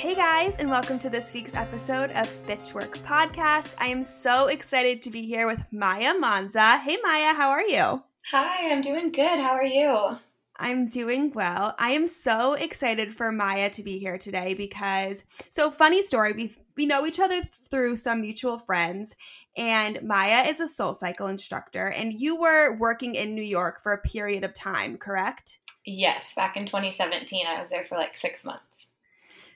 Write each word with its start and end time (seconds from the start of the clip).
Hey 0.00 0.14
guys, 0.14 0.56
and 0.56 0.70
welcome 0.70 0.98
to 1.00 1.10
this 1.10 1.34
week's 1.34 1.54
episode 1.54 2.10
of 2.12 2.46
Bitch 2.46 2.72
Work 2.72 2.96
Podcast. 3.00 3.74
I 3.78 3.88
am 3.88 4.02
so 4.02 4.46
excited 4.46 5.02
to 5.02 5.10
be 5.10 5.26
here 5.26 5.46
with 5.46 5.62
Maya 5.70 6.14
Manza. 6.14 6.80
Hey 6.80 6.96
Maya, 7.02 7.34
how 7.34 7.50
are 7.50 7.60
you? 7.60 8.02
Hi, 8.30 8.70
I'm 8.72 8.80
doing 8.80 9.12
good. 9.12 9.38
How 9.38 9.50
are 9.50 9.62
you? 9.62 10.16
I'm 10.56 10.88
doing 10.88 11.32
well. 11.34 11.74
I 11.78 11.90
am 11.90 12.06
so 12.06 12.54
excited 12.54 13.14
for 13.14 13.30
Maya 13.30 13.68
to 13.68 13.82
be 13.82 13.98
here 13.98 14.16
today 14.16 14.54
because 14.54 15.22
so 15.50 15.70
funny 15.70 16.00
story, 16.00 16.32
we 16.32 16.56
we 16.78 16.86
know 16.86 17.04
each 17.04 17.20
other 17.20 17.42
through 17.68 17.96
some 17.96 18.22
mutual 18.22 18.56
friends 18.56 19.14
and 19.54 20.02
Maya 20.02 20.48
is 20.48 20.60
a 20.60 20.66
soul 20.66 20.94
cycle 20.94 21.26
instructor 21.26 21.88
and 21.88 22.18
you 22.18 22.36
were 22.36 22.78
working 22.78 23.16
in 23.16 23.34
New 23.34 23.42
York 23.42 23.82
for 23.82 23.92
a 23.92 24.00
period 24.00 24.44
of 24.44 24.54
time, 24.54 24.96
correct? 24.96 25.58
Yes, 25.84 26.32
back 26.34 26.56
in 26.56 26.64
2017 26.64 27.46
I 27.46 27.60
was 27.60 27.68
there 27.68 27.84
for 27.84 27.98
like 27.98 28.16
6 28.16 28.46
months. 28.46 28.69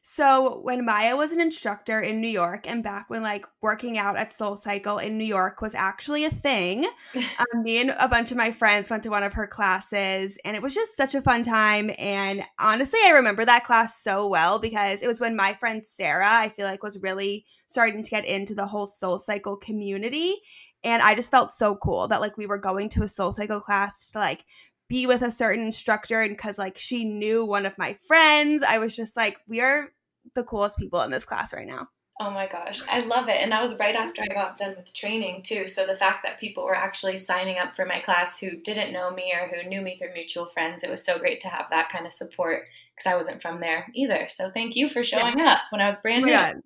So 0.07 0.61
when 0.61 0.85
Maya 0.85 1.17
was 1.17 1.33
an 1.33 1.41
instructor 1.41 1.99
in 1.99 2.21
New 2.21 2.29
York, 2.29 2.69
and 2.69 2.83
back 2.83 3.09
when 3.09 3.23
like 3.23 3.47
working 3.63 3.97
out 3.97 4.19
at 4.19 4.35
Soul 4.35 4.59
Cycle 4.59 4.99
in 4.99 5.17
New 5.17 5.25
York 5.25 5.63
was 5.63 5.75
actually 5.75 6.27
a 6.27 6.31
thing, 6.31 6.85
um, 7.17 7.63
me 7.63 7.81
and 7.81 7.97
a 7.99 8.07
bunch 8.07 8.31
of 8.31 8.37
my 8.37 8.53
friends 8.53 8.91
went 8.91 9.03
to 9.05 9.09
one 9.09 9.23
of 9.23 9.33
her 9.33 9.47
classes, 9.47 10.37
and 10.45 10.55
it 10.55 10.63
was 10.63 10.75
just 10.75 10.95
such 10.95 11.15
a 11.15 11.23
fun 11.23 11.43
time. 11.43 11.91
And 11.99 12.43
honestly, 12.59 13.01
I 13.03 13.13
remember 13.13 13.47
that 13.47 13.65
class 13.65 13.99
so 13.99 14.29
well 14.29 14.59
because 14.59 15.01
it 15.01 15.09
was 15.09 15.23
when 15.23 15.37
my 15.37 15.55
friend 15.55 15.85
Sarah, 15.87 16.29
I 16.31 16.51
feel 16.51 16.67
like, 16.67 16.83
was 16.83 17.03
really 17.03 17.47
starting 17.67 18.03
to 18.03 18.11
get 18.11 18.27
into 18.27 18.55
the 18.55 18.67
whole 18.67 18.87
Soul 18.87 19.17
Cycle 19.17 19.57
community. 19.57 20.37
And 20.83 21.01
I 21.01 21.15
just 21.15 21.31
felt 21.31 21.51
so 21.51 21.77
cool 21.77 22.09
that 22.09 22.21
like 22.21 22.37
we 22.37 22.47
were 22.47 22.59
going 22.59 22.91
to 22.91 23.05
a 23.05 23.09
Soul 23.09 23.33
Cycle 23.33 23.63
class 23.63 24.13
to 24.13 24.19
like 24.19 24.45
be 24.89 25.07
with 25.07 25.23
a 25.23 25.31
certain 25.31 25.65
instructor 25.65 26.21
and 26.21 26.37
because 26.37 26.59
like 26.59 26.79
she 26.79 27.05
knew 27.05 27.45
one 27.45 27.67
of 27.67 27.77
my 27.79 27.97
friends 28.07 28.63
i 28.63 28.79
was 28.79 28.95
just 28.95 29.17
like 29.17 29.39
we 29.49 29.61
are 29.61 29.89
the 30.35 30.45
coolest 30.45 30.79
people 30.79 31.03
in 31.03 31.11
this 31.11 31.25
class 31.25 31.53
right 31.53 31.67
now. 31.67 31.89
Oh 32.21 32.31
my 32.31 32.47
gosh, 32.47 32.81
I 32.89 33.01
love 33.01 33.29
it. 33.29 33.41
And 33.41 33.51
that 33.51 33.61
was 33.61 33.77
right 33.79 33.97
after 33.97 34.23
I 34.23 34.33
got 34.33 34.57
done 34.57 34.75
with 34.77 34.95
training, 34.95 35.43
too. 35.43 35.67
So 35.67 35.85
the 35.85 35.97
fact 35.97 36.23
that 36.23 36.39
people 36.39 36.65
were 36.65 36.77
actually 36.77 37.19
signing 37.19 37.59
up 37.59 37.75
for 37.75 37.85
my 37.85 37.99
class 37.99 38.39
who 38.39 38.53
didn't 38.53 38.93
know 38.93 39.11
me 39.11 39.33
or 39.35 39.49
who 39.49 39.69
knew 39.69 39.81
me 39.81 39.99
through 39.99 40.15
mutual 40.15 40.47
friends, 40.47 40.85
it 40.85 40.91
was 40.91 41.05
so 41.05 41.19
great 41.19 41.41
to 41.41 41.49
have 41.49 41.67
that 41.71 41.89
kind 41.91 42.07
of 42.07 42.13
support 42.13 42.67
because 42.95 43.11
I 43.11 43.17
wasn't 43.17 43.43
from 43.43 43.59
there 43.59 43.91
either. 43.95 44.29
So 44.31 44.51
thank 44.53 44.77
you 44.77 44.89
for 44.89 45.03
showing 45.03 45.41
yeah. 45.41 45.55
up 45.55 45.61
when 45.71 45.81
I 45.81 45.87
was 45.87 45.99
brand 45.99 46.25
new. 46.25 46.63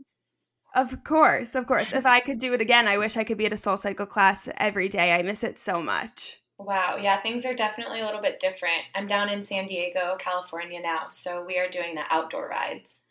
Of 0.75 1.03
course, 1.03 1.55
of 1.55 1.66
course. 1.66 1.94
If 1.94 2.05
I 2.05 2.20
could 2.20 2.38
do 2.38 2.53
it 2.53 2.60
again, 2.60 2.86
I 2.86 2.98
wish 2.98 3.16
I 3.16 3.25
could 3.25 3.38
be 3.38 3.47
at 3.47 3.53
a 3.55 3.56
soul 3.56 3.78
cycle 3.78 4.05
class 4.05 4.50
every 4.58 4.91
day. 4.91 5.14
I 5.14 5.22
miss 5.22 5.42
it 5.42 5.58
so 5.58 5.82
much. 5.82 6.42
Wow, 6.59 6.97
yeah, 7.01 7.20
things 7.20 7.45
are 7.45 7.55
definitely 7.55 8.01
a 8.01 8.05
little 8.05 8.20
bit 8.20 8.41
different. 8.41 8.83
I'm 8.95 9.06
down 9.06 9.28
in 9.28 9.42
San 9.42 9.67
Diego, 9.67 10.17
California 10.19 10.81
now, 10.81 11.09
so 11.09 11.45
we 11.45 11.56
are 11.56 11.70
doing 11.70 11.95
the 11.95 12.03
outdoor 12.11 12.48
rides. 12.48 13.03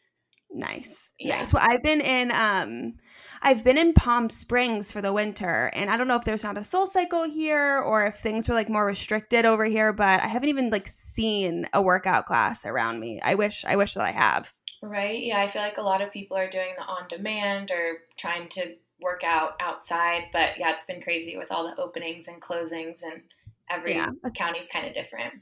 Nice. 0.50 1.12
Yeah. 1.20 1.40
Nice. 1.40 1.54
Well, 1.54 1.66
I've 1.66 1.84
been 1.84 2.02
in 2.02 2.32
um 2.32 2.96
I've 3.42 3.64
been 3.64 3.78
in 3.78 3.94
Palm 3.94 4.30
Springs 4.30 4.92
for 4.92 5.02
the 5.02 5.14
winter 5.14 5.70
and 5.74 5.90
I 5.90 5.98
don't 5.98 6.08
know 6.08 6.16
if 6.16 6.24
there's 6.24 6.44
not 6.44 6.58
a 6.58 6.64
soul 6.64 6.88
cycle 6.88 7.24
here 7.24 7.80
or 7.82 8.06
if 8.06 8.20
things 8.20 8.48
were 8.48 8.56
like 8.56 8.70
more 8.70 8.86
restricted 8.86 9.46
over 9.46 9.66
here, 9.66 9.92
but 9.94 10.24
I 10.24 10.28
haven't 10.28 10.50
even 10.50 10.70
like 10.70 10.88
seen 10.88 11.68
a 11.74 11.82
workout 11.82 12.26
class 12.26 12.66
around 12.66 13.00
me. 13.00 13.20
I 13.22 13.36
wish 13.36 13.66
I 13.66 13.76
wish 13.76 13.94
that 13.94 14.04
I 14.04 14.12
have. 14.12 14.54
Right? 14.82 15.24
Yeah, 15.24 15.42
I 15.42 15.50
feel 15.50 15.62
like 15.62 15.78
a 15.78 15.82
lot 15.82 16.02
of 16.02 16.14
people 16.14 16.38
are 16.38 16.50
doing 16.50 16.74
the 16.78 16.84
on 16.84 17.08
demand 17.10 17.72
or 17.72 17.98
trying 18.18 18.48
to 18.50 18.76
work 19.02 19.24
out 19.24 19.56
outside, 19.60 20.26
but 20.32 20.58
yeah, 20.58 20.74
it's 20.74 20.86
been 20.86 21.02
crazy 21.02 21.36
with 21.38 21.52
all 21.52 21.64
the 21.68 21.82
openings 21.82 22.28
and 22.28 22.42
closings 22.42 23.02
and 23.04 23.22
every 23.70 23.96
yeah. 23.96 24.10
county's 24.36 24.68
kind 24.68 24.88
of 24.88 24.94
different. 24.94 25.34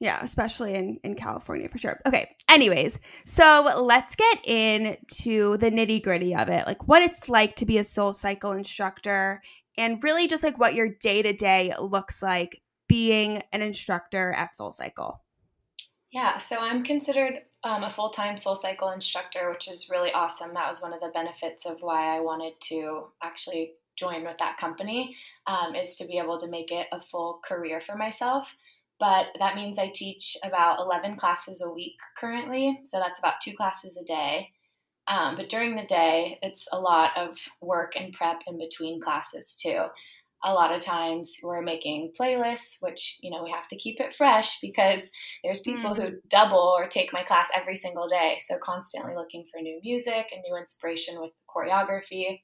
Yeah, 0.00 0.20
especially 0.22 0.74
in, 0.74 0.98
in 1.04 1.14
California 1.14 1.68
for 1.68 1.78
sure. 1.78 2.00
Okay. 2.06 2.36
Anyways, 2.48 2.98
so 3.24 3.72
let's 3.80 4.16
get 4.16 4.44
into 4.44 5.56
the 5.56 5.70
nitty 5.70 6.02
gritty 6.02 6.34
of 6.34 6.48
it, 6.48 6.66
like 6.66 6.86
what 6.88 7.02
it's 7.02 7.28
like 7.28 7.56
to 7.56 7.66
be 7.66 7.78
a 7.78 7.84
soul 7.84 8.12
cycle 8.12 8.52
instructor 8.52 9.40
and 9.78 10.02
really 10.02 10.26
just 10.26 10.42
like 10.42 10.58
what 10.58 10.74
your 10.74 10.88
day 10.88 11.22
to 11.22 11.32
day 11.32 11.72
looks 11.80 12.22
like 12.22 12.60
being 12.88 13.42
an 13.52 13.62
instructor 13.62 14.32
at 14.32 14.56
Soul 14.56 14.72
Cycle. 14.72 15.22
Yeah, 16.10 16.38
so 16.38 16.56
I'm 16.58 16.82
considered 16.82 17.34
um, 17.62 17.84
a 17.84 17.90
full 17.90 18.10
time 18.10 18.36
Soul 18.36 18.56
Cycle 18.56 18.90
instructor, 18.90 19.50
which 19.50 19.68
is 19.68 19.88
really 19.88 20.10
awesome. 20.12 20.54
That 20.54 20.68
was 20.68 20.82
one 20.82 20.92
of 20.92 21.00
the 21.00 21.10
benefits 21.14 21.64
of 21.64 21.76
why 21.80 22.16
I 22.16 22.20
wanted 22.20 22.54
to 22.62 23.04
actually 23.22 23.74
join 23.98 24.24
with 24.24 24.36
that 24.38 24.58
company, 24.58 25.16
um, 25.46 25.74
is 25.74 25.96
to 25.96 26.06
be 26.06 26.18
able 26.18 26.38
to 26.38 26.48
make 26.48 26.70
it 26.70 26.86
a 26.92 27.00
full 27.00 27.40
career 27.46 27.80
for 27.80 27.96
myself 27.96 28.48
but 28.98 29.26
that 29.38 29.54
means 29.54 29.78
I 29.78 29.90
teach 29.94 30.36
about 30.44 30.80
11 30.80 31.16
classes 31.16 31.62
a 31.62 31.70
week 31.70 31.96
currently. 32.18 32.80
So 32.84 32.98
that's 32.98 33.20
about 33.20 33.40
two 33.40 33.56
classes 33.56 33.96
a 33.96 34.04
day. 34.04 34.50
Um, 35.06 35.36
but 35.36 35.48
during 35.48 35.76
the 35.76 35.86
day, 35.86 36.38
it's 36.42 36.68
a 36.72 36.78
lot 36.78 37.16
of 37.16 37.38
work 37.62 37.94
and 37.96 38.12
prep 38.12 38.40
in 38.46 38.58
between 38.58 39.00
classes 39.00 39.58
too. 39.60 39.84
A 40.44 40.52
lot 40.52 40.72
of 40.72 40.82
times 40.82 41.36
we're 41.42 41.62
making 41.62 42.12
playlists, 42.18 42.76
which, 42.80 43.18
you 43.22 43.30
know, 43.30 43.42
we 43.42 43.50
have 43.50 43.68
to 43.68 43.76
keep 43.76 44.00
it 44.00 44.14
fresh 44.14 44.60
because 44.60 45.10
there's 45.42 45.62
people 45.62 45.94
mm. 45.94 45.96
who 45.96 46.18
double 46.28 46.58
or 46.58 46.86
take 46.86 47.12
my 47.12 47.24
class 47.24 47.48
every 47.56 47.76
single 47.76 48.08
day. 48.08 48.38
So 48.40 48.56
constantly 48.62 49.14
looking 49.16 49.46
for 49.50 49.60
new 49.60 49.80
music 49.82 50.26
and 50.32 50.42
new 50.48 50.56
inspiration 50.56 51.20
with 51.20 51.32
choreography. 51.48 52.42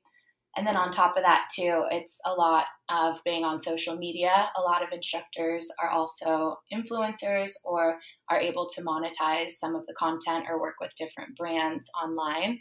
And 0.57 0.67
then 0.67 0.77
on 0.77 0.93
top 0.93 1.17
of 1.17 1.25
that, 1.25 1.49
too, 1.53 1.85
it's 1.91 2.21
a 2.25 2.33
lot 2.33 2.67
of 2.89 3.17
being 3.25 3.45
on 3.45 3.61
social 3.61 3.97
media. 3.97 4.51
A 4.57 4.61
lot 4.61 4.83
of 4.83 4.91
instructors 4.93 5.69
are 5.83 5.91
also 5.91 6.59
influencers 6.73 7.53
or 7.65 7.99
are 8.31 8.41
able 8.41 8.69
to 8.71 8.83
monetize 8.83 9.51
some 9.51 9.75
of 9.75 9.87
the 9.87 9.95
content 9.95 10.45
or 10.49 10.61
work 10.61 10.77
with 10.81 10.97
different 10.97 11.37
brands 11.37 11.91
online. 12.01 12.61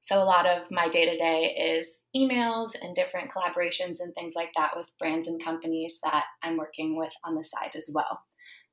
So, 0.00 0.22
a 0.22 0.24
lot 0.24 0.46
of 0.46 0.70
my 0.70 0.88
day 0.88 1.04
to 1.06 1.16
day 1.16 1.76
is 1.78 2.02
emails 2.16 2.72
and 2.80 2.94
different 2.94 3.30
collaborations 3.30 4.00
and 4.00 4.14
things 4.14 4.34
like 4.34 4.50
that 4.56 4.72
with 4.76 4.86
brands 4.98 5.28
and 5.28 5.42
companies 5.42 5.98
that 6.02 6.24
I'm 6.42 6.56
working 6.56 6.96
with 6.96 7.12
on 7.24 7.34
the 7.34 7.44
side 7.44 7.70
as 7.74 7.90
well. 7.92 8.20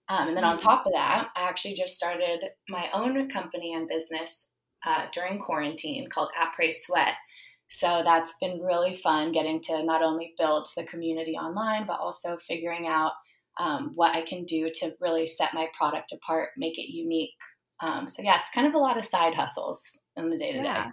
Um, 0.10 0.30
and 0.30 0.38
then 0.38 0.44
on 0.44 0.58
mm-hmm. 0.58 0.68
top 0.68 0.86
of 0.86 0.94
that, 0.94 1.30
I 1.36 1.44
actually 1.44 1.76
just 1.76 1.96
started 1.96 2.40
my 2.68 2.88
own 2.94 3.30
company 3.30 3.74
and 3.74 3.88
business 3.88 4.48
uh, 4.86 5.06
during 5.14 5.40
quarantine 5.40 6.10
called 6.10 6.30
Après 6.42 6.74
Sweat 6.74 7.16
so 7.72 8.02
that's 8.04 8.34
been 8.42 8.60
really 8.60 8.98
fun 8.98 9.32
getting 9.32 9.62
to 9.62 9.82
not 9.84 10.04
only 10.04 10.34
build 10.38 10.68
the 10.76 10.84
community 10.84 11.36
online, 11.36 11.88
but 11.88 12.02
also 12.02 12.38
figuring 12.46 12.86
out 12.86 13.14
um, 13.58 13.94
what 13.96 14.14
I 14.14 14.24
can 14.24 14.44
do 14.44 14.70
to 14.76 14.94
really 15.00 15.26
set 15.26 15.54
my 15.54 15.68
product 15.78 16.12
apart, 16.12 16.50
make 16.58 16.78
it 16.78 16.92
unique. 16.92 17.32
Um, 17.80 18.10
so, 18.10 18.24
yeah, 18.24 18.40
it's 18.40 18.52
kind 18.54 18.68
of 18.68 18.74
a 18.74 18.78
lot 18.78 18.98
of 18.98 19.06
side 19.06 19.36
hustles 19.36 19.84
in 20.18 20.30
the 20.30 20.38
day 20.38 20.52
to 20.52 20.62
day. 20.62 20.84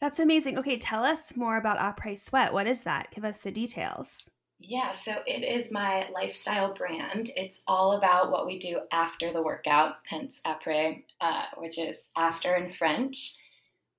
That's 0.00 0.18
amazing. 0.18 0.58
Okay, 0.58 0.76
tell 0.76 1.04
us 1.04 1.36
more 1.36 1.56
about 1.56 1.78
Après 1.78 2.18
Sweat. 2.18 2.52
What 2.52 2.66
is 2.66 2.82
that? 2.82 3.06
Give 3.14 3.24
us 3.24 3.38
the 3.38 3.52
details. 3.52 4.28
Yeah, 4.58 4.94
so 4.94 5.14
it 5.24 5.44
is 5.44 5.70
my 5.70 6.08
lifestyle 6.12 6.74
brand. 6.74 7.30
It's 7.36 7.62
all 7.68 7.92
about 7.92 8.32
what 8.32 8.44
we 8.44 8.58
do 8.58 8.80
after 8.92 9.32
the 9.32 9.42
workout, 9.42 9.96
hence 10.08 10.40
après, 10.44 11.04
uh, 11.20 11.44
which 11.58 11.78
is 11.78 12.10
after 12.16 12.56
in 12.56 12.72
French. 12.72 13.36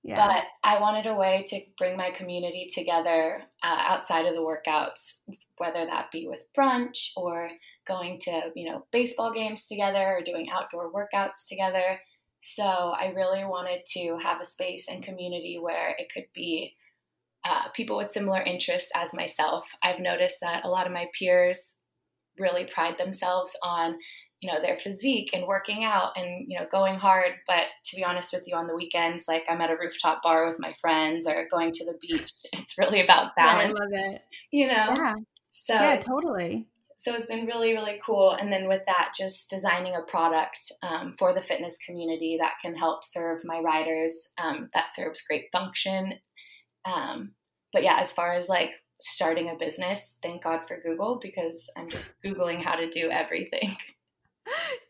Yeah. 0.04 0.28
But 0.28 0.44
I 0.64 0.82
wanted 0.82 1.08
a 1.08 1.16
way 1.16 1.46
to 1.48 1.62
bring 1.78 1.96
my 1.96 2.12
community 2.12 2.68
together 2.74 3.42
uh, 3.64 3.78
outside 3.88 4.26
of 4.26 4.36
the 4.36 4.42
workouts, 4.42 5.18
whether 5.58 5.86
that 5.86 6.12
be 6.12 6.28
with 6.28 6.42
brunch 6.58 7.12
or 7.16 7.50
going 7.88 8.20
to, 8.22 8.52
you 8.54 8.70
know, 8.70 8.86
baseball 8.92 9.34
games 9.34 9.66
together 9.68 10.18
or 10.18 10.22
doing 10.22 10.48
outdoor 10.54 10.92
workouts 10.92 11.48
together. 11.48 12.00
So 12.42 12.64
I 12.64 13.14
really 13.16 13.46
wanted 13.46 13.86
to 13.94 14.18
have 14.22 14.42
a 14.42 14.46
space 14.46 14.90
and 14.90 15.04
community 15.04 15.58
where 15.62 15.96
it 15.98 16.12
could 16.14 16.28
be 16.36 16.76
uh, 17.46 17.70
people 17.74 17.96
with 17.98 18.12
similar 18.12 18.42
interests 18.42 18.92
as 18.96 19.14
myself. 19.14 19.68
I've 19.82 20.02
noticed 20.02 20.40
that 20.42 20.66
a 20.66 20.70
lot 20.70 20.86
of 20.86 20.92
my 20.92 21.08
peers 21.18 21.78
really 22.38 22.66
pride 22.66 22.98
themselves 22.98 23.56
on 23.64 23.98
you 24.44 24.52
know 24.52 24.62
their 24.62 24.78
physique 24.78 25.30
and 25.34 25.48
working 25.48 25.86
out 25.86 26.12
and 26.18 26.46
you 26.50 26.60
know 26.60 26.66
going 26.70 26.96
hard. 26.96 27.32
But 27.48 27.64
to 27.86 27.96
be 27.96 28.04
honest 28.04 28.34
with 28.34 28.44
you 28.46 28.56
on 28.56 28.68
the 28.68 28.76
weekends 28.76 29.26
like 29.28 29.44
i'm 29.50 29.62
at 29.62 29.72
a 29.72 29.78
rooftop 29.80 30.22
bar 30.22 30.50
with 30.50 30.60
my 30.60 30.74
friends 30.82 31.26
or 31.26 31.48
going 31.50 31.72
to 31.72 31.86
the 31.86 31.98
beach. 32.02 32.32
It's 32.54 32.78
really 32.78 33.02
about 33.02 33.36
balance 33.36 33.74
yeah, 33.78 34.00
I 34.00 34.02
love 34.02 34.14
it. 34.14 34.22
you 34.52 34.68
know? 34.68 34.94
Yeah. 34.96 35.16
So 35.52 35.74
yeah 35.74 35.98
totally. 35.98 36.68
so 36.98 37.14
it's 37.16 37.28
been 37.28 37.46
really 37.46 37.74
really 37.74 38.00
cool. 38.06 38.32
And 38.40 38.52
then 38.52 38.68
with 38.68 38.82
that 38.88 39.14
just 39.18 39.50
designing 39.50 39.96
a 39.96 40.10
product 40.12 40.60
um, 40.84 41.14
for 41.18 41.34
the 41.34 41.42
fitness 41.42 41.78
community 41.86 42.38
that 42.40 42.54
can 42.62 42.76
help 42.76 43.06
serve 43.06 43.40
my 43.46 43.60
riders 43.60 44.30
um, 44.38 44.70
that 44.74 44.94
serves 44.94 45.24
great 45.24 45.46
function. 45.52 46.16
Um, 46.86 47.32
but 47.72 47.84
yeah 47.84 47.98
as 48.00 48.12
far 48.12 48.34
as 48.34 48.48
like 48.48 48.72
starting 49.02 49.50
a 49.50 49.56
business 49.56 50.18
thank 50.22 50.44
god 50.44 50.62
for 50.68 50.80
google 50.82 51.20
because 51.22 51.70
i'm 51.76 51.90
just 51.90 52.14
googling 52.24 52.64
how 52.64 52.76
to 52.76 52.90
do 52.90 53.10
everything 53.10 53.76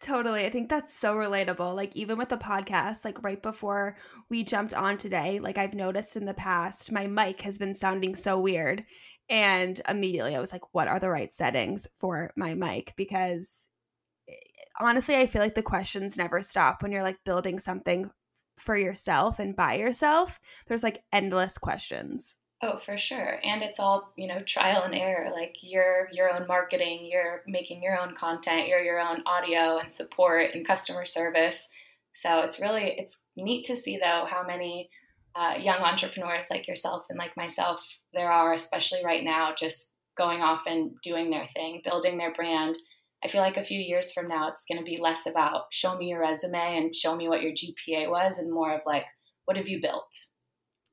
totally. 0.02 0.46
I 0.46 0.50
think 0.50 0.70
that's 0.70 0.94
so 0.94 1.16
relatable. 1.16 1.76
Like, 1.76 1.96
even 1.96 2.18
with 2.18 2.30
the 2.30 2.38
podcast, 2.38 3.06
like 3.06 3.24
right 3.24 3.42
before 3.42 3.98
we 4.30 4.44
jumped 4.44 4.74
on 4.74 4.98
today, 4.98 5.40
like 5.40 5.58
I've 5.58 5.74
noticed 5.74 6.16
in 6.16 6.26
the 6.26 6.34
past, 6.34 6.92
my 6.92 7.08
mic 7.08 7.42
has 7.42 7.58
been 7.58 7.74
sounding 7.74 8.16
so 8.16 8.40
weird. 8.40 8.86
And 9.30 9.82
immediately 9.88 10.36
I 10.36 10.40
was 10.40 10.52
like, 10.52 10.74
what 10.74 10.88
are 10.88 11.00
the 11.00 11.10
right 11.10 11.34
settings 11.34 11.88
for 12.00 12.32
my 12.36 12.56
mic? 12.56 12.94
Because 12.98 13.68
eh, 14.28 14.34
honestly, 14.80 15.16
I 15.16 15.28
feel 15.28 15.42
like 15.42 15.56
the 15.56 15.64
questions 15.64 16.18
never 16.18 16.42
stop 16.42 16.84
when 16.84 16.92
you're 16.92 17.04
like 17.04 17.24
building 17.24 17.60
something 17.60 18.10
for 18.58 18.78
yourself 18.78 19.40
and 19.40 19.56
by 19.56 19.76
yourself, 19.76 20.40
there's 20.68 20.84
like 20.84 21.04
endless 21.12 21.58
questions. 21.58 22.36
Oh, 22.66 22.78
for 22.78 22.98
sure. 22.98 23.42
And 23.44 23.62
it's 23.62 23.78
all, 23.78 24.14
you 24.16 24.26
know, 24.26 24.42
trial 24.48 24.84
and 24.84 24.96
error. 24.96 25.30
Like 25.34 25.56
you're 25.62 26.08
your 26.14 26.34
own 26.34 26.48
marketing, 26.48 27.10
you're 27.12 27.42
making 27.46 27.84
your 27.84 28.00
own 28.00 28.16
content, 28.16 28.70
you're 28.70 28.82
your 28.82 29.02
own 29.02 29.22
audio 29.26 29.80
and 29.80 29.92
support 29.92 30.52
and 30.54 30.66
customer 30.66 31.06
service. 31.06 31.70
So 32.16 32.40
it's 32.40 32.62
really 32.62 32.96
it's 32.98 33.26
neat 33.36 33.66
to 33.66 33.76
see 33.76 33.98
though 33.98 34.26
how 34.30 34.46
many 34.48 34.90
uh, 35.36 35.56
young 35.60 35.80
entrepreneurs 35.80 36.46
like 36.50 36.66
yourself 36.66 37.04
and 37.10 37.20
like 37.20 37.36
myself 37.36 37.82
there 38.14 38.32
are, 38.32 38.54
especially 38.54 39.04
right 39.04 39.26
now, 39.26 39.54
just 39.58 39.92
going 40.18 40.42
off 40.42 40.62
and 40.66 40.92
doing 41.04 41.32
their 41.32 41.50
thing, 41.54 41.82
building 41.84 42.18
their 42.18 42.34
brand. 42.34 42.78
I 43.26 43.28
feel 43.28 43.42
like 43.42 43.58
a 43.58 43.66
few 43.66 43.80
years 43.80 44.14
from 44.14 44.30
now, 44.30 44.48
it's 44.48 44.66
going 44.70 44.78
to 44.78 44.86
be 44.86 45.00
less 45.02 45.26
about 45.26 45.64
show 45.72 45.98
me 45.98 46.08
your 46.08 46.22
resume 46.22 46.78
and 46.78 46.96
show 46.96 47.14
me 47.14 47.28
what 47.28 47.42
your 47.42 47.52
GPA 47.52 48.10
was, 48.10 48.38
and 48.38 48.54
more 48.54 48.74
of 48.74 48.82
like, 48.86 49.04
what 49.44 49.58
have 49.58 49.68
you 49.68 49.82
built? 49.82 50.08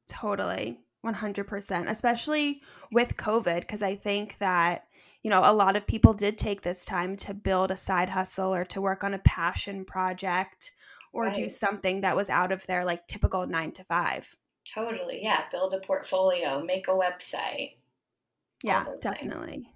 Totally. 0.09 0.81
100%, 1.05 1.89
especially 1.89 2.63
with 2.93 3.17
COVID, 3.17 3.61
because 3.61 3.83
I 3.83 3.97
think 3.97 4.37
that, 4.39 4.85
you 5.23 5.31
know, 5.31 5.43
a 5.45 5.53
lot 5.53 5.77
of 5.77 5.87
people 5.87 6.13
did 6.13 6.37
take 6.37 6.63
this 6.63 6.85
time 6.85 7.17
to 7.19 7.35
build 7.35 7.71
a 7.71 7.77
side 7.77 8.11
hustle 8.11 8.55
or 8.55 8.65
to 8.67 8.81
work 8.81 9.03
on 9.05 9.15
a 9.15 9.19
passion 9.19 9.85
project 9.85 10.73
or 11.13 11.25
right. 11.25 11.35
do 11.35 11.49
something 11.49 12.03
that 12.03 12.17
was 12.17 12.31
out 12.31 12.53
of 12.53 12.67
their 12.67 12.85
like 12.85 13.07
typical 13.07 13.47
nine 13.47 13.73
to 13.73 13.85
five. 13.85 14.37
Totally. 14.73 15.21
Yeah. 15.23 15.43
Build 15.51 15.75
a 15.75 15.81
portfolio, 15.81 16.63
make 16.63 16.89
a 16.89 16.93
website. 16.93 17.77
Yeah, 18.63 18.85
definitely. 19.01 19.53
Things. 19.53 19.67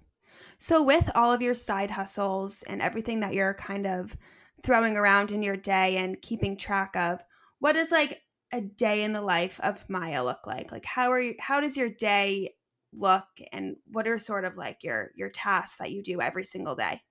So, 0.57 0.81
with 0.83 1.09
all 1.15 1.33
of 1.33 1.41
your 1.41 1.53
side 1.53 1.91
hustles 1.91 2.63
and 2.63 2.81
everything 2.81 3.19
that 3.21 3.33
you're 3.33 3.55
kind 3.55 3.85
of 3.85 4.15
throwing 4.63 4.95
around 4.95 5.31
in 5.31 5.43
your 5.43 5.57
day 5.57 5.97
and 5.97 6.21
keeping 6.21 6.55
track 6.55 6.95
of, 6.95 7.21
what 7.59 7.75
is 7.75 7.91
like 7.91 8.21
a 8.51 8.61
day 8.61 9.03
in 9.03 9.13
the 9.13 9.21
life 9.21 9.59
of 9.61 9.87
Maya 9.89 10.23
look 10.23 10.45
like? 10.45 10.71
Like 10.71 10.85
how 10.85 11.11
are 11.11 11.21
you 11.21 11.35
how 11.39 11.59
does 11.59 11.77
your 11.77 11.89
day 11.89 12.55
look 12.93 13.25
and 13.51 13.75
what 13.91 14.07
are 14.07 14.17
sort 14.17 14.45
of 14.45 14.55
like 14.57 14.83
your 14.83 15.11
your 15.15 15.29
tasks 15.29 15.77
that 15.77 15.91
you 15.91 16.01
do 16.03 16.21
every 16.21 16.43
single 16.43 16.75
day? 16.75 17.01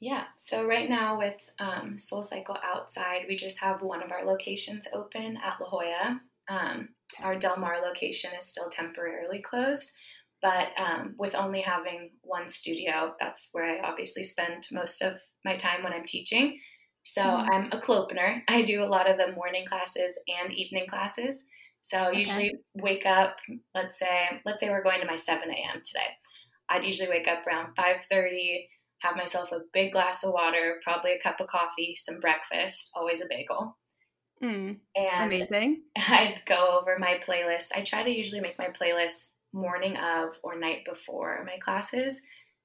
Yeah, 0.00 0.24
so 0.36 0.66
right 0.66 0.88
now 0.88 1.16
with 1.16 1.48
um, 1.60 1.96
Soul 1.96 2.24
Cycle 2.24 2.58
Outside, 2.64 3.26
we 3.28 3.36
just 3.36 3.60
have 3.60 3.82
one 3.82 4.02
of 4.02 4.10
our 4.10 4.24
locations 4.24 4.88
open 4.92 5.36
at 5.36 5.60
La 5.60 5.68
Jolla. 5.68 6.20
Um, 6.48 6.88
our 7.22 7.36
Del 7.36 7.56
Mar 7.56 7.80
location 7.80 8.32
is 8.36 8.48
still 8.48 8.68
temporarily 8.68 9.40
closed, 9.40 9.92
but 10.40 10.70
um, 10.76 11.14
with 11.18 11.36
only 11.36 11.60
having 11.60 12.10
one 12.22 12.48
studio, 12.48 13.14
that's 13.20 13.50
where 13.52 13.64
I 13.64 13.88
obviously 13.88 14.24
spend 14.24 14.66
most 14.72 15.02
of 15.02 15.20
my 15.44 15.54
time 15.54 15.84
when 15.84 15.92
I'm 15.92 16.04
teaching. 16.04 16.58
So 17.04 17.22
mm-hmm. 17.22 17.50
I'm 17.52 17.66
a 17.72 17.80
clopener. 17.80 18.42
I 18.48 18.62
do 18.62 18.82
a 18.82 18.86
lot 18.86 19.10
of 19.10 19.16
the 19.16 19.32
morning 19.32 19.66
classes 19.66 20.18
and 20.28 20.52
evening 20.52 20.86
classes. 20.88 21.44
So 21.82 21.98
okay. 22.08 22.18
usually 22.18 22.54
wake 22.74 23.06
up, 23.06 23.36
let's 23.74 23.98
say, 23.98 24.40
let's 24.44 24.60
say 24.60 24.70
we're 24.70 24.84
going 24.84 25.00
to 25.00 25.06
my 25.06 25.16
7 25.16 25.42
a.m. 25.48 25.82
today. 25.84 26.06
I'd 26.68 26.84
usually 26.84 27.08
wake 27.08 27.28
up 27.28 27.46
around 27.46 27.74
5:30, 27.76 28.66
have 29.00 29.16
myself 29.16 29.50
a 29.52 29.60
big 29.72 29.92
glass 29.92 30.24
of 30.24 30.32
water, 30.32 30.80
probably 30.82 31.12
a 31.12 31.22
cup 31.22 31.40
of 31.40 31.48
coffee, 31.48 31.94
some 31.94 32.20
breakfast, 32.20 32.90
always 32.94 33.20
a 33.20 33.26
bagel. 33.28 33.76
Mm, 34.42 34.78
and 34.96 35.32
amazing. 35.32 35.82
I'd 35.96 36.42
go 36.46 36.78
over 36.80 36.98
my 36.98 37.20
playlist. 37.24 37.68
I 37.76 37.82
try 37.82 38.02
to 38.02 38.10
usually 38.10 38.40
make 38.40 38.58
my 38.58 38.68
playlist 38.68 39.32
morning 39.52 39.96
of 39.96 40.38
or 40.42 40.58
night 40.58 40.84
before 40.84 41.44
my 41.44 41.58
classes, 41.58 42.22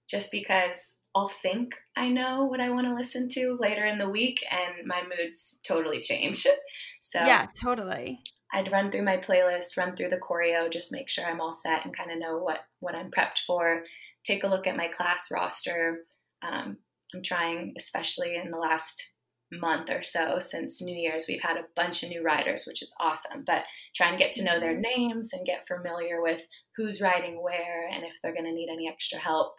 just 0.07 0.31
because 0.31 0.93
I'll 1.17 1.29
think 1.29 1.73
I 1.95 2.09
know 2.09 2.45
what 2.45 2.59
I 2.59 2.69
want 2.69 2.85
to 2.85 2.93
listen 2.93 3.27
to 3.29 3.57
later 3.59 3.87
in 3.87 3.97
the 3.97 4.07
week 4.07 4.45
and 4.51 4.85
my 4.85 5.01
moods 5.01 5.57
totally 5.67 5.99
change. 5.99 6.45
so 7.01 7.19
Yeah, 7.19 7.47
totally. 7.59 8.19
I'd 8.53 8.71
run 8.71 8.91
through 8.91 9.03
my 9.03 9.17
playlist, 9.17 9.77
run 9.77 9.95
through 9.95 10.09
the 10.09 10.19
choreo, 10.19 10.71
just 10.71 10.91
make 10.91 11.09
sure 11.09 11.25
I'm 11.25 11.41
all 11.41 11.53
set 11.53 11.85
and 11.85 11.97
kind 11.97 12.11
of 12.11 12.19
know 12.19 12.37
what 12.37 12.59
what 12.81 12.93
I'm 12.93 13.09
prepped 13.09 13.39
for. 13.47 13.83
Take 14.25 14.43
a 14.43 14.47
look 14.47 14.67
at 14.67 14.77
my 14.77 14.89
class 14.89 15.31
roster. 15.31 16.05
Um, 16.43 16.77
I'm 17.15 17.23
trying, 17.23 17.73
especially 17.79 18.35
in 18.35 18.51
the 18.51 18.57
last 18.57 19.11
month 19.51 19.89
or 19.89 20.03
so 20.03 20.37
since 20.39 20.83
New 20.83 20.95
Year's, 20.95 21.25
we've 21.27 21.41
had 21.41 21.57
a 21.57 21.65
bunch 21.75 22.03
of 22.03 22.09
new 22.09 22.21
riders, 22.21 22.65
which 22.67 22.83
is 22.83 22.93
awesome. 22.99 23.43
But 23.43 23.63
try 23.95 24.09
and 24.09 24.19
get 24.19 24.33
to 24.33 24.43
know 24.43 24.59
their 24.59 24.79
names 24.79 25.33
and 25.33 25.47
get 25.47 25.67
familiar 25.67 26.21
with 26.21 26.41
who's 26.75 27.01
riding 27.01 27.41
where 27.41 27.87
and 27.91 28.03
if 28.03 28.11
they're 28.21 28.35
going 28.35 28.45
to 28.45 28.51
need 28.51 28.69
any 28.71 28.87
extra 28.87 29.17
help. 29.17 29.55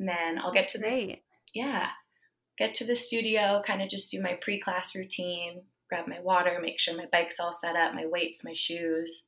And 0.00 0.08
then 0.08 0.38
I'll 0.38 0.52
get 0.52 0.68
to 0.68 0.78
this. 0.78 1.08
Yeah. 1.54 1.88
Get 2.58 2.74
to 2.76 2.86
the 2.86 2.96
studio, 2.96 3.62
kind 3.66 3.82
of 3.82 3.88
just 3.88 4.10
do 4.10 4.20
my 4.20 4.38
pre 4.40 4.58
class 4.58 4.96
routine, 4.96 5.62
grab 5.88 6.08
my 6.08 6.20
water, 6.20 6.58
make 6.60 6.80
sure 6.80 6.96
my 6.96 7.06
bike's 7.12 7.38
all 7.38 7.52
set 7.52 7.76
up, 7.76 7.94
my 7.94 8.06
weights, 8.06 8.44
my 8.44 8.54
shoes. 8.54 9.24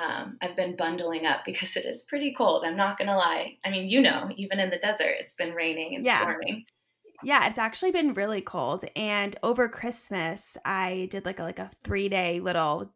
Um, 0.00 0.38
I've 0.40 0.56
been 0.56 0.76
bundling 0.76 1.26
up 1.26 1.40
because 1.46 1.76
it 1.76 1.84
is 1.84 2.02
pretty 2.02 2.34
cold. 2.36 2.62
I'm 2.64 2.76
not 2.76 2.98
going 2.98 3.08
to 3.08 3.16
lie. 3.16 3.58
I 3.64 3.70
mean, 3.70 3.88
you 3.88 4.00
know, 4.00 4.30
even 4.36 4.60
in 4.60 4.70
the 4.70 4.78
desert, 4.78 5.14
it's 5.18 5.34
been 5.34 5.52
raining 5.52 5.94
and 5.96 6.04
yeah. 6.04 6.22
storming. 6.22 6.64
Yeah, 7.22 7.46
it's 7.46 7.58
actually 7.58 7.92
been 7.92 8.14
really 8.14 8.40
cold. 8.40 8.84
And 8.96 9.36
over 9.42 9.68
Christmas, 9.68 10.56
I 10.64 11.08
did 11.10 11.24
like 11.24 11.40
a, 11.40 11.42
like 11.42 11.58
a 11.58 11.70
three 11.84 12.08
day 12.08 12.40
little 12.40 12.92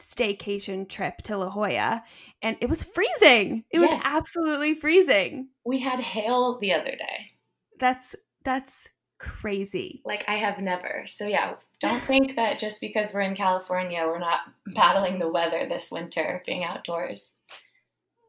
staycation 0.00 0.88
trip 0.88 1.18
to 1.22 1.36
La 1.36 1.50
Jolla 1.50 2.02
and 2.42 2.56
it 2.60 2.68
was 2.68 2.82
freezing. 2.82 3.64
It 3.70 3.80
yes. 3.80 3.90
was 3.90 4.00
absolutely 4.04 4.74
freezing. 4.74 5.48
We 5.64 5.80
had 5.80 6.00
hail 6.00 6.58
the 6.58 6.72
other 6.72 6.90
day. 6.90 7.30
That's 7.78 8.16
that's 8.44 8.88
crazy. 9.18 10.02
Like 10.04 10.24
I 10.28 10.36
have 10.36 10.58
never. 10.58 11.04
So 11.06 11.26
yeah, 11.26 11.54
don't 11.80 12.02
think 12.02 12.36
that 12.36 12.58
just 12.58 12.80
because 12.80 13.12
we're 13.12 13.20
in 13.20 13.36
California, 13.36 14.02
we're 14.06 14.18
not 14.18 14.40
battling 14.74 15.18
the 15.18 15.28
weather 15.28 15.66
this 15.68 15.90
winter 15.90 16.42
being 16.46 16.64
outdoors. 16.64 17.32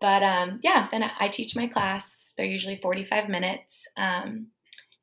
But 0.01 0.23
um, 0.23 0.59
yeah, 0.63 0.87
then 0.91 1.09
I 1.19 1.27
teach 1.27 1.55
my 1.55 1.67
class. 1.67 2.33
They're 2.35 2.45
usually 2.45 2.75
45 2.77 3.29
minutes. 3.29 3.87
Um, 3.95 4.47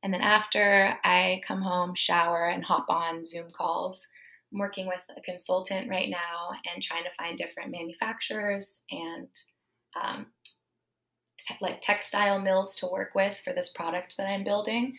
and 0.02 0.12
then 0.12 0.20
after 0.20 0.96
I 1.04 1.40
come 1.46 1.62
home, 1.62 1.94
shower, 1.94 2.46
and 2.46 2.64
hop 2.64 2.86
on 2.88 3.24
Zoom 3.24 3.50
calls 3.50 4.06
I'm 4.52 4.58
working 4.58 4.86
with 4.86 5.02
a 5.16 5.20
consultant 5.20 5.90
right 5.90 6.08
now 6.08 6.50
and 6.72 6.82
trying 6.82 7.04
to 7.04 7.10
find 7.18 7.36
different 7.36 7.70
manufacturers 7.70 8.80
and 8.90 9.28
um, 10.02 10.26
te- 11.38 11.56
like 11.60 11.80
textile 11.80 12.40
mills 12.40 12.76
to 12.76 12.86
work 12.86 13.14
with 13.14 13.36
for 13.44 13.52
this 13.52 13.70
product 13.70 14.16
that 14.16 14.28
I'm 14.28 14.44
building. 14.44 14.96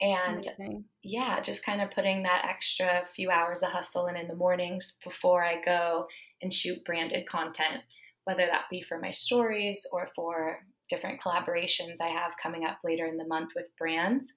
And 0.00 0.46
Amazing. 0.58 0.84
yeah, 1.02 1.40
just 1.40 1.64
kind 1.64 1.80
of 1.80 1.90
putting 1.90 2.22
that 2.22 2.46
extra 2.48 3.04
few 3.14 3.30
hours 3.30 3.62
of 3.62 3.70
hustle 3.70 4.06
in 4.06 4.16
in 4.16 4.28
the 4.28 4.36
mornings 4.36 4.96
before 5.02 5.44
I 5.44 5.60
go 5.60 6.06
and 6.40 6.54
shoot 6.54 6.84
branded 6.84 7.28
content, 7.28 7.82
whether 8.24 8.46
that 8.46 8.66
be 8.70 8.80
for 8.80 8.98
my 8.98 9.10
stories 9.10 9.86
or 9.92 10.08
for 10.14 10.60
different 10.88 11.20
collaborations 11.20 12.00
I 12.00 12.08
have 12.08 12.32
coming 12.40 12.64
up 12.64 12.78
later 12.84 13.06
in 13.06 13.16
the 13.16 13.26
month 13.26 13.52
with 13.56 13.76
brands. 13.76 14.32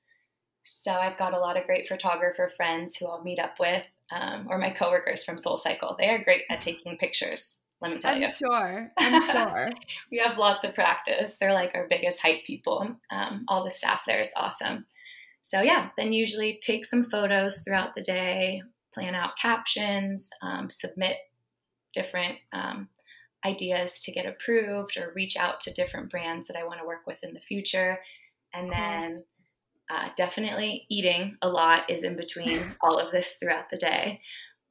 So 0.66 0.92
I've 0.92 1.18
got 1.18 1.34
a 1.34 1.40
lot 1.40 1.58
of 1.58 1.66
great 1.66 1.88
photographer 1.88 2.52
friends 2.56 2.96
who 2.96 3.08
I'll 3.08 3.24
meet 3.24 3.40
up 3.40 3.56
with 3.60 3.86
um, 4.12 4.48
or 4.50 4.58
my 4.58 4.72
coworkers 4.72 5.24
from 5.24 5.38
Soul 5.38 5.58
Cycle. 5.58 5.96
They 5.98 6.10
are 6.10 6.24
great 6.24 6.44
at 6.50 6.62
taking 6.62 6.98
pictures. 6.98 7.58
Let 7.82 7.92
me 7.92 7.98
tell 7.98 8.14
I'm 8.14 8.22
you. 8.22 8.30
Sure, 8.30 8.92
I'm 9.00 9.32
sure. 9.32 9.72
we 10.12 10.20
have 10.20 10.38
lots 10.38 10.64
of 10.64 10.76
practice. 10.76 11.38
They're 11.38 11.54
like 11.54 11.72
our 11.74 11.88
biggest 11.90 12.22
hype 12.22 12.44
people. 12.46 12.96
Um, 13.12 13.46
all 13.48 13.64
the 13.64 13.72
staff 13.72 14.02
there 14.06 14.20
is 14.20 14.30
awesome. 14.36 14.86
So 15.42 15.62
yeah, 15.62 15.90
then 15.98 16.14
usually 16.14 16.60
take 16.62 16.86
some 16.86 17.04
photos 17.04 17.64
throughout 17.64 17.96
the 17.96 18.04
day, 18.04 18.62
plan 18.94 19.16
out 19.16 19.32
captions, 19.42 20.30
um, 20.44 20.70
submit 20.70 21.18
different 21.94 22.38
um, 22.54 22.90
ideas 23.44 24.02
to 24.04 24.12
get 24.12 24.28
approved, 24.28 24.98
or 24.98 25.12
reach 25.16 25.36
out 25.36 25.60
to 25.62 25.74
different 25.74 26.12
brands 26.12 26.48
that 26.48 26.58
I 26.58 26.66
want 26.66 26.80
to 26.80 26.86
work 26.86 27.08
with 27.08 27.18
in 27.24 27.34
the 27.34 27.40
future, 27.40 28.00
and 28.54 28.70
cool. 28.70 28.80
then 28.80 29.24
uh, 29.92 30.10
definitely 30.16 30.86
eating 30.90 31.38
a 31.42 31.50
lot 31.50 31.90
is 31.90 32.04
in 32.04 32.16
between 32.16 32.60
all 32.82 32.98
of 33.00 33.12
this 33.12 33.36
throughout 33.36 33.70
the 33.70 33.78
day. 33.78 34.22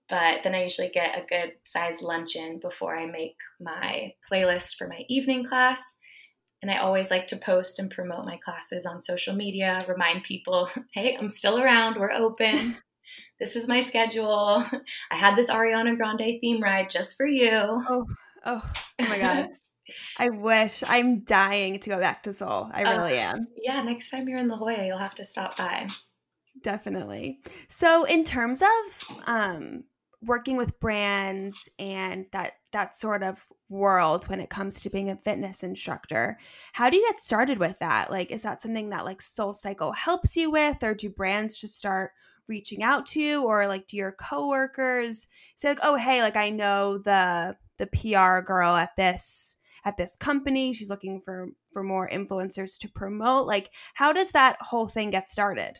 But 0.08 0.38
then 0.42 0.54
I 0.54 0.62
usually 0.62 0.88
get 0.88 1.16
a 1.16 1.26
good 1.26 1.52
size 1.64 2.02
luncheon 2.02 2.58
before 2.60 2.96
I 2.96 3.06
make 3.06 3.36
my 3.60 4.14
playlist 4.30 4.74
for 4.76 4.88
my 4.88 5.04
evening 5.08 5.44
class. 5.46 5.98
And 6.62 6.70
I 6.70 6.78
always 6.78 7.10
like 7.10 7.26
to 7.28 7.36
post 7.36 7.78
and 7.78 7.90
promote 7.90 8.26
my 8.26 8.38
classes 8.44 8.86
on 8.86 9.00
social 9.00 9.34
media, 9.34 9.84
remind 9.88 10.24
people, 10.24 10.68
hey, 10.94 11.16
I'm 11.16 11.28
still 11.28 11.62
around, 11.62 11.98
we're 11.98 12.10
open. 12.10 12.76
this 13.40 13.56
is 13.56 13.68
my 13.68 13.80
schedule. 13.80 14.64
I 15.10 15.16
had 15.16 15.36
this 15.36 15.50
Ariana 15.50 15.96
Grande 15.96 16.40
theme 16.40 16.62
ride 16.62 16.90
just 16.90 17.16
for 17.16 17.26
you. 17.26 17.50
Oh, 17.52 18.06
oh, 18.44 18.72
oh 19.00 19.08
my 19.08 19.18
God. 19.18 19.48
I 20.18 20.30
wish 20.30 20.82
I'm 20.86 21.18
dying 21.20 21.78
to 21.80 21.90
go 21.90 21.98
back 21.98 22.22
to 22.24 22.32
Soul. 22.32 22.70
I 22.72 22.82
really 22.82 23.18
uh, 23.18 23.32
am. 23.32 23.48
Yeah, 23.56 23.82
next 23.82 24.10
time 24.10 24.28
you're 24.28 24.38
in 24.38 24.48
La 24.48 24.56
Jolla, 24.56 24.84
you'll 24.84 24.98
have 24.98 25.14
to 25.16 25.24
stop 25.24 25.56
by. 25.56 25.88
Definitely. 26.62 27.40
So, 27.68 28.04
in 28.04 28.24
terms 28.24 28.62
of 28.62 29.18
um, 29.26 29.84
working 30.22 30.56
with 30.56 30.78
brands 30.80 31.68
and 31.78 32.26
that 32.32 32.54
that 32.72 32.96
sort 32.96 33.22
of 33.22 33.46
world 33.68 34.28
when 34.28 34.40
it 34.40 34.50
comes 34.50 34.82
to 34.82 34.90
being 34.90 35.10
a 35.10 35.16
fitness 35.16 35.62
instructor, 35.62 36.38
how 36.72 36.90
do 36.90 36.96
you 36.96 37.06
get 37.06 37.20
started 37.20 37.58
with 37.58 37.78
that? 37.78 38.10
Like, 38.10 38.30
is 38.30 38.42
that 38.42 38.60
something 38.60 38.90
that 38.90 39.04
like 39.04 39.22
Soul 39.22 39.52
Cycle 39.52 39.92
helps 39.92 40.36
you 40.36 40.50
with, 40.50 40.82
or 40.82 40.94
do 40.94 41.08
brands 41.08 41.60
just 41.60 41.78
start 41.78 42.12
reaching 42.50 42.82
out 42.82 43.06
to 43.06 43.20
you 43.20 43.44
or 43.44 43.66
like 43.66 43.86
do 43.86 43.96
your 43.96 44.12
coworkers 44.12 45.28
say 45.56 45.68
like, 45.68 45.78
oh 45.82 45.94
hey, 45.94 46.20
like 46.20 46.36
I 46.36 46.50
know 46.50 46.98
the 46.98 47.56
the 47.78 47.86
PR 47.86 48.44
girl 48.44 48.76
at 48.76 48.94
this 48.96 49.56
at 49.84 49.96
this 49.96 50.16
company. 50.16 50.72
She's 50.72 50.90
looking 50.90 51.20
for 51.20 51.48
for 51.72 51.82
more 51.82 52.08
influencers 52.08 52.78
to 52.78 52.88
promote. 52.88 53.46
Like 53.46 53.70
how 53.94 54.12
does 54.12 54.32
that 54.32 54.56
whole 54.60 54.88
thing 54.88 55.10
get 55.10 55.30
started? 55.30 55.78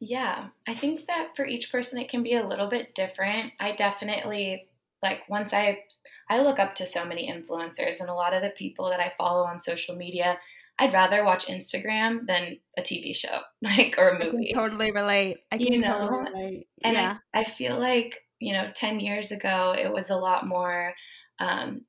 Yeah, 0.00 0.48
I 0.66 0.74
think 0.74 1.06
that 1.08 1.36
for 1.36 1.44
each 1.44 1.70
person 1.70 1.98
it 1.98 2.08
can 2.08 2.22
be 2.22 2.34
a 2.34 2.46
little 2.46 2.68
bit 2.68 2.94
different. 2.94 3.52
I 3.60 3.72
definitely 3.72 4.66
like 5.02 5.28
once 5.28 5.52
I 5.52 5.80
I 6.28 6.40
look 6.42 6.58
up 6.58 6.74
to 6.76 6.86
so 6.86 7.04
many 7.04 7.30
influencers 7.30 8.00
and 8.00 8.08
a 8.08 8.14
lot 8.14 8.32
of 8.32 8.42
the 8.42 8.50
people 8.50 8.88
that 8.90 9.00
I 9.00 9.12
follow 9.18 9.44
on 9.44 9.60
social 9.60 9.96
media, 9.96 10.38
I'd 10.78 10.92
rather 10.92 11.24
watch 11.24 11.48
Instagram 11.48 12.26
than 12.26 12.58
a 12.78 12.82
TV 12.82 13.14
show, 13.14 13.40
like 13.62 13.96
or 13.98 14.10
a 14.10 14.24
movie. 14.24 14.52
totally 14.54 14.92
relate. 14.92 15.38
I 15.50 15.58
can 15.58 15.72
you 15.72 15.80
know? 15.80 15.98
totally 15.98 16.30
relate. 16.32 16.68
And 16.84 16.94
yeah. 16.94 17.16
I, 17.34 17.40
I, 17.40 17.44
feel 17.44 17.78
like, 17.78 18.14
you 18.38 18.54
know, 18.54 18.70
10 18.74 19.00
years 19.00 19.32
ago 19.32 19.74
it 19.76 19.92
was 19.92 20.08
a 20.08 20.16
lot 20.16 20.46
more 20.46 20.94
um, 21.40 21.82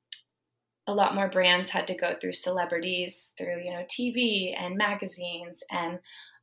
a 0.86 0.92
lot 0.92 1.14
more 1.14 1.28
brands 1.28 1.70
had 1.70 1.86
to 1.86 1.96
go 1.96 2.14
through 2.20 2.32
celebrities, 2.32 3.32
through, 3.38 3.62
you 3.62 3.70
know, 3.70 3.84
TV 3.88 4.54
and 4.58 4.76
magazines 4.76 5.62
and 5.70 5.98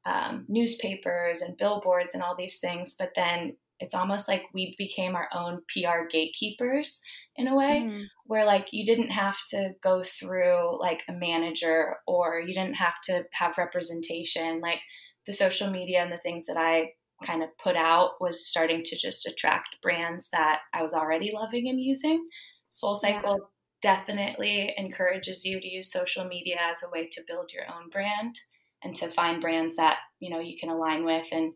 um, 0.05 0.45
newspapers 0.47 1.41
and 1.41 1.57
billboards 1.57 2.13
and 2.13 2.23
all 2.23 2.35
these 2.37 2.59
things. 2.59 2.95
But 2.97 3.11
then 3.15 3.57
it's 3.79 3.95
almost 3.95 4.27
like 4.27 4.43
we 4.53 4.75
became 4.77 5.15
our 5.15 5.29
own 5.33 5.61
PR 5.73 6.07
gatekeepers 6.09 7.01
in 7.35 7.47
a 7.47 7.55
way 7.55 7.85
mm-hmm. 7.85 8.03
where 8.25 8.45
like 8.45 8.67
you 8.71 8.85
didn't 8.85 9.11
have 9.11 9.37
to 9.49 9.71
go 9.81 10.03
through 10.03 10.79
like 10.79 11.03
a 11.07 11.13
manager 11.13 11.95
or 12.05 12.39
you 12.39 12.53
didn't 12.53 12.75
have 12.75 12.95
to 13.05 13.23
have 13.31 13.57
representation 13.57 14.59
like 14.59 14.79
the 15.25 15.33
social 15.33 15.69
media 15.69 16.01
and 16.01 16.11
the 16.11 16.17
things 16.17 16.45
that 16.47 16.57
I 16.57 16.91
kind 17.25 17.43
of 17.43 17.49
put 17.57 17.75
out 17.75 18.11
was 18.19 18.47
starting 18.47 18.81
to 18.83 18.97
just 18.97 19.25
attract 19.25 19.81
brands 19.81 20.29
that 20.31 20.59
I 20.73 20.81
was 20.81 20.93
already 20.93 21.31
loving 21.33 21.67
and 21.69 21.79
using. 21.79 22.27
Soul 22.69 22.95
Cycle 22.95 23.37
yeah. 23.39 23.45
Definitely 23.81 24.73
encourages 24.77 25.45
you 25.45 25.59
to 25.59 25.67
use 25.67 25.91
social 25.91 26.25
media 26.25 26.57
as 26.71 26.83
a 26.83 26.89
way 26.91 27.07
to 27.11 27.21
build 27.27 27.51
your 27.53 27.63
own 27.63 27.89
brand 27.89 28.39
and 28.83 28.95
to 28.95 29.07
find 29.07 29.41
brands 29.41 29.75
that, 29.77 29.97
you 30.19 30.29
know, 30.29 30.39
you 30.39 30.57
can 30.59 30.69
align 30.69 31.03
with 31.05 31.25
and 31.31 31.53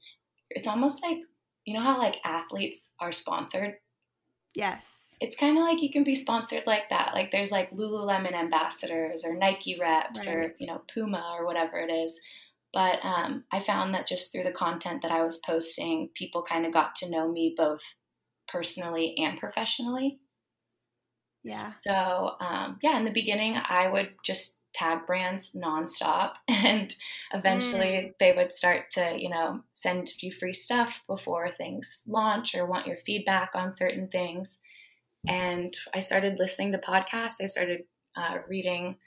it's 0.50 0.68
almost 0.68 1.02
like 1.04 1.20
you 1.66 1.74
know 1.74 1.82
how 1.82 1.98
like 1.98 2.20
athletes 2.26 2.90
are 3.00 3.12
sponsored? 3.12 3.76
Yes. 4.56 5.16
It's 5.20 5.38
kind 5.38 5.58
of 5.58 5.64
like 5.64 5.82
you 5.82 5.92
can 5.92 6.04
be 6.04 6.16
sponsored 6.16 6.64
like 6.68 6.90
that. 6.90 7.12
Like 7.14 7.32
there's 7.32 7.52
like 7.52 7.72
Lululemon 7.72 8.34
ambassadors 8.34 9.24
or 9.26 9.36
Nike 9.36 9.78
reps 9.80 10.28
right. 10.28 10.36
or, 10.36 10.56
you 10.60 10.68
know, 10.68 10.82
Puma 10.94 11.36
or 11.38 11.46
whatever 11.46 11.78
it 11.78 11.92
is. 11.92 12.20
But 12.74 13.04
um, 13.04 13.46
I 13.52 13.64
found 13.64 13.94
that 13.94 14.08
just 14.08 14.32
through 14.32 14.44
the 14.44 14.52
content 14.52 15.02
that 15.04 15.12
I 15.12 15.24
was 15.24 15.40
posting, 15.46 16.10
people 16.16 16.44
kind 16.44 16.66
of 16.66 16.74
got 16.74 16.96
to 16.98 17.10
know 17.10 17.32
me 17.32 17.54
both 17.56 17.82
personally 18.48 19.16
and 19.18 19.40
professionally. 19.40 20.20
Yeah. 21.44 21.72
So, 21.82 22.32
um, 22.40 22.80
yeah, 22.82 22.98
in 22.98 23.06
the 23.06 23.12
beginning, 23.12 23.56
I 23.58 23.90
would 23.90 24.12
just 24.24 24.62
tag 24.74 25.06
brands 25.06 25.56
nonstop. 25.56 26.34
And 26.50 26.94
eventually 27.34 27.86
mm. 27.86 28.12
they 28.20 28.32
would 28.32 28.54
start 28.54 28.86
to, 28.92 29.16
you 29.18 29.30
know, 29.30 29.62
send 29.74 30.12
you 30.22 30.32
free 30.32 30.54
stuff 30.54 31.02
before 31.08 31.50
things 31.52 32.04
launch 32.08 32.56
or 32.56 32.66
want 32.66 32.88
your 32.88 32.98
feedback 33.06 33.52
on 33.54 33.76
certain 33.76 34.08
things. 34.08 34.60
And 35.28 35.74
I 35.94 36.00
started 36.00 36.38
listening 36.40 36.72
to 36.72 36.78
podcasts. 36.78 37.42
I 37.42 37.46
started 37.46 37.82
uh, 38.18 38.40
reading 38.48 38.98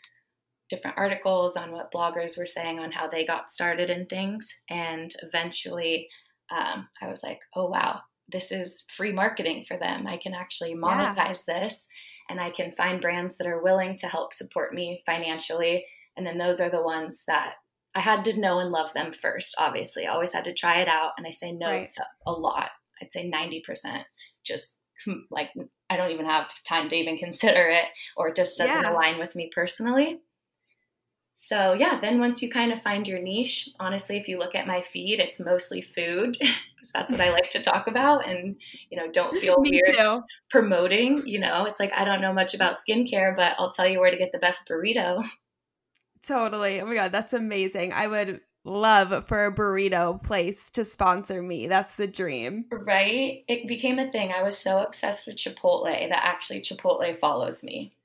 different 0.69 0.99
articles 0.99 1.57
on 1.57 1.73
what 1.73 1.93
bloggers 1.93 2.37
were 2.37 2.47
saying 2.47 2.78
on 2.78 2.93
how 2.93 3.09
they 3.09 3.25
got 3.25 3.50
started 3.50 3.90
in 3.90 4.07
things. 4.07 4.52
And 4.69 5.12
eventually 5.23 6.09
um, 6.50 6.88
I 7.00 7.09
was 7.09 7.23
like, 7.23 7.40
oh, 7.55 7.66
wow, 7.66 8.00
this 8.31 8.52
is 8.52 8.85
free 8.97 9.12
marketing 9.12 9.64
for 9.66 9.76
them. 9.76 10.07
I 10.07 10.16
can 10.16 10.35
actually 10.35 10.75
monetize 10.75 11.45
yeah. 11.49 11.61
this 11.61 11.88
and 12.28 12.40
I 12.40 12.50
can 12.50 12.73
find 12.73 13.00
brands 13.00 13.38
that 13.38 13.47
are 13.47 13.62
willing 13.62 13.97
to 13.99 14.06
help 14.06 14.35
support 14.35 14.75
me 14.75 15.02
financially. 15.06 15.85
And 16.16 16.26
then 16.26 16.38
those 16.38 16.61
are 16.61 16.71
the 16.71 16.83
ones 16.83 17.25
that 17.26 17.54
I 17.95 18.00
had 18.00 18.25
to 18.26 18.38
know 18.38 18.59
and 18.59 18.71
love 18.71 18.90
them 18.95 19.12
first, 19.12 19.54
obviously. 19.59 20.06
I 20.06 20.12
always 20.12 20.33
had 20.33 20.45
to 20.45 20.54
try 20.54 20.80
it 20.80 20.88
out. 20.88 21.12
And 21.16 21.26
I 21.26 21.30
say 21.30 21.52
no 21.52 21.66
right. 21.66 21.90
to 21.95 22.04
a 22.26 22.33
lot. 22.33 22.71
I'd 23.00 23.12
say 23.12 23.30
90% 23.30 24.02
just 24.45 24.78
hmm, 25.04 25.21
like 25.30 25.50
I 25.90 25.97
don't 25.97 26.12
even 26.12 26.26
have 26.26 26.50
time 26.66 26.88
to 26.88 26.97
even 26.97 27.16
consider 27.18 27.68
it 27.68 27.87
or 28.16 28.28
it 28.28 28.37
just 28.37 28.59
doesn't 28.59 28.83
yeah. 28.83 28.92
align 28.92 29.18
with 29.18 29.35
me 29.37 29.50
personally. 29.54 30.21
So, 31.38 31.75
yeah, 31.75 32.00
then 32.00 32.19
once 32.19 32.43
you 32.43 32.50
kind 32.50 32.73
of 32.73 32.81
find 32.81 33.07
your 33.07 33.21
niche, 33.21 33.69
honestly, 33.78 34.16
if 34.16 34.26
you 34.26 34.38
look 34.38 34.55
at 34.55 34.66
my 34.66 34.81
feed, 34.81 35.21
it's 35.21 35.38
mostly 35.38 35.83
food 35.83 36.33
because 36.40 36.93
that's 36.95 37.12
what 37.12 37.21
I 37.21 37.31
like 37.31 37.50
to 37.50 37.61
talk 37.61 37.88
about 37.88 38.26
and, 38.26 38.57
you 38.90 38.97
know, 38.97 39.12
don't 39.12 39.37
feel 39.37 39.57
weird 39.59 39.85
too. 39.95 40.23
promoting. 40.49 41.26
You 41.26 41.40
know, 41.40 41.66
it's 41.66 41.78
like 41.78 41.93
I 41.95 42.07
don't 42.07 42.23
know 42.23 42.33
much 42.33 42.55
about 42.55 42.76
skincare, 42.76 43.37
but 43.37 43.52
I'll 43.59 43.71
tell 43.71 43.87
you 43.87 44.00
where 44.00 44.11
to 44.11 44.16
get 44.16 44.33
the 44.33 44.38
best 44.38 44.66
burrito. 44.66 45.23
Totally. 46.26 46.81
Oh 46.81 46.87
my 46.87 46.95
God, 46.95 47.12
that's 47.12 47.35
amazing. 47.35 47.93
I 47.93 48.07
would 48.07 48.40
love 48.64 49.28
for 49.28 49.45
a 49.45 49.55
burrito 49.55 50.21
place 50.23 50.71
to 50.71 50.87
sponsor 50.87 51.43
me. 51.43 51.69
That's 51.69 51.97
the 51.97 52.07
dream. 52.07 52.64
Right? 52.73 53.45
It 53.47 53.69
became 53.69 53.99
a 53.99 54.11
thing. 54.11 54.33
I 54.33 54.43
was 54.43 54.57
so 54.57 54.83
obsessed 54.83 55.26
with 55.26 55.37
Chipotle 55.37 56.09
that 56.09 56.25
actually 56.25 56.62
Chipotle 56.62 57.16
follows 57.21 57.62
me 57.62 57.96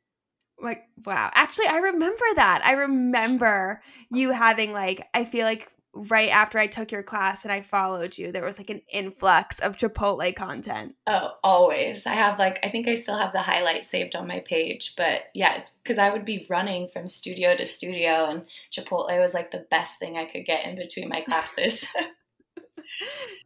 like 0.62 0.84
wow. 1.06 1.30
Actually 1.34 1.68
i 1.68 1.77
remember 1.77 2.25
that. 2.36 2.62
I 2.63 2.74
remember 2.74 3.82
you 4.10 4.32
having 4.32 4.74
like 4.74 5.08
i 5.13 5.25
feel 5.25 5.46
like 5.46 5.72
right 5.94 6.30
after 6.30 6.58
i 6.58 6.68
took 6.68 6.89
your 6.91 7.03
class 7.03 7.44
and 7.44 7.51
i 7.51 7.62
followed 7.62 8.18
you 8.18 8.32
there 8.32 8.46
was 8.46 8.58
like 8.58 8.70
an 8.70 8.82
influx 8.89 9.60
of 9.60 9.75
chipotle 9.75 10.34
content. 10.36 10.96
Oh 11.06 11.32
always. 11.44 12.08
I 12.08 12.13
have 12.13 12.39
like 12.39 12.60
i 12.63 12.70
think 12.70 12.88
i 12.88 12.94
still 12.94 13.18
have 13.18 13.34
the 13.34 13.41
highlight 13.41 13.86
saved 13.86 14.15
on 14.15 14.27
my 14.27 14.39
page 14.39 14.94
but 14.96 15.24
yeah 15.34 15.56
it's 15.58 15.72
because 15.84 15.98
i 15.98 16.10
would 16.10 16.25
be 16.25 16.46
running 16.50 16.88
from 16.88 17.08
studio 17.08 17.56
to 17.58 17.65
studio 17.65 18.30
and 18.30 18.44
chipotle 18.72 19.20
was 19.20 19.34
like 19.34 19.51
the 19.51 19.65
best 19.70 20.00
thing 20.00 20.18
i 20.18 20.25
could 20.25 20.46
get 20.46 20.65
in 20.65 20.75
between 20.75 21.10
my 21.10 21.22
classes. 21.22 21.86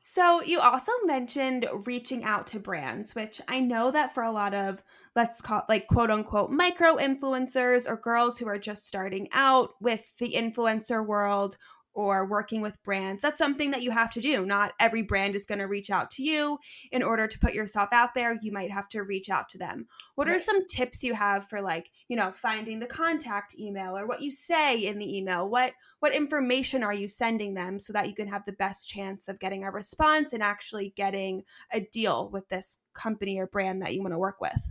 So 0.02 0.42
you 0.42 0.60
also 0.60 0.92
mentioned 1.04 1.68
reaching 1.86 2.24
out 2.24 2.48
to 2.48 2.60
brands 2.60 3.16
which 3.16 3.42
i 3.48 3.60
know 3.60 3.92
that 3.92 4.14
for 4.14 4.24
a 4.24 4.32
lot 4.32 4.54
of 4.54 4.84
let's 5.16 5.42
call 5.42 5.60
it 5.60 5.66
like 5.70 5.88
quote 5.88 6.12
unquote 6.12 6.52
micro 6.52 6.96
influencers 6.98 7.90
or 7.90 7.96
girls 7.98 8.38
who 8.38 8.48
are 8.48 8.60
just 8.60 8.86
starting 8.86 9.28
out 9.32 9.72
with 9.80 10.04
the 10.18 10.34
influencer 10.34 11.06
world 11.06 11.58
or 11.96 12.28
working 12.28 12.62
with 12.62 12.82
brands. 12.84 13.22
That's 13.22 13.38
something 13.38 13.72
that 13.72 13.82
you 13.82 13.90
have 13.90 14.12
to 14.12 14.22
do. 14.22 14.46
Not 14.46 14.74
every 14.82 15.02
brand 15.02 15.34
is 15.34 15.46
going 15.46 15.60
to 15.60 15.66
reach 15.66 15.90
out 15.90 16.12
to 16.12 16.24
you. 16.24 16.60
In 16.92 17.02
order 17.02 17.26
to 17.26 17.40
put 17.40 17.54
yourself 17.54 17.90
out 17.94 18.14
there, 18.14 18.38
you 18.42 18.52
might 18.52 18.70
have 18.70 18.90
to 18.90 19.04
reach 19.04 19.30
out 19.30 19.48
to 19.50 19.58
them. 19.58 19.88
What 20.16 20.28
right. 20.28 20.36
are 20.36 20.40
some 20.40 20.66
tips 20.66 21.06
you 21.06 21.14
have 21.14 21.48
for 21.48 21.62
like, 21.62 21.90
you 22.10 22.18
know, 22.18 22.32
finding 22.32 22.80
the 22.80 22.86
contact 22.86 23.58
email 23.58 23.98
or 23.98 24.08
what 24.08 24.22
you 24.22 24.30
say 24.30 24.78
in 24.78 25.00
the 25.00 25.18
email? 25.18 25.50
What 25.50 25.72
what 26.00 26.14
information 26.14 26.84
are 26.84 26.94
you 26.94 27.08
sending 27.08 27.54
them 27.54 27.80
so 27.80 27.94
that 27.94 28.10
you 28.10 28.14
can 28.14 28.28
have 28.28 28.46
the 28.46 28.52
best 28.52 28.90
chance 28.90 29.30
of 29.30 29.40
getting 29.40 29.64
a 29.64 29.72
response 29.72 30.34
and 30.34 30.44
actually 30.44 30.94
getting 30.98 31.44
a 31.72 31.80
deal 31.80 32.30
with 32.30 32.48
this 32.50 32.82
company 32.94 33.40
or 33.40 33.48
brand 33.48 33.82
that 33.82 33.94
you 33.94 34.02
want 34.02 34.14
to 34.14 34.20
work 34.20 34.42
with? 34.42 34.62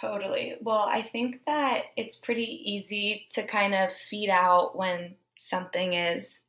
Totally. 0.00 0.56
Well, 0.60 0.86
I 0.86 1.02
think 1.02 1.40
that 1.46 1.84
it's 1.96 2.18
pretty 2.18 2.62
easy 2.64 3.26
to 3.32 3.42
kind 3.46 3.74
of 3.74 3.92
feed 3.92 4.28
out 4.28 4.76
when 4.76 5.14
something 5.38 5.94
is 5.94 6.40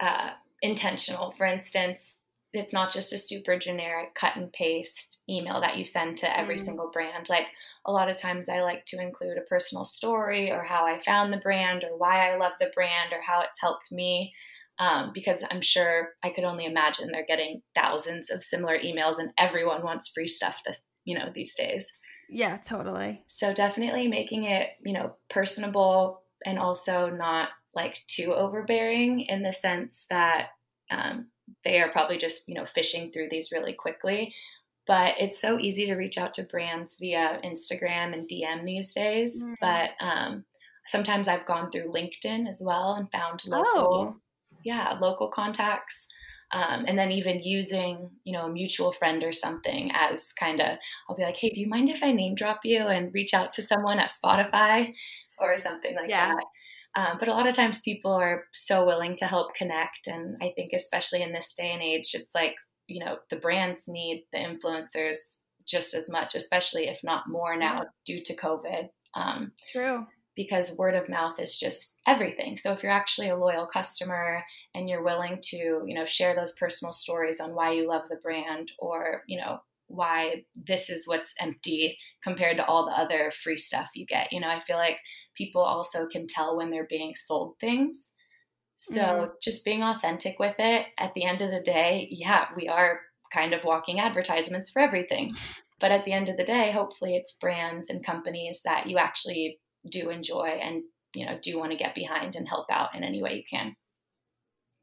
uh, 0.00 0.30
intentional. 0.60 1.32
For 1.32 1.46
instance, 1.46 2.20
it's 2.52 2.72
not 2.72 2.92
just 2.92 3.12
a 3.12 3.18
super 3.18 3.58
generic 3.58 4.14
cut 4.14 4.36
and 4.36 4.52
paste 4.52 5.22
email 5.28 5.60
that 5.60 5.76
you 5.76 5.84
send 5.84 6.16
to 6.18 6.38
every 6.38 6.56
mm-hmm. 6.56 6.64
single 6.64 6.90
brand. 6.92 7.28
Like 7.28 7.48
a 7.84 7.92
lot 7.92 8.08
of 8.08 8.16
times, 8.16 8.48
I 8.48 8.60
like 8.62 8.86
to 8.86 9.00
include 9.00 9.38
a 9.38 9.48
personal 9.48 9.84
story 9.84 10.50
or 10.50 10.62
how 10.62 10.84
I 10.84 11.00
found 11.02 11.32
the 11.32 11.38
brand 11.38 11.84
or 11.84 11.96
why 11.96 12.30
I 12.30 12.36
love 12.36 12.52
the 12.58 12.70
brand 12.74 13.12
or 13.12 13.20
how 13.22 13.42
it's 13.42 13.60
helped 13.60 13.92
me. 13.92 14.32
Um, 14.80 15.12
because 15.14 15.44
I'm 15.48 15.60
sure 15.60 16.14
I 16.24 16.30
could 16.30 16.42
only 16.42 16.64
imagine 16.64 17.10
they're 17.12 17.24
getting 17.24 17.62
thousands 17.76 18.28
of 18.28 18.42
similar 18.42 18.76
emails, 18.76 19.20
and 19.20 19.30
everyone 19.38 19.84
wants 19.84 20.08
free 20.08 20.26
stuff 20.26 20.56
this, 20.66 20.80
you 21.04 21.16
know, 21.16 21.30
these 21.32 21.54
days. 21.54 21.88
Yeah, 22.28 22.58
totally. 22.58 23.22
So 23.26 23.52
definitely 23.52 24.08
making 24.08 24.44
it, 24.44 24.70
you 24.84 24.92
know, 24.92 25.14
personable 25.28 26.22
and 26.44 26.58
also 26.58 27.10
not 27.10 27.50
like 27.74 28.02
too 28.06 28.34
overbearing 28.34 29.22
in 29.22 29.42
the 29.42 29.52
sense 29.52 30.06
that 30.10 30.48
um, 30.90 31.28
they 31.64 31.80
are 31.80 31.90
probably 31.90 32.18
just, 32.18 32.48
you 32.48 32.54
know, 32.54 32.64
fishing 32.64 33.10
through 33.10 33.28
these 33.30 33.52
really 33.52 33.72
quickly. 33.72 34.34
But 34.86 35.14
it's 35.18 35.40
so 35.40 35.58
easy 35.58 35.86
to 35.86 35.94
reach 35.94 36.18
out 36.18 36.34
to 36.34 36.44
brands 36.44 36.96
via 36.98 37.40
Instagram 37.42 38.12
and 38.12 38.28
DM 38.28 38.64
these 38.64 38.92
days. 38.92 39.42
Mm-hmm. 39.42 39.54
But 39.60 39.90
um, 40.04 40.44
sometimes 40.88 41.26
I've 41.26 41.46
gone 41.46 41.70
through 41.70 41.92
LinkedIn 41.92 42.48
as 42.48 42.62
well 42.64 42.94
and 42.94 43.10
found 43.10 43.46
local, 43.46 43.64
oh. 43.74 44.16
yeah, 44.62 44.96
local 45.00 45.28
contacts 45.28 46.08
um, 46.54 46.84
and 46.86 46.96
then 46.96 47.10
even 47.10 47.42
using, 47.42 48.10
you 48.22 48.32
know, 48.32 48.46
a 48.46 48.52
mutual 48.52 48.92
friend 48.92 49.24
or 49.24 49.32
something 49.32 49.90
as 49.92 50.32
kind 50.38 50.60
of, 50.60 50.78
I'll 51.08 51.16
be 51.16 51.24
like, 51.24 51.36
hey, 51.36 51.50
do 51.50 51.60
you 51.60 51.68
mind 51.68 51.90
if 51.90 52.00
I 52.00 52.12
name 52.12 52.36
drop 52.36 52.60
you 52.62 52.86
and 52.86 53.12
reach 53.12 53.34
out 53.34 53.52
to 53.54 53.62
someone 53.62 53.98
at 53.98 54.12
Spotify 54.12 54.94
or 55.40 55.58
something 55.58 55.96
like 55.96 56.08
yeah. 56.08 56.36
that? 56.36 56.44
Um, 56.96 57.16
but 57.18 57.26
a 57.26 57.32
lot 57.32 57.48
of 57.48 57.56
times 57.56 57.82
people 57.82 58.12
are 58.12 58.44
so 58.52 58.86
willing 58.86 59.16
to 59.16 59.26
help 59.26 59.56
connect. 59.56 60.06
And 60.06 60.36
I 60.40 60.52
think, 60.54 60.70
especially 60.72 61.22
in 61.22 61.32
this 61.32 61.52
day 61.56 61.72
and 61.72 61.82
age, 61.82 62.12
it's 62.14 62.34
like 62.36 62.54
you 62.86 63.04
know 63.04 63.16
the 63.30 63.36
brands 63.36 63.84
need 63.88 64.26
the 64.32 64.38
influencers 64.38 65.40
just 65.66 65.92
as 65.92 66.08
much, 66.08 66.36
especially 66.36 66.86
if 66.86 67.00
not 67.02 67.28
more 67.28 67.56
now 67.56 67.82
yeah. 67.82 67.82
due 68.06 68.22
to 68.22 68.36
COVID. 68.36 68.90
Um, 69.14 69.52
True. 69.72 70.06
Because 70.36 70.76
word 70.76 70.94
of 70.94 71.08
mouth 71.08 71.38
is 71.38 71.58
just 71.58 71.98
everything. 72.06 72.56
So 72.56 72.72
if 72.72 72.82
you're 72.82 72.90
actually 72.90 73.28
a 73.28 73.36
loyal 73.36 73.66
customer 73.66 74.42
and 74.74 74.88
you're 74.88 75.04
willing 75.04 75.38
to, 75.42 75.56
you 75.86 75.94
know, 75.94 76.04
share 76.04 76.34
those 76.34 76.56
personal 76.58 76.92
stories 76.92 77.40
on 77.40 77.54
why 77.54 77.72
you 77.72 77.88
love 77.88 78.02
the 78.08 78.16
brand 78.16 78.72
or, 78.78 79.22
you 79.28 79.38
know, 79.38 79.60
why 79.86 80.44
this 80.54 80.90
is 80.90 81.06
what's 81.06 81.34
empty 81.40 81.98
compared 82.22 82.56
to 82.56 82.64
all 82.64 82.86
the 82.86 82.98
other 82.98 83.30
free 83.30 83.58
stuff 83.58 83.88
you 83.94 84.06
get. 84.06 84.32
You 84.32 84.40
know, 84.40 84.48
I 84.48 84.60
feel 84.66 84.76
like 84.76 84.96
people 85.36 85.60
also 85.60 86.06
can 86.06 86.26
tell 86.26 86.56
when 86.56 86.70
they're 86.70 86.86
being 86.88 87.14
sold 87.14 87.54
things. 87.60 88.10
So 88.76 89.00
mm. 89.00 89.30
just 89.42 89.64
being 89.64 89.82
authentic 89.82 90.38
with 90.38 90.56
it 90.58 90.86
at 90.98 91.14
the 91.14 91.24
end 91.24 91.42
of 91.42 91.50
the 91.50 91.60
day, 91.60 92.08
yeah, 92.10 92.46
we 92.56 92.68
are 92.68 93.00
kind 93.32 93.52
of 93.52 93.64
walking 93.64 94.00
advertisements 94.00 94.70
for 94.70 94.80
everything. 94.80 95.34
But 95.80 95.90
at 95.90 96.04
the 96.04 96.12
end 96.12 96.28
of 96.28 96.36
the 96.36 96.44
day, 96.44 96.70
hopefully 96.70 97.16
it's 97.16 97.36
brands 97.36 97.90
and 97.90 98.04
companies 98.04 98.62
that 98.64 98.88
you 98.88 98.98
actually 98.98 99.58
do 99.88 100.10
enjoy 100.10 100.58
and, 100.62 100.82
you 101.14 101.26
know, 101.26 101.38
do 101.42 101.58
want 101.58 101.72
to 101.72 101.78
get 101.78 101.94
behind 101.94 102.36
and 102.36 102.48
help 102.48 102.70
out 102.70 102.94
in 102.94 103.04
any 103.04 103.22
way 103.22 103.36
you 103.36 103.44
can. 103.48 103.76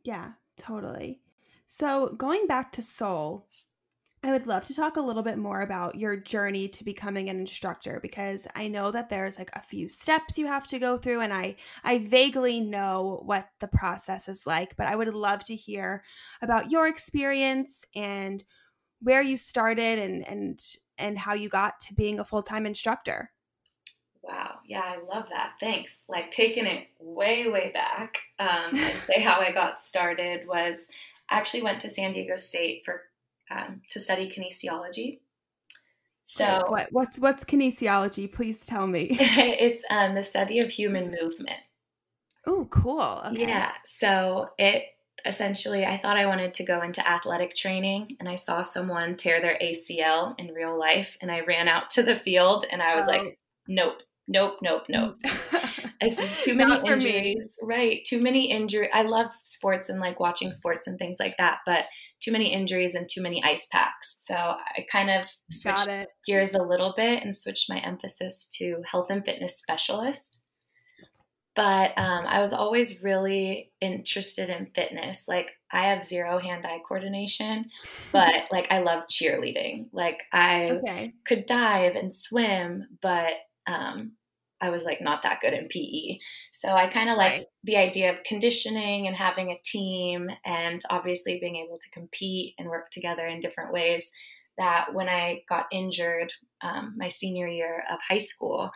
Yeah, 0.03 0.31
totally. 0.57 1.21
So 1.67 2.15
going 2.17 2.47
back 2.47 2.71
to 2.73 2.81
Soul, 2.81 3.47
I 4.23 4.31
would 4.31 4.45
love 4.45 4.65
to 4.65 4.75
talk 4.75 4.97
a 4.97 5.01
little 5.01 5.23
bit 5.23 5.39
more 5.39 5.61
about 5.61 5.95
your 5.95 6.15
journey 6.15 6.67
to 6.69 6.83
becoming 6.83 7.29
an 7.29 7.39
instructor 7.39 7.99
because 8.01 8.47
I 8.55 8.67
know 8.67 8.91
that 8.91 9.09
there's 9.09 9.39
like 9.39 9.49
a 9.53 9.63
few 9.63 9.89
steps 9.89 10.37
you 10.37 10.45
have 10.45 10.67
to 10.67 10.77
go 10.77 10.97
through 10.99 11.21
and 11.21 11.33
I 11.33 11.55
I 11.83 11.97
vaguely 11.97 12.59
know 12.59 13.23
what 13.25 13.49
the 13.59 13.67
process 13.67 14.29
is 14.29 14.45
like, 14.45 14.77
but 14.77 14.85
I 14.85 14.95
would 14.95 15.11
love 15.11 15.43
to 15.45 15.55
hear 15.55 16.03
about 16.43 16.69
your 16.69 16.87
experience 16.87 17.83
and 17.95 18.43
where 19.01 19.23
you 19.23 19.37
started 19.37 19.97
and 19.97 20.27
and 20.27 20.59
and 20.99 21.17
how 21.17 21.33
you 21.33 21.49
got 21.49 21.79
to 21.79 21.95
being 21.95 22.19
a 22.19 22.25
full-time 22.25 22.67
instructor. 22.67 23.31
Wow. 24.31 24.59
Yeah, 24.65 24.81
I 24.81 24.97
love 25.13 25.25
that. 25.29 25.53
Thanks. 25.59 26.03
Like 26.07 26.31
taking 26.31 26.65
it 26.65 26.87
way, 26.99 27.49
way 27.49 27.71
back. 27.73 28.19
Um, 28.39 28.71
I'd 28.73 28.95
say 29.07 29.21
how 29.21 29.39
I 29.41 29.51
got 29.51 29.81
started 29.81 30.47
was 30.47 30.87
I 31.29 31.37
actually 31.37 31.63
went 31.63 31.81
to 31.81 31.89
San 31.89 32.13
Diego 32.13 32.37
State 32.37 32.83
for 32.85 33.01
um, 33.49 33.81
to 33.89 33.99
study 33.99 34.29
kinesiology. 34.29 35.19
So 36.23 36.63
what, 36.67 36.87
what's 36.91 37.19
what's 37.19 37.43
kinesiology? 37.43 38.31
Please 38.31 38.65
tell 38.65 38.87
me. 38.87 39.09
it's 39.19 39.83
um, 39.89 40.15
the 40.15 40.23
study 40.23 40.59
of 40.59 40.71
human 40.71 41.13
movement. 41.21 41.59
Oh, 42.47 42.67
cool. 42.71 43.21
Okay. 43.25 43.41
Yeah. 43.41 43.71
So 43.83 44.49
it 44.57 44.83
essentially, 45.25 45.85
I 45.85 45.97
thought 45.97 46.17
I 46.17 46.25
wanted 46.25 46.53
to 46.55 46.63
go 46.63 46.81
into 46.81 47.07
athletic 47.07 47.55
training, 47.55 48.15
and 48.19 48.29
I 48.29 48.35
saw 48.35 48.61
someone 48.61 49.17
tear 49.17 49.41
their 49.41 49.59
ACL 49.61 50.35
in 50.39 50.53
real 50.53 50.79
life, 50.79 51.17
and 51.21 51.29
I 51.29 51.41
ran 51.41 51.67
out 51.67 51.89
to 51.91 52.03
the 52.03 52.15
field, 52.15 52.65
and 52.71 52.81
I 52.81 52.95
was 52.95 53.07
oh. 53.07 53.11
like, 53.11 53.37
nope, 53.67 53.97
nope, 54.27 54.57
nope, 54.61 54.83
nope. 54.89 55.17
this 56.01 56.19
is 56.19 56.35
too 56.43 56.55
many 56.55 56.75
injuries. 56.75 57.57
Right. 57.61 58.03
Too 58.05 58.21
many 58.21 58.51
injuries. 58.51 58.89
I 58.93 59.03
love 59.03 59.27
sports 59.43 59.89
and 59.89 59.99
like 59.99 60.19
watching 60.19 60.51
sports 60.51 60.87
and 60.87 60.97
things 60.97 61.17
like 61.19 61.35
that, 61.37 61.59
but 61.65 61.85
too 62.21 62.31
many 62.31 62.53
injuries 62.53 62.95
and 62.95 63.07
too 63.09 63.21
many 63.21 63.43
ice 63.43 63.67
packs. 63.71 64.15
So 64.19 64.35
I 64.35 64.85
kind 64.91 65.09
of 65.09 65.25
switched 65.51 65.89
gears 66.25 66.53
a 66.53 66.63
little 66.63 66.93
bit 66.95 67.23
and 67.23 67.35
switched 67.35 67.69
my 67.69 67.79
emphasis 67.79 68.49
to 68.57 68.81
health 68.89 69.07
and 69.09 69.23
fitness 69.23 69.57
specialist. 69.57 70.41
But 71.53 71.97
um, 71.97 72.25
I 72.27 72.39
was 72.41 72.53
always 72.53 73.03
really 73.03 73.71
interested 73.81 74.49
in 74.49 74.67
fitness. 74.73 75.27
Like 75.27 75.51
I 75.71 75.87
have 75.87 76.03
zero 76.03 76.39
hand-eye 76.39 76.79
coordination, 76.87 77.65
but 78.13 78.43
like 78.51 78.67
I 78.71 78.79
love 78.79 79.03
cheerleading. 79.07 79.89
Like 79.91 80.23
I 80.31 80.79
okay. 80.83 81.13
could 81.27 81.45
dive 81.45 81.95
and 81.95 82.15
swim, 82.15 82.87
but 83.01 83.33
um, 83.67 84.13
I 84.61 84.69
was 84.69 84.83
like 84.83 85.01
not 85.01 85.23
that 85.23 85.41
good 85.41 85.53
in 85.53 85.67
PE. 85.67 86.19
So 86.53 86.73
I 86.73 86.87
kind 86.87 87.09
of 87.09 87.17
liked 87.17 87.39
right. 87.39 87.45
the 87.63 87.77
idea 87.77 88.11
of 88.11 88.23
conditioning 88.23 89.07
and 89.07 89.15
having 89.15 89.51
a 89.51 89.59
team 89.65 90.29
and 90.45 90.81
obviously 90.89 91.39
being 91.39 91.55
able 91.55 91.79
to 91.79 91.89
compete 91.89 92.53
and 92.59 92.69
work 92.69 92.91
together 92.91 93.25
in 93.25 93.39
different 93.39 93.73
ways. 93.73 94.11
That 94.57 94.93
when 94.93 95.09
I 95.09 95.41
got 95.49 95.65
injured 95.71 96.31
um, 96.61 96.93
my 96.95 97.07
senior 97.07 97.47
year 97.47 97.83
of 97.91 97.97
high 98.07 98.19
school, 98.19 98.69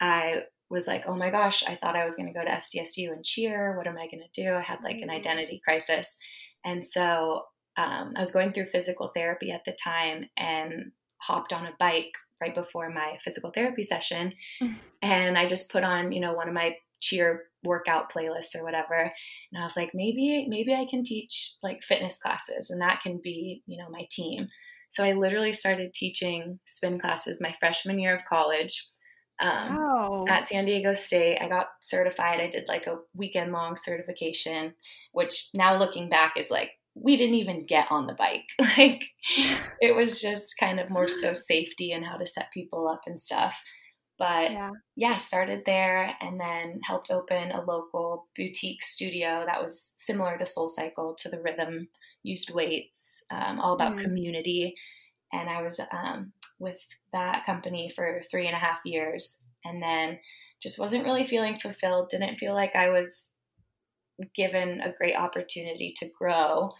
I 0.00 0.44
was 0.70 0.86
like, 0.86 1.04
oh 1.06 1.16
my 1.16 1.30
gosh, 1.30 1.62
I 1.66 1.76
thought 1.76 1.96
I 1.96 2.04
was 2.04 2.14
going 2.14 2.32
to 2.32 2.38
go 2.38 2.44
to 2.44 2.50
SDSU 2.50 3.12
and 3.12 3.24
cheer. 3.24 3.76
What 3.76 3.86
am 3.86 3.98
I 3.98 4.06
going 4.06 4.22
to 4.22 4.42
do? 4.42 4.54
I 4.54 4.62
had 4.62 4.78
like 4.82 4.96
an 4.96 5.08
mm-hmm. 5.08 5.10
identity 5.10 5.60
crisis. 5.62 6.16
And 6.64 6.84
so 6.84 7.42
um, 7.76 8.14
I 8.16 8.20
was 8.20 8.30
going 8.30 8.52
through 8.52 8.66
physical 8.66 9.10
therapy 9.14 9.50
at 9.50 9.62
the 9.66 9.76
time 9.82 10.28
and 10.36 10.92
hopped 11.20 11.52
on 11.52 11.66
a 11.66 11.74
bike 11.78 12.12
right 12.40 12.54
before 12.54 12.90
my 12.90 13.18
physical 13.24 13.50
therapy 13.54 13.82
session. 13.82 14.32
Mm-hmm. 14.62 14.74
And 15.02 15.38
I 15.38 15.46
just 15.46 15.70
put 15.70 15.84
on, 15.84 16.12
you 16.12 16.20
know, 16.20 16.32
one 16.32 16.48
of 16.48 16.54
my 16.54 16.76
cheer 17.00 17.44
workout 17.64 18.12
playlists 18.12 18.56
or 18.56 18.64
whatever. 18.64 19.12
And 19.52 19.60
I 19.60 19.64
was 19.64 19.76
like, 19.76 19.90
maybe, 19.94 20.46
maybe 20.48 20.74
I 20.74 20.86
can 20.88 21.02
teach 21.02 21.54
like 21.62 21.82
fitness 21.82 22.18
classes 22.18 22.70
and 22.70 22.80
that 22.80 23.00
can 23.02 23.20
be, 23.22 23.62
you 23.66 23.78
know, 23.78 23.88
my 23.90 24.02
team. 24.10 24.48
So 24.90 25.04
I 25.04 25.12
literally 25.12 25.52
started 25.52 25.92
teaching 25.92 26.60
spin 26.66 26.98
classes 26.98 27.40
my 27.40 27.54
freshman 27.60 27.98
year 27.98 28.16
of 28.16 28.24
college. 28.24 28.88
Um, 29.40 29.76
wow. 29.76 30.24
At 30.28 30.46
San 30.46 30.64
Diego 30.64 30.94
State, 30.94 31.38
I 31.40 31.48
got 31.48 31.68
certified. 31.80 32.40
I 32.40 32.48
did 32.48 32.66
like 32.66 32.86
a 32.86 32.98
weekend 33.14 33.52
long 33.52 33.76
certification, 33.76 34.74
which 35.12 35.50
now 35.54 35.78
looking 35.78 36.08
back 36.08 36.34
is 36.36 36.50
like 36.50 36.70
we 37.02 37.16
didn't 37.16 37.36
even 37.36 37.64
get 37.64 37.90
on 37.90 38.06
the 38.06 38.14
bike. 38.14 38.46
Like 38.78 39.04
it 39.80 39.94
was 39.94 40.20
just 40.20 40.56
kind 40.58 40.78
of 40.78 40.90
more 40.90 41.08
so 41.08 41.32
safety 41.32 41.92
and 41.92 42.04
how 42.04 42.16
to 42.16 42.26
set 42.26 42.52
people 42.52 42.88
up 42.88 43.02
and 43.06 43.20
stuff. 43.20 43.58
But 44.18 44.50
yeah. 44.50 44.70
yeah, 44.96 45.16
started 45.16 45.62
there 45.64 46.14
and 46.20 46.40
then 46.40 46.80
helped 46.84 47.10
open 47.10 47.52
a 47.52 47.64
local 47.64 48.26
boutique 48.36 48.82
studio 48.82 49.44
that 49.46 49.62
was 49.62 49.94
similar 49.96 50.36
to 50.38 50.46
Soul 50.46 50.68
Cycle 50.68 51.14
to 51.18 51.28
the 51.28 51.40
rhythm, 51.40 51.88
used 52.24 52.52
weights, 52.52 53.24
um, 53.30 53.60
all 53.60 53.74
about 53.74 53.96
mm. 53.96 54.02
community. 54.02 54.74
And 55.32 55.48
I 55.48 55.62
was 55.62 55.80
um, 55.92 56.32
with 56.58 56.80
that 57.12 57.46
company 57.46 57.90
for 57.94 58.22
three 58.30 58.46
and 58.46 58.56
a 58.56 58.60
half 58.60 58.78
years 58.84 59.42
and 59.64 59.82
then 59.82 60.18
just 60.60 60.78
wasn't 60.78 61.04
really 61.04 61.26
feeling 61.26 61.56
fulfilled, 61.56 62.08
didn't 62.10 62.38
feel 62.38 62.54
like 62.54 62.74
I 62.74 62.90
was 62.90 63.34
given 64.34 64.80
a 64.80 64.92
great 64.92 65.16
opportunity 65.16 65.94
to 65.98 66.08
grow. 66.18 66.72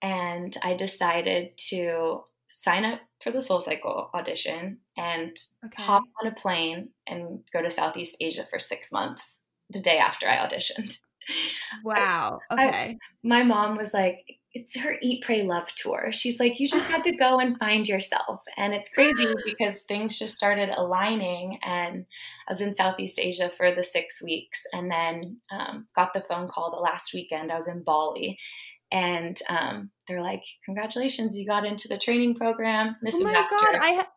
And 0.00 0.56
I 0.64 0.74
decided 0.74 1.56
to 1.68 2.24
sign 2.48 2.84
up 2.84 3.00
for 3.22 3.30
the 3.30 3.40
Soul 3.40 3.60
Cycle 3.60 4.10
audition 4.14 4.78
and 4.96 5.36
okay. 5.64 5.82
hop 5.82 6.02
on 6.20 6.28
a 6.28 6.34
plane 6.34 6.90
and 7.06 7.40
go 7.52 7.62
to 7.62 7.70
Southeast 7.70 8.16
Asia 8.20 8.46
for 8.48 8.58
six 8.58 8.92
months 8.92 9.44
the 9.70 9.80
day 9.80 9.98
after 9.98 10.28
I 10.28 10.36
auditioned. 10.36 11.00
Wow. 11.84 12.40
Okay. 12.50 12.62
I, 12.62 12.98
my 13.22 13.44
mom 13.44 13.76
was 13.76 13.94
like, 13.94 14.24
it's 14.54 14.78
her 14.78 14.96
eat 15.00 15.22
pray 15.24 15.42
love 15.42 15.68
tour 15.74 16.10
she's 16.12 16.38
like 16.38 16.60
you 16.60 16.68
just 16.68 16.86
had 16.86 17.02
to 17.02 17.12
go 17.12 17.38
and 17.38 17.58
find 17.58 17.88
yourself 17.88 18.40
and 18.56 18.74
it's 18.74 18.92
crazy 18.92 19.26
because 19.44 19.82
things 19.82 20.18
just 20.18 20.36
started 20.36 20.68
aligning 20.76 21.58
and 21.62 22.04
i 22.48 22.50
was 22.50 22.60
in 22.60 22.74
southeast 22.74 23.18
asia 23.18 23.50
for 23.56 23.74
the 23.74 23.82
six 23.82 24.22
weeks 24.22 24.64
and 24.72 24.90
then 24.90 25.36
um, 25.50 25.86
got 25.96 26.12
the 26.12 26.20
phone 26.20 26.48
call 26.48 26.70
the 26.70 26.76
last 26.76 27.14
weekend 27.14 27.50
i 27.50 27.54
was 27.54 27.68
in 27.68 27.82
bali 27.82 28.38
and 28.90 29.40
um, 29.48 29.90
they're 30.06 30.22
like 30.22 30.44
congratulations 30.64 31.36
you 31.36 31.46
got 31.46 31.64
into 31.64 31.88
the 31.88 31.98
training 31.98 32.34
program 32.34 32.96
this 33.02 33.20
oh 33.20 33.24
my 33.24 33.32
after- 33.32 33.56
god 33.56 33.76
i 33.76 33.94
ha- 33.94 34.08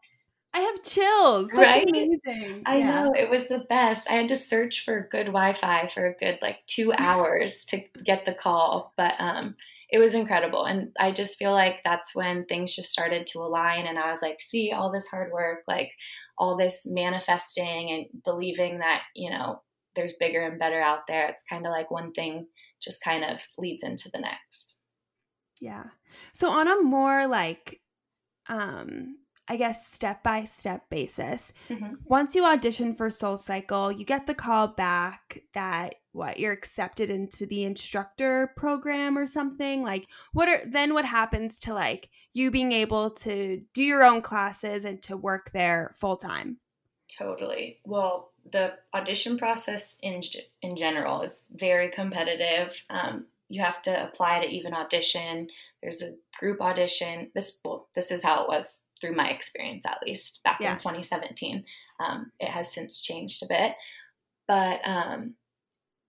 I 0.54 0.60
have 0.60 0.84
chills. 0.84 1.50
That's 1.50 1.76
right? 1.76 1.90
amazing. 1.90 2.64
I 2.66 2.78
yeah. 2.78 3.04
know 3.04 3.14
it 3.14 3.30
was 3.30 3.50
the 3.50 3.66
best. 3.68 4.10
I 4.10 4.14
had 4.14 4.30
to 4.30 4.38
search 4.38 4.86
for 4.86 5.10
good 5.12 5.26
Wi-Fi 5.26 5.88
for 5.94 6.06
a 6.06 6.14
good 6.14 6.40
like 6.42 6.60
two 6.66 6.94
hours 6.94 7.66
to 7.72 7.84
get 8.06 8.24
the 8.24 8.34
call, 8.34 8.94
but 8.96 9.16
um, 9.20 9.56
it 9.90 10.00
was 10.00 10.14
incredible. 10.14 10.66
And 10.66 10.90
I 11.00 11.12
just 11.12 11.38
feel 11.38 11.52
like 11.52 11.82
that's 11.84 12.16
when 12.16 12.46
things 12.46 12.76
just 12.76 12.92
started 12.92 13.28
to 13.28 13.40
align. 13.40 13.88
And 13.88 14.00
I 14.00 14.10
was 14.10 14.22
like, 14.22 14.42
see, 14.42 14.72
all 14.72 14.92
this 14.92 15.08
hard 15.08 15.32
work, 15.32 15.60
like 15.68 15.92
all 16.38 16.58
this 16.58 16.86
manifesting 16.86 17.92
and 17.92 18.24
believing 18.24 18.80
that, 18.80 19.04
you 19.16 19.30
know, 19.30 19.62
there's 19.96 20.14
bigger 20.20 20.42
and 20.42 20.60
better 20.60 20.82
out 20.82 21.08
there. 21.08 21.28
It's 21.28 21.44
kind 21.50 21.66
of 21.66 21.72
like 21.72 21.92
one 21.92 22.12
thing 22.12 22.48
just 22.82 23.04
kind 23.04 23.24
of 23.24 23.42
leads 23.58 23.84
into 23.84 24.10
the 24.12 24.20
next. 24.20 24.78
Yeah. 25.62 25.86
So 26.34 26.50
on 26.50 26.68
a 26.68 26.82
more 26.82 27.28
like 27.28 27.82
um 28.48 29.18
I 29.48 29.58
guess 29.58 29.88
step 29.88 30.24
by 30.24 30.46
step 30.46 30.90
basis. 30.90 31.54
Mm-hmm. 31.70 31.96
Once 32.06 32.36
you 32.36 32.44
audition 32.46 32.94
for 32.94 33.10
Soul 33.12 33.38
Cycle, 33.38 33.92
you 33.92 34.04
get 34.04 34.26
the 34.26 34.34
call 34.34 34.70
back 34.70 35.40
that 35.54 35.96
what 36.16 36.40
you're 36.40 36.54
accepted 36.54 37.10
into 37.10 37.46
the 37.46 37.64
instructor 37.64 38.52
program 38.56 39.18
or 39.18 39.28
something. 39.28 39.84
Like 39.84 40.08
what 40.34 40.48
are 40.48 40.62
then 40.66 40.94
what 40.94 41.06
happens 41.06 41.60
to 41.60 41.74
like 41.74 42.10
you 42.34 42.52
being 42.52 42.72
able 42.72 43.12
to 43.12 43.62
do 43.74 43.84
your 43.84 44.04
own 44.04 44.22
classes 44.22 44.86
and 44.86 45.02
to 45.04 45.18
work 45.18 45.52
there 45.52 45.94
full 45.96 46.18
time? 46.18 46.58
Totally. 47.18 47.80
Well, 47.86 48.32
the 48.52 48.74
audition 48.94 49.38
process 49.38 49.98
in 50.02 50.22
in 50.62 50.76
general 50.76 51.22
is 51.22 51.46
very 51.52 51.90
competitive. 51.90 52.82
Um, 52.90 53.26
you 53.48 53.62
have 53.62 53.82
to 53.84 54.04
apply 54.04 54.40
to 54.40 54.48
even 54.48 54.74
audition. 54.74 55.50
There's 55.82 56.02
a 56.02 56.16
group 56.40 56.62
audition. 56.62 57.32
This 57.36 57.60
well, 57.64 57.88
this 57.94 58.12
is 58.12 58.24
how 58.24 58.44
it 58.44 58.50
was 58.50 58.88
through 59.00 59.16
my 59.16 59.30
experience, 59.30 59.86
at 59.86 60.02
least 60.06 60.44
back 60.44 60.60
yeah. 60.62 60.74
in 60.74 60.80
2017. 60.80 61.64
Um, 62.00 62.32
it 62.40 62.50
has 62.50 62.74
since 62.74 63.02
changed 63.02 63.44
a 63.44 63.48
bit, 63.48 63.74
but 64.48 64.80
um, 64.86 65.36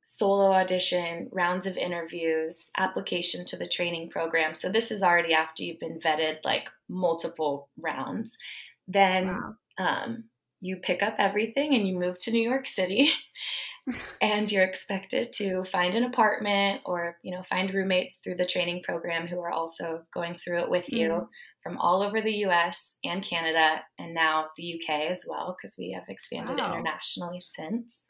solo 0.09 0.53
audition, 0.53 1.29
rounds 1.33 1.67
of 1.67 1.77
interviews, 1.77 2.71
application 2.79 3.45
to 3.45 3.57
the 3.57 3.67
training 3.67 4.09
program. 4.09 4.55
So 4.55 4.71
this 4.71 4.93
is 4.93 5.03
already 5.03 5.35
after 5.35 5.65
you've 5.65 5.81
been 5.81 5.99
vetted 5.99 6.37
like 6.45 6.69
multiple 6.89 7.69
rounds. 7.83 8.39
Then 8.87 9.27
wow. 9.27 9.55
um, 9.79 10.25
you 10.61 10.77
pick 10.77 11.03
up 11.03 11.17
everything 11.19 11.75
and 11.75 11.89
you 11.89 11.99
move 11.99 12.19
to 12.19 12.31
New 12.31 12.49
York 12.49 12.69
City. 12.69 13.11
and 14.21 14.51
you're 14.51 14.65
expected 14.65 15.33
to 15.33 15.65
find 15.65 15.95
an 15.95 16.03
apartment 16.03 16.81
or 16.85 17.19
you 17.23 17.31
know 17.31 17.45
find 17.49 17.73
roommates 17.73 18.19
through 18.19 18.35
the 18.35 18.45
training 18.45 18.83
program 18.83 19.29
who 19.29 19.39
are 19.39 19.53
also 19.53 20.03
going 20.13 20.37
through 20.43 20.61
it 20.61 20.69
with 20.69 20.91
you 20.91 21.09
mm. 21.09 21.27
from 21.63 21.79
all 21.79 22.03
over 22.03 22.21
the 22.21 22.39
US 22.47 22.99
and 23.05 23.23
Canada 23.23 23.83
and 23.97 24.13
now 24.13 24.47
the 24.57 24.75
UK 24.75 25.09
as 25.09 25.25
well 25.29 25.57
because 25.57 25.77
we 25.79 25.93
have 25.93 26.03
expanded 26.09 26.59
wow. 26.59 26.73
internationally 26.73 27.39
since. 27.39 28.05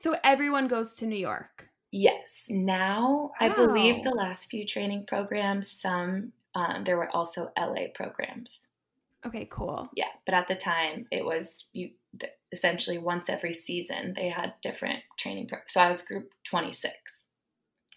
So 0.00 0.16
everyone 0.24 0.66
goes 0.66 0.94
to 0.94 1.06
New 1.06 1.18
York. 1.18 1.68
Yes. 1.92 2.46
Now, 2.48 3.02
wow. 3.02 3.32
I 3.38 3.48
believe 3.50 4.02
the 4.02 4.10
last 4.10 4.50
few 4.50 4.64
training 4.64 5.04
programs, 5.06 5.70
some 5.70 6.32
um, 6.54 6.84
there 6.84 6.96
were 6.96 7.14
also 7.14 7.52
LA 7.58 7.88
programs. 7.94 8.68
Okay, 9.26 9.46
cool. 9.50 9.90
Yeah, 9.94 10.08
but 10.24 10.34
at 10.34 10.48
the 10.48 10.54
time, 10.54 11.06
it 11.10 11.24
was 11.24 11.68
you 11.74 11.90
essentially 12.50 12.96
once 12.96 13.28
every 13.28 13.52
season 13.52 14.14
they 14.16 14.30
had 14.30 14.54
different 14.62 15.00
training. 15.18 15.48
Pro- 15.48 15.58
so 15.66 15.82
I 15.82 15.88
was 15.88 16.02
group 16.02 16.32
twenty 16.44 16.72
six. 16.72 17.26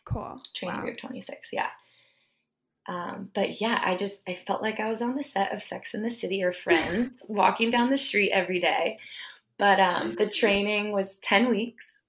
Cool. 0.04 0.42
Training 0.54 0.80
wow. 0.80 0.84
group 0.84 0.98
twenty 0.98 1.22
six. 1.22 1.50
Yeah. 1.54 1.70
Um, 2.86 3.30
but 3.34 3.62
yeah, 3.62 3.80
I 3.82 3.96
just 3.96 4.28
I 4.28 4.38
felt 4.46 4.62
like 4.62 4.82
I 4.82 4.90
was 4.90 5.02
on 5.02 5.16
the 5.16 5.24
set 5.24 5.54
of 5.54 5.64
Sex 5.64 5.94
in 5.94 6.04
the 6.04 6.12
City 6.12 6.44
or 6.44 6.52
Friends, 6.52 7.26
walking 7.30 7.70
down 7.70 7.90
the 7.90 7.98
street 7.98 8.32
every 8.32 8.60
day. 8.60 9.00
But 9.58 9.80
um, 9.80 10.16
the 10.18 10.28
training 10.28 10.92
was 10.92 11.18
10 11.20 11.50
weeks. 11.50 12.04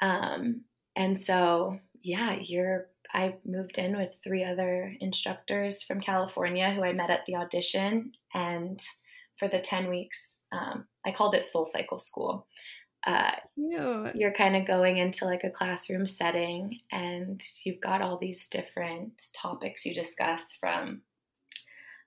Um, 0.00 0.62
and 0.94 1.20
so, 1.20 1.80
yeah, 2.02 2.36
you're, 2.40 2.86
I 3.12 3.36
moved 3.44 3.78
in 3.78 3.96
with 3.96 4.18
three 4.22 4.44
other 4.44 4.94
instructors 5.00 5.82
from 5.82 6.00
California 6.00 6.70
who 6.70 6.84
I 6.84 6.92
met 6.92 7.10
at 7.10 7.26
the 7.26 7.36
audition. 7.36 8.12
And 8.34 8.82
for 9.36 9.48
the 9.48 9.58
10 9.58 9.88
weeks, 9.88 10.44
um, 10.52 10.86
I 11.04 11.12
called 11.12 11.34
it 11.34 11.44
Soul 11.44 11.66
Cycle 11.66 11.98
School. 11.98 12.46
Uh, 13.06 13.32
you're 14.16 14.32
kind 14.32 14.56
of 14.56 14.66
going 14.66 14.98
into 14.98 15.26
like 15.26 15.44
a 15.44 15.50
classroom 15.50 16.08
setting 16.08 16.80
and 16.90 17.40
you've 17.64 17.80
got 17.80 18.02
all 18.02 18.18
these 18.18 18.48
different 18.48 19.22
topics 19.32 19.86
you 19.86 19.94
discuss 19.94 20.56
from 20.58 21.02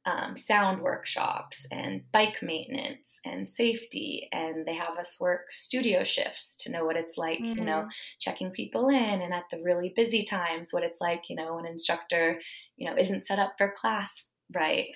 um, 0.10 0.36
sound 0.36 0.82
workshops 0.82 1.68
and 1.72 2.04
bike 2.12 2.42
maintenance 2.42 3.20
and 3.26 3.48
safety 3.48 4.28
and 4.32 4.66
they 4.66 4.74
have 4.74 4.98
us 4.98 5.18
work 5.20 5.48
studio 5.52 6.04
shifts 6.04 6.58
to 6.58 6.72
know 6.72 6.86
what 6.86 6.96
it's 6.96 7.18
like 7.18 7.40
mm-hmm. 7.40 7.60
you 7.60 7.66
know 7.66 7.82
mm-hmm. 7.82 7.90
checking 8.20 8.52
people 8.52 8.90
in 8.90 8.96
and 8.96 9.34
at 9.34 9.44
the 9.52 9.62
really 9.62 9.94
busy 9.96 10.24
times 10.24 10.70
what 10.72 10.84
it's 10.84 11.02
like 11.02 11.24
you 11.30 11.36
know 11.36 11.58
an 11.58 11.66
instructor 11.66 12.40
you 12.78 12.90
know 12.90 12.98
isn't 12.98 13.26
set 13.26 13.40
up 13.40 13.54
for 13.58 13.74
class 13.76 14.30
right 14.54 14.88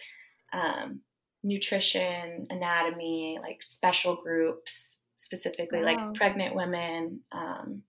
um, 0.53 1.01
nutrition 1.43 2.47
anatomy 2.49 3.37
like 3.41 3.61
special 3.61 4.15
groups 4.15 4.99
specifically 5.15 5.79
wow. 5.79 5.85
like 5.85 6.13
pregnant 6.15 6.55
women 6.55 7.19
um, 7.31 7.83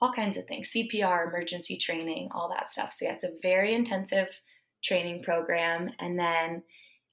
all 0.00 0.12
kinds 0.12 0.36
of 0.36 0.46
things 0.46 0.70
cpr 0.74 1.28
emergency 1.28 1.76
training 1.76 2.28
all 2.34 2.48
that 2.48 2.70
stuff 2.70 2.94
so 2.94 3.04
yeah 3.04 3.12
it's 3.12 3.24
a 3.24 3.32
very 3.42 3.74
intensive 3.74 4.28
training 4.82 5.22
program. 5.22 5.90
And 5.98 6.18
then 6.18 6.62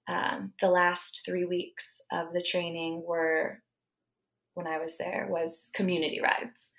um, 0.07 0.53
the 0.61 0.69
last 0.69 1.23
three 1.25 1.45
weeks 1.45 2.01
of 2.11 2.33
the 2.33 2.41
training 2.41 3.03
were, 3.05 3.61
when 4.53 4.67
I 4.67 4.79
was 4.79 4.97
there, 4.97 5.27
was 5.29 5.71
community 5.73 6.21
rides. 6.21 6.73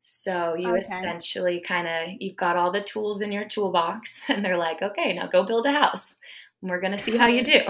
So 0.00 0.54
you 0.54 0.68
okay. 0.68 0.78
essentially 0.78 1.60
kind 1.66 1.88
of 1.88 2.16
you've 2.20 2.36
got 2.36 2.56
all 2.56 2.70
the 2.70 2.80
tools 2.80 3.22
in 3.22 3.32
your 3.32 3.44
toolbox, 3.44 4.22
and 4.28 4.44
they're 4.44 4.56
like, 4.56 4.80
okay, 4.82 5.12
now 5.12 5.26
go 5.26 5.44
build 5.44 5.66
a 5.66 5.72
house. 5.72 6.14
And 6.62 6.70
we're 6.70 6.80
gonna 6.80 6.98
see 6.98 7.16
how 7.16 7.26
you 7.26 7.44
do. 7.44 7.60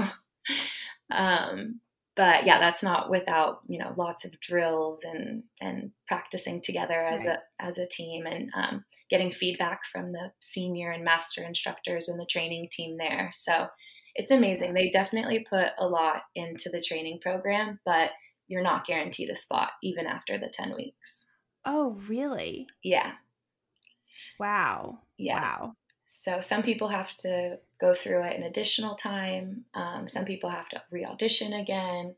Um, 1.08 1.80
but 2.16 2.46
yeah, 2.46 2.58
that's 2.58 2.82
not 2.82 3.10
without 3.10 3.60
you 3.68 3.78
know 3.78 3.94
lots 3.96 4.24
of 4.24 4.40
drills 4.40 5.04
and 5.04 5.44
and 5.60 5.92
practicing 6.08 6.60
together 6.60 7.00
as 7.00 7.24
right. 7.24 7.38
a 7.60 7.64
as 7.64 7.78
a 7.78 7.86
team 7.86 8.26
and 8.26 8.50
um, 8.56 8.84
getting 9.10 9.32
feedback 9.32 9.80
from 9.90 10.12
the 10.12 10.32
senior 10.40 10.90
and 10.90 11.04
master 11.04 11.42
instructors 11.44 12.08
and 12.08 12.18
the 12.18 12.26
training 12.26 12.68
team 12.70 12.96
there. 12.98 13.30
So 13.32 13.68
it's 14.14 14.30
amazing. 14.30 14.74
They 14.74 14.90
definitely 14.90 15.46
put 15.48 15.68
a 15.78 15.86
lot 15.86 16.22
into 16.34 16.70
the 16.70 16.80
training 16.80 17.20
program, 17.20 17.80
but 17.84 18.10
you're 18.48 18.62
not 18.62 18.86
guaranteed 18.86 19.30
a 19.30 19.36
spot 19.36 19.70
even 19.82 20.06
after 20.06 20.38
the 20.38 20.48
10 20.48 20.74
weeks. 20.74 21.24
Oh, 21.64 21.98
really? 22.08 22.66
Yeah. 22.82 23.12
Wow. 24.38 25.00
Yeah. 25.18 25.40
Wow. 25.40 25.72
So 26.08 26.40
some 26.40 26.62
people 26.62 26.88
have 26.88 27.14
to 27.18 27.58
go 27.80 27.94
through 27.94 28.22
it 28.22 28.36
an 28.36 28.44
additional 28.44 28.94
time. 28.94 29.64
Um, 29.74 30.08
some 30.08 30.24
people 30.24 30.50
have 30.50 30.68
to 30.70 30.82
re-audition 30.90 31.52
again. 31.52 32.14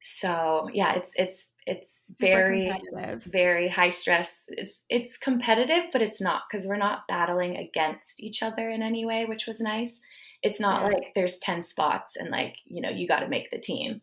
So 0.00 0.70
yeah, 0.72 0.94
it's 0.94 1.12
it's 1.16 1.50
it's 1.66 2.16
Super 2.16 2.48
very 2.48 2.72
very 3.18 3.68
high 3.68 3.90
stress. 3.90 4.46
It's 4.48 4.82
it's 4.88 5.18
competitive, 5.18 5.84
but 5.92 6.00
it's 6.00 6.20
not 6.20 6.42
because 6.50 6.66
we're 6.66 6.76
not 6.76 7.06
battling 7.06 7.56
against 7.56 8.22
each 8.22 8.42
other 8.42 8.70
in 8.70 8.82
any 8.82 9.04
way, 9.04 9.26
which 9.26 9.46
was 9.46 9.60
nice. 9.60 10.00
It's 10.42 10.60
not 10.60 10.82
yeah. 10.82 10.88
like 10.88 11.12
there's 11.14 11.38
10 11.38 11.62
spots 11.62 12.16
and 12.16 12.30
like, 12.30 12.56
you 12.64 12.80
know, 12.80 12.88
you 12.88 13.06
got 13.06 13.20
to 13.20 13.28
make 13.28 13.50
the 13.50 13.58
team. 13.58 14.00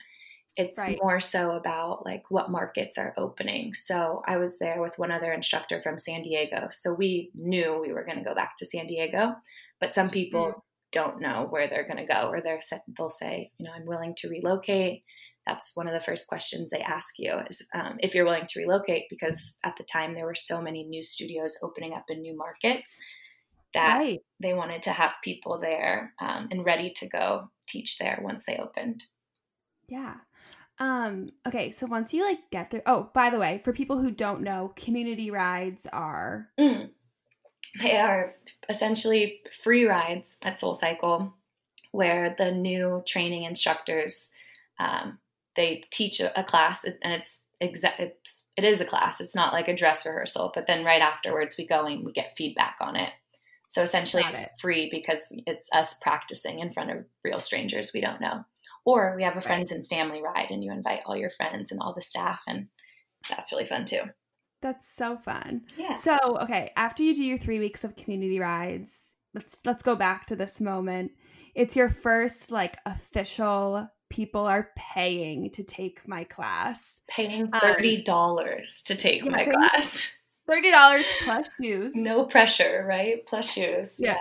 It's 0.55 0.77
right. 0.77 0.99
more 1.01 1.19
so 1.19 1.51
about 1.51 2.05
like 2.05 2.29
what 2.29 2.51
markets 2.51 2.97
are 2.97 3.13
opening. 3.17 3.73
So 3.73 4.21
I 4.27 4.37
was 4.37 4.59
there 4.59 4.81
with 4.81 4.97
one 4.97 5.11
other 5.11 5.31
instructor 5.31 5.81
from 5.81 5.97
San 5.97 6.21
Diego. 6.21 6.67
So 6.69 6.93
we 6.93 7.31
knew 7.35 7.79
we 7.81 7.93
were 7.93 8.03
going 8.03 8.17
to 8.17 8.23
go 8.23 8.35
back 8.35 8.55
to 8.57 8.65
San 8.65 8.87
Diego, 8.87 9.35
but 9.79 9.93
some 9.93 10.09
people 10.09 10.45
mm. 10.45 10.61
don't 10.91 11.21
know 11.21 11.47
where 11.49 11.67
they're 11.67 11.87
going 11.87 12.05
to 12.05 12.11
go 12.11 12.29
or 12.29 12.41
they're 12.41 12.61
they'll 12.95 13.09
say, 13.09 13.51
you 13.57 13.65
know, 13.65 13.71
I'm 13.75 13.85
willing 13.85 14.13
to 14.17 14.29
relocate 14.29 15.03
that's 15.47 15.75
one 15.75 15.87
of 15.87 15.93
the 15.93 15.99
first 15.99 16.27
questions 16.27 16.69
they 16.69 16.81
ask 16.81 17.13
you 17.17 17.33
is 17.49 17.61
um, 17.73 17.95
if 17.99 18.13
you're 18.13 18.25
willing 18.25 18.45
to 18.47 18.59
relocate 18.59 19.05
because 19.09 19.55
at 19.63 19.75
the 19.77 19.83
time 19.83 20.13
there 20.13 20.25
were 20.25 20.35
so 20.35 20.61
many 20.61 20.83
new 20.83 21.03
studios 21.03 21.57
opening 21.63 21.93
up 21.93 22.05
in 22.09 22.21
new 22.21 22.35
markets 22.35 22.97
that 23.73 23.97
right. 23.97 24.19
they 24.41 24.53
wanted 24.53 24.81
to 24.81 24.91
have 24.91 25.11
people 25.23 25.59
there 25.59 26.13
um, 26.19 26.47
and 26.51 26.65
ready 26.65 26.91
to 26.95 27.07
go 27.07 27.49
teach 27.67 27.97
there 27.97 28.19
once 28.21 28.45
they 28.45 28.57
opened 28.57 29.05
yeah 29.87 30.15
um 30.79 31.29
okay 31.47 31.71
so 31.71 31.87
once 31.87 32.13
you 32.13 32.23
like 32.23 32.39
get 32.51 32.69
there 32.71 32.83
oh 32.85 33.09
by 33.13 33.29
the 33.29 33.39
way 33.39 33.61
for 33.63 33.73
people 33.73 33.97
who 33.97 34.11
don't 34.11 34.41
know 34.41 34.73
community 34.75 35.31
rides 35.31 35.87
are 35.91 36.49
mm. 36.59 36.89
they 37.81 37.97
are 37.97 38.35
essentially 38.69 39.39
free 39.63 39.85
rides 39.85 40.37
at 40.41 40.59
soul 40.59 40.75
cycle 40.75 41.33
where 41.91 42.35
the 42.37 42.51
new 42.51 43.01
training 43.07 43.43
instructors 43.43 44.33
um, 44.79 45.17
they 45.57 45.83
teach 45.91 46.21
a, 46.21 46.39
a 46.39 46.43
class 46.43 46.85
and 46.85 46.95
it's 47.03 47.43
exact 47.59 47.99
it's, 47.99 48.45
it 48.55 48.63
is 48.63 48.79
a 48.79 48.85
class. 48.85 49.19
It's 49.19 49.35
not 49.35 49.51
like 49.51 49.67
a 49.67 49.75
dress 49.75 50.05
rehearsal 50.05 50.51
but 50.55 50.67
then 50.67 50.85
right 50.85 51.01
afterwards 51.01 51.57
we 51.57 51.67
go 51.67 51.85
and 51.85 52.05
we 52.05 52.13
get 52.13 52.37
feedback 52.37 52.77
on 52.79 52.95
it. 52.95 53.09
So 53.67 53.81
essentially 53.83 54.23
Got 54.23 54.35
it's 54.35 54.45
it. 54.45 54.51
free 54.61 54.89
because 54.89 55.27
it's 55.45 55.69
us 55.73 55.95
practicing 55.95 56.59
in 56.59 56.71
front 56.71 56.91
of 56.91 57.05
real 57.25 57.41
strangers 57.41 57.91
we 57.93 57.99
don't 57.99 58.21
know. 58.21 58.45
Or 58.85 59.15
we 59.17 59.23
have 59.23 59.35
a 59.35 59.41
friends 59.41 59.73
and 59.73 59.85
family 59.85 60.21
ride 60.21 60.47
and 60.49 60.63
you 60.63 60.71
invite 60.71 61.01
all 61.05 61.17
your 61.17 61.31
friends 61.31 61.73
and 61.73 61.81
all 61.81 61.93
the 61.93 62.01
staff 62.01 62.41
and 62.47 62.67
that's 63.27 63.51
really 63.51 63.65
fun 63.65 63.83
too. 63.83 64.03
That's 64.61 64.89
so 64.89 65.17
fun. 65.17 65.63
Yeah. 65.77 65.95
So 65.95 66.17
okay 66.43 66.71
after 66.77 67.03
you 67.03 67.13
do 67.13 67.25
your 67.25 67.37
three 67.37 67.59
weeks 67.59 67.83
of 67.83 67.97
community 67.97 68.39
rides 68.39 69.15
let's 69.33 69.59
let's 69.65 69.83
go 69.83 69.95
back 69.95 70.25
to 70.27 70.35
this 70.35 70.59
moment. 70.61 71.11
It's 71.55 71.75
your 71.75 71.89
first 71.89 72.51
like 72.51 72.77
official 72.85 73.89
people 74.09 74.45
are 74.45 74.71
paying 74.75 75.49
to 75.51 75.63
take 75.63 76.07
my 76.07 76.23
class. 76.23 77.01
Paying 77.07 77.49
um, 77.53 77.59
thirty 77.59 78.03
dollars 78.03 78.83
um, 78.89 78.95
to 78.95 79.01
take 79.01 79.23
yeah, 79.23 79.31
my 79.31 79.45
class. 79.45 80.07
Thirty 80.47 80.71
dollars 80.71 81.05
plus 81.23 81.47
shoes. 81.61 81.95
No 81.95 82.23
pressure, 82.23 82.85
right? 82.87 83.25
Plus 83.25 83.51
shoes. 83.51 83.97
Yeah. 83.99 84.17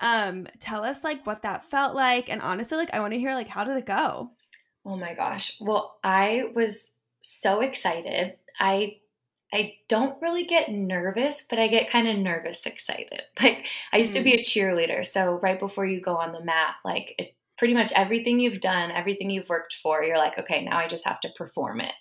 yeah. 0.00 0.26
Um, 0.26 0.48
tell 0.58 0.84
us 0.84 1.04
like 1.04 1.24
what 1.26 1.42
that 1.42 1.70
felt 1.70 1.94
like, 1.94 2.28
and 2.28 2.42
honestly, 2.42 2.76
like 2.76 2.92
I 2.92 3.00
want 3.00 3.12
to 3.12 3.18
hear 3.18 3.34
like 3.34 3.48
how 3.48 3.64
did 3.64 3.76
it 3.76 3.86
go? 3.86 4.30
Oh 4.84 4.96
my 4.96 5.14
gosh. 5.14 5.58
Well, 5.60 5.98
I 6.02 6.44
was 6.54 6.94
so 7.20 7.60
excited. 7.60 8.34
I 8.58 8.96
I 9.52 9.76
don't 9.88 10.20
really 10.20 10.44
get 10.44 10.72
nervous, 10.72 11.46
but 11.48 11.60
I 11.60 11.68
get 11.68 11.88
kind 11.88 12.08
of 12.08 12.18
nervous 12.18 12.66
excited. 12.66 13.22
Like 13.40 13.66
I 13.92 13.98
used 13.98 14.12
mm. 14.12 14.18
to 14.18 14.24
be 14.24 14.34
a 14.34 14.42
cheerleader, 14.42 15.06
so 15.06 15.38
right 15.42 15.58
before 15.58 15.86
you 15.86 16.00
go 16.00 16.16
on 16.16 16.32
the 16.32 16.44
mat, 16.44 16.74
like 16.84 17.14
it 17.18 17.34
pretty 17.58 17.74
much 17.74 17.92
everything 17.94 18.40
you've 18.40 18.60
done, 18.60 18.90
everything 18.90 19.30
you've 19.30 19.48
worked 19.48 19.76
for, 19.82 20.02
you're 20.02 20.18
like, 20.18 20.38
okay, 20.38 20.64
now 20.64 20.78
I 20.78 20.88
just 20.88 21.06
have 21.06 21.20
to 21.20 21.30
perform 21.36 21.80
it. 21.80 21.94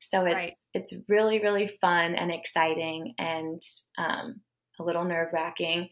So 0.00 0.24
it's 0.24 0.34
right. 0.34 0.54
it's 0.74 0.94
really 1.08 1.40
really 1.40 1.68
fun 1.80 2.16
and 2.16 2.32
exciting 2.32 3.14
and 3.18 3.62
um, 3.98 4.40
a 4.80 4.82
little 4.82 5.04
nerve 5.04 5.28
wracking. 5.32 5.88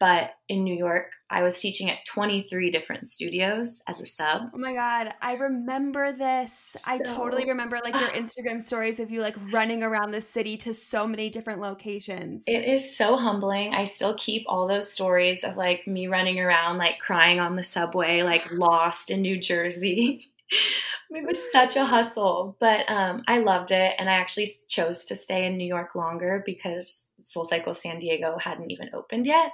But 0.00 0.30
in 0.48 0.64
New 0.64 0.74
York, 0.74 1.12
I 1.28 1.42
was 1.42 1.60
teaching 1.60 1.90
at 1.90 1.98
23 2.06 2.70
different 2.70 3.06
studios 3.06 3.82
as 3.86 4.00
a 4.00 4.06
sub. 4.06 4.50
Oh 4.54 4.58
my 4.58 4.72
God. 4.72 5.12
I 5.20 5.34
remember 5.34 6.12
this. 6.14 6.74
So, 6.80 6.90
I 6.90 6.98
totally 7.00 7.44
remember 7.44 7.78
like 7.84 7.92
your 7.92 8.08
Instagram 8.22 8.62
stories 8.62 8.98
of 8.98 9.10
you 9.10 9.20
like 9.20 9.36
running 9.52 9.82
around 9.82 10.12
the 10.12 10.22
city 10.22 10.56
to 10.58 10.72
so 10.72 11.06
many 11.06 11.28
different 11.28 11.60
locations. 11.60 12.44
It 12.46 12.64
is 12.64 12.96
so 12.96 13.16
humbling. 13.16 13.74
I 13.74 13.84
still 13.84 14.14
keep 14.14 14.44
all 14.48 14.66
those 14.66 14.90
stories 14.90 15.44
of 15.44 15.58
like 15.58 15.86
me 15.86 16.06
running 16.06 16.40
around, 16.40 16.78
like 16.78 16.98
crying 16.98 17.38
on 17.38 17.56
the 17.56 17.62
subway, 17.62 18.22
like 18.22 18.50
lost 18.58 19.10
in 19.10 19.20
New 19.20 19.38
Jersey. 19.38 20.32
it 21.10 21.26
was 21.26 21.52
such 21.52 21.76
a 21.76 21.84
hustle, 21.84 22.56
but 22.58 22.90
um, 22.90 23.22
I 23.28 23.38
loved 23.40 23.70
it. 23.70 23.94
And 23.98 24.08
I 24.08 24.14
actually 24.14 24.48
chose 24.66 25.04
to 25.04 25.16
stay 25.16 25.44
in 25.44 25.58
New 25.58 25.66
York 25.66 25.94
longer 25.94 26.42
because 26.46 27.12
Soul 27.18 27.44
Cycle 27.44 27.74
San 27.74 27.98
Diego 27.98 28.38
hadn't 28.38 28.70
even 28.70 28.88
opened 28.94 29.26
yet. 29.26 29.52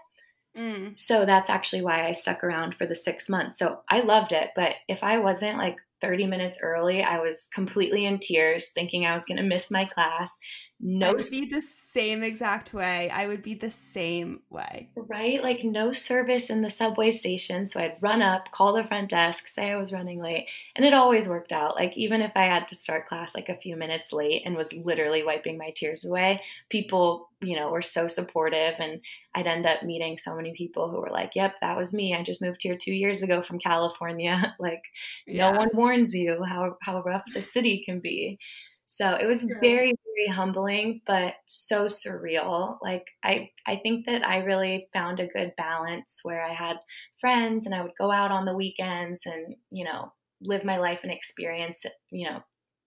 Mm. 0.57 0.99
So 0.99 1.25
that's 1.27 1.51
actually 1.51 1.83
why 1.83 2.07
I 2.07 2.13
stuck 2.13 2.43
around 2.43 2.75
for 2.75 2.87
the 2.87 2.95
six 2.95 3.29
months. 3.29 3.59
So 3.59 3.81
I 3.91 4.01
loved 4.01 4.33
it. 4.33 4.51
But 4.57 4.75
if 4.89 5.03
I 5.03 5.19
wasn't 5.19 5.59
like 5.59 5.77
30 6.01 6.27
minutes 6.27 6.59
early, 6.63 7.03
I 7.03 7.19
was 7.19 7.49
completely 7.55 8.07
in 8.07 8.19
tears, 8.19 8.71
thinking 8.71 9.05
I 9.05 9.15
was 9.15 9.25
going 9.25 9.39
to 9.39 9.43
miss 9.43 9.71
my 9.71 9.85
class 9.85 10.33
no 10.79 11.09
I 11.09 11.13
would 11.13 11.31
be 11.31 11.47
the 11.47 11.63
same 11.63 12.23
exact 12.23 12.75
way. 12.75 13.09
I 13.09 13.27
would 13.27 13.43
be 13.43 13.55
the 13.55 13.71
same 13.71 14.41
way. 14.51 14.91
Right? 14.95 15.43
Like 15.43 15.65
no 15.65 15.95
service 15.95 16.51
in 16.51 16.61
the 16.61 16.69
subway 16.69 17.13
station. 17.13 17.67
So 17.67 17.81
I'd 17.81 17.97
run 18.03 18.21
up, 18.21 18.51
call 18.53 18.75
the 18.75 18.85
front 18.85 19.09
desk, 19.09 19.49
say 19.49 19.71
I 19.71 19.77
was 19.77 19.93
running 19.93 20.21
late. 20.21 20.49
And 20.75 20.85
it 20.85 20.93
always 20.93 21.29
worked 21.29 21.51
out. 21.51 21.77
Like 21.77 21.97
even 21.97 22.21
if 22.21 22.33
I 22.37 22.45
had 22.45 22.69
to 22.69 22.77
start 22.77 23.07
class 23.07 23.35
like 23.35 23.49
a 23.49 23.57
few 23.57 23.75
minutes 23.75 24.13
late 24.13 24.43
and 24.45 24.55
was 24.55 24.75
literally 24.75 25.23
wiping 25.23 25.57
my 25.57 25.71
tears 25.75 26.05
away, 26.05 26.41
people, 26.69 27.31
you 27.41 27.57
know, 27.57 27.71
were 27.71 27.83
so 27.83 28.07
supportive. 28.07 28.75
And 28.79 29.01
I'd 29.35 29.47
end 29.47 29.65
up 29.65 29.83
meeting 29.83 30.19
so 30.19 30.37
many 30.37 30.53
people 30.53 30.91
who 30.91 31.01
were 31.01 31.11
like, 31.11 31.33
yep, 31.35 31.55
that 31.63 31.79
was 31.79 31.95
me. 31.95 32.15
I 32.15 32.23
just 32.23 32.43
moved 32.43 32.63
here 32.63 32.77
two 32.77 32.95
years 32.95 33.23
ago 33.23 33.41
from 33.41 33.59
California. 33.59 34.55
like 34.61 34.83
yeah. 35.27 35.53
no 35.53 35.59
one 35.59 35.71
warns 35.73 36.15
you 36.15 36.45
how, 36.45 36.77
how 36.83 37.01
rough 37.03 37.25
the 37.33 37.41
city 37.41 37.83
can 37.87 38.01
be. 38.01 38.39
So 38.87 39.15
it 39.15 39.27
was 39.27 39.43
very, 39.61 39.95
very 39.95 40.29
humbling, 40.29 41.03
but 41.07 41.35
so 41.47 41.87
surreal. 41.87 42.79
Like 42.81 43.11
I, 43.23 43.51
I 43.67 43.77
think 43.77 44.07
that 44.07 44.27
I 44.27 44.39
really 44.39 44.89
found 44.93 45.19
a 45.19 45.27
good 45.27 45.53
balance 45.57 46.21
where 46.23 46.45
I 46.45 46.55
had 46.55 46.77
friends 47.21 47.67
and 47.67 47.75
I 47.75 47.83
would 47.83 47.97
go 47.99 48.11
out 48.11 48.31
on 48.31 48.45
the 48.45 48.55
weekends 48.55 49.27
and, 49.27 49.57
you 49.71 49.85
know, 49.85 50.13
live 50.41 50.65
my 50.65 50.79
life 50.79 51.01
and 51.03 51.13
experience, 51.13 51.85
you 52.11 52.29
know, 52.29 52.43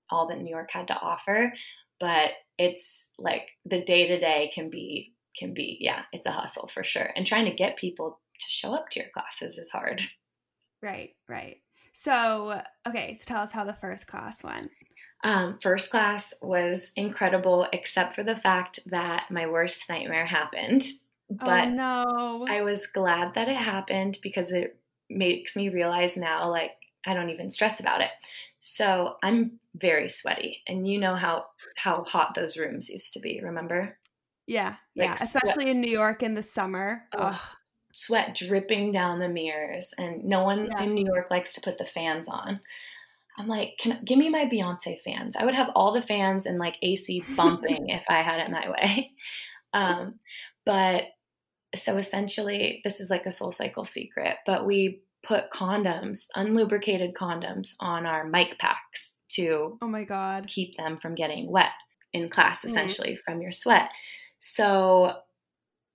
all 0.09 0.27
that 0.27 0.39
New 0.39 0.49
York 0.49 0.69
had 0.71 0.87
to 0.87 0.99
offer. 0.99 1.53
But 1.99 2.31
it's 2.57 3.09
like 3.19 3.49
the 3.65 3.81
day 3.81 4.07
to 4.07 4.19
day 4.19 4.51
can 4.53 4.69
be, 4.69 5.13
can 5.37 5.53
be, 5.53 5.77
yeah, 5.81 6.03
it's 6.13 6.27
a 6.27 6.31
hustle 6.31 6.69
for 6.73 6.83
sure. 6.83 7.09
And 7.15 7.27
trying 7.27 7.45
to 7.45 7.55
get 7.55 7.77
people 7.77 8.21
to 8.39 8.45
show 8.47 8.73
up 8.73 8.89
to 8.91 9.01
your 9.01 9.09
classes 9.13 9.57
is 9.57 9.69
hard. 9.69 10.01
Right, 10.81 11.11
right. 11.27 11.57
So, 11.91 12.61
okay, 12.87 13.17
so 13.19 13.25
tell 13.25 13.43
us 13.43 13.51
how 13.51 13.65
the 13.65 13.73
first 13.73 14.07
class 14.07 14.43
went. 14.43 14.71
Um, 15.23 15.57
first 15.61 15.91
class 15.91 16.33
was 16.41 16.91
incredible, 16.95 17.67
except 17.73 18.15
for 18.15 18.23
the 18.23 18.37
fact 18.37 18.79
that 18.89 19.29
my 19.29 19.47
worst 19.47 19.89
nightmare 19.89 20.25
happened. 20.25 20.83
Oh, 21.31 21.35
but 21.39 21.67
oh, 21.67 21.71
no. 21.71 22.45
I 22.49 22.61
was 22.61 22.87
glad 22.87 23.33
that 23.33 23.49
it 23.49 23.57
happened 23.57 24.17
because 24.23 24.51
it 24.51 24.77
makes 25.09 25.55
me 25.55 25.69
realize 25.69 26.15
now, 26.15 26.49
like, 26.49 26.71
I 27.05 27.13
don't 27.13 27.29
even 27.29 27.49
stress 27.49 27.79
about 27.79 28.01
it. 28.01 28.11
So 28.59 29.15
I'm 29.23 29.59
very 29.75 30.09
sweaty, 30.09 30.61
and 30.67 30.87
you 30.87 30.99
know 30.99 31.15
how 31.15 31.45
how 31.75 32.03
hot 32.03 32.35
those 32.35 32.57
rooms 32.57 32.89
used 32.89 33.13
to 33.13 33.19
be. 33.19 33.39
Remember? 33.41 33.97
Yeah, 34.47 34.75
like 34.95 35.07
yeah, 35.07 35.17
especially 35.21 35.65
sweat. 35.65 35.67
in 35.67 35.81
New 35.81 35.91
York 35.91 36.23
in 36.23 36.33
the 36.33 36.43
summer. 36.43 37.03
Oh, 37.13 37.41
sweat 37.93 38.35
dripping 38.35 38.91
down 38.91 39.19
the 39.19 39.29
mirrors, 39.29 39.93
and 39.97 40.25
no 40.25 40.43
one 40.43 40.67
yeah. 40.67 40.83
in 40.83 40.93
New 40.93 41.05
York 41.05 41.31
likes 41.31 41.53
to 41.53 41.61
put 41.61 41.77
the 41.77 41.85
fans 41.85 42.27
on. 42.27 42.59
I'm 43.39 43.47
like, 43.47 43.77
can 43.79 44.01
give 44.03 44.17
me 44.17 44.29
my 44.29 44.45
Beyonce 44.45 44.99
fans. 44.99 45.35
I 45.37 45.45
would 45.45 45.55
have 45.55 45.69
all 45.73 45.93
the 45.93 46.01
fans 46.01 46.45
and 46.45 46.59
like 46.59 46.77
AC 46.81 47.23
bumping 47.35 47.89
if 47.89 48.03
I 48.09 48.21
had 48.21 48.41
it 48.41 48.51
my 48.51 48.69
way. 48.69 49.11
Um, 49.73 50.19
but 50.65 51.03
so 51.75 51.97
essentially, 51.97 52.81
this 52.83 52.99
is 52.99 53.09
like 53.09 53.25
a 53.25 53.31
soul 53.31 53.51
cycle 53.51 53.85
secret, 53.85 54.37
but 54.45 54.65
we 54.65 55.01
put 55.23 55.51
condoms, 55.51 56.25
unlubricated 56.35 57.13
condoms, 57.13 57.75
on 57.79 58.05
our 58.05 58.25
mic 58.25 58.57
packs 58.59 59.17
to 59.29 59.77
oh 59.81 59.87
my 59.87 60.03
god 60.03 60.47
keep 60.47 60.75
them 60.75 60.97
from 60.97 61.13
getting 61.15 61.51
wet 61.51 61.71
in 62.13 62.29
class, 62.29 62.59
mm-hmm. 62.59 62.69
essentially 62.69 63.11
mm. 63.11 63.19
from 63.19 63.41
your 63.41 63.51
sweat. 63.51 63.91
So 64.39 65.13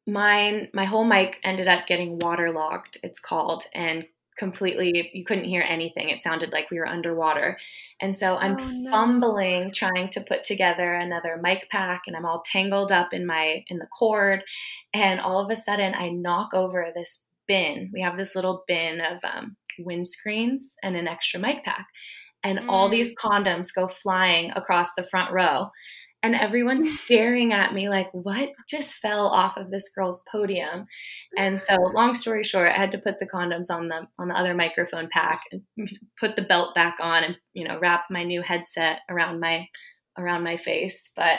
mine, 0.07 0.69
my 0.73 0.85
whole 0.85 1.05
mic 1.05 1.41
ended 1.43 1.69
up 1.69 1.87
getting 1.87 2.19
waterlogged. 2.19 2.99
It's 3.03 3.21
called 3.21 3.65
and 3.75 4.05
completely 4.39 5.11
you 5.13 5.25
couldn't 5.25 5.45
hear 5.45 5.65
anything. 5.67 6.09
It 6.09 6.23
sounded 6.23 6.53
like 6.53 6.71
we 6.71 6.79
were 6.79 6.89
underwater. 6.89 7.59
And 8.01 8.17
so 8.17 8.37
i'm 8.37 8.57
oh, 8.59 8.71
no. 8.73 8.91
fumbling 8.91 9.71
trying 9.73 10.09
to 10.11 10.21
put 10.21 10.45
together 10.45 10.95
another 10.95 11.39
mic 11.43 11.69
pack 11.71 12.03
and 12.07 12.17
i'm 12.17 12.27
all 12.27 12.43
tangled 12.45 12.93
up 12.93 13.13
in 13.13 13.27
my 13.27 13.65
in 13.69 13.79
the 13.79 13.87
cord. 13.87 14.43
And 14.93 15.21
all 15.21 15.45
of 15.45 15.51
a 15.51 15.57
sudden 15.57 15.95
i 15.95 16.09
knock 16.09 16.55
over 16.55 16.93
this 16.95 17.27
bin. 17.47 17.91
We 17.93 18.01
have 18.01 18.17
this 18.17 18.35
little 18.35 18.65
bin 18.67 19.01
of 19.01 19.19
um, 19.25 19.57
windscreens 19.81 20.75
and 20.83 20.97
an 20.97 21.09
extra 21.09 21.41
mic 21.41 21.65
pack. 21.65 21.87
And 22.43 22.59
mm. 22.59 22.67
all 22.69 22.89
these 22.89 23.15
condoms 23.17 23.69
go 23.75 23.89
flying 23.89 24.51
across 24.53 24.95
the 24.95 25.05
front 25.05 25.33
row 25.33 25.71
and 26.25 26.35
everyone's 26.35 26.99
staring 27.01 27.53
at 27.53 27.75
me 27.75 27.89
like 27.89 28.09
what 28.13 28.51
just 28.69 28.95
fell 28.95 29.29
off 29.29 29.57
of 29.57 29.71
this 29.71 29.91
girl's 29.95 30.25
podium? 30.33 30.87
And 31.37 31.61
so 31.61 31.77
long 31.95 32.15
story 32.15 32.43
short 32.43 32.73
i 32.73 32.77
had 32.77 32.91
to 32.93 32.99
put 32.99 33.19
the 33.19 33.27
condoms 33.27 33.71
on 33.71 33.89
the 33.89 34.09
on 34.19 34.29
the 34.29 34.35
other 34.35 34.55
microphone 34.55 35.09
pack 35.13 35.43
and 35.53 35.63
put 36.19 36.35
the 36.35 36.43
belt 36.43 36.75
back 36.75 36.97
on 37.01 37.23
and 37.23 37.37
you 37.53 37.69
know 37.69 37.79
wrap 37.79 38.05
my 38.11 38.25
new 38.25 38.43
headset 38.43 39.01
around 39.09 39.39
my 39.39 39.69
around 40.19 40.43
my 40.43 40.57
face. 40.57 41.13
But 41.15 41.39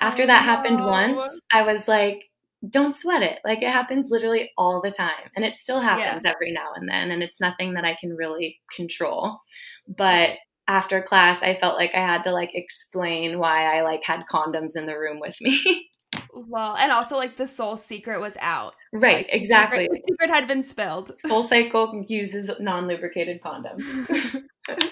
after 0.00 0.26
that 0.26 0.42
happened 0.42 0.80
oh, 0.80 0.88
once 0.88 1.40
i 1.52 1.62
was 1.62 1.86
like 1.86 2.24
don't 2.70 2.94
sweat 2.94 3.22
it. 3.22 3.40
Like 3.44 3.62
it 3.62 3.68
happens 3.68 4.08
literally 4.10 4.50
all 4.56 4.80
the 4.82 4.90
time. 4.90 5.30
And 5.36 5.44
it 5.44 5.52
still 5.52 5.80
happens 5.80 6.22
yeah. 6.24 6.30
every 6.30 6.50
now 6.50 6.70
and 6.74 6.88
then 6.88 7.10
and 7.10 7.22
it's 7.22 7.38
nothing 7.38 7.74
that 7.74 7.84
i 7.84 7.94
can 8.00 8.16
really 8.16 8.58
control. 8.74 9.38
But 9.86 10.30
after 10.68 11.02
class 11.02 11.42
i 11.42 11.54
felt 11.54 11.76
like 11.76 11.90
i 11.94 12.00
had 12.00 12.22
to 12.22 12.32
like 12.32 12.50
explain 12.54 13.38
why 13.38 13.76
i 13.76 13.82
like 13.82 14.02
had 14.02 14.24
condoms 14.30 14.76
in 14.76 14.86
the 14.86 14.98
room 14.98 15.20
with 15.20 15.36
me. 15.40 15.90
Well 16.32 16.76
and 16.76 16.92
also 16.92 17.16
like 17.16 17.34
the 17.34 17.46
soul 17.46 17.76
secret 17.76 18.20
was 18.20 18.36
out. 18.40 18.74
Right 18.92 19.16
like, 19.18 19.28
exactly. 19.30 19.88
the 19.88 20.00
secret, 20.08 20.30
had 20.30 20.46
been 20.46 20.62
spilled. 20.62 21.10
Soul 21.26 21.42
cycle 21.42 22.04
uses 22.08 22.50
non-lubricated 22.60 23.40
condoms. 23.40 23.84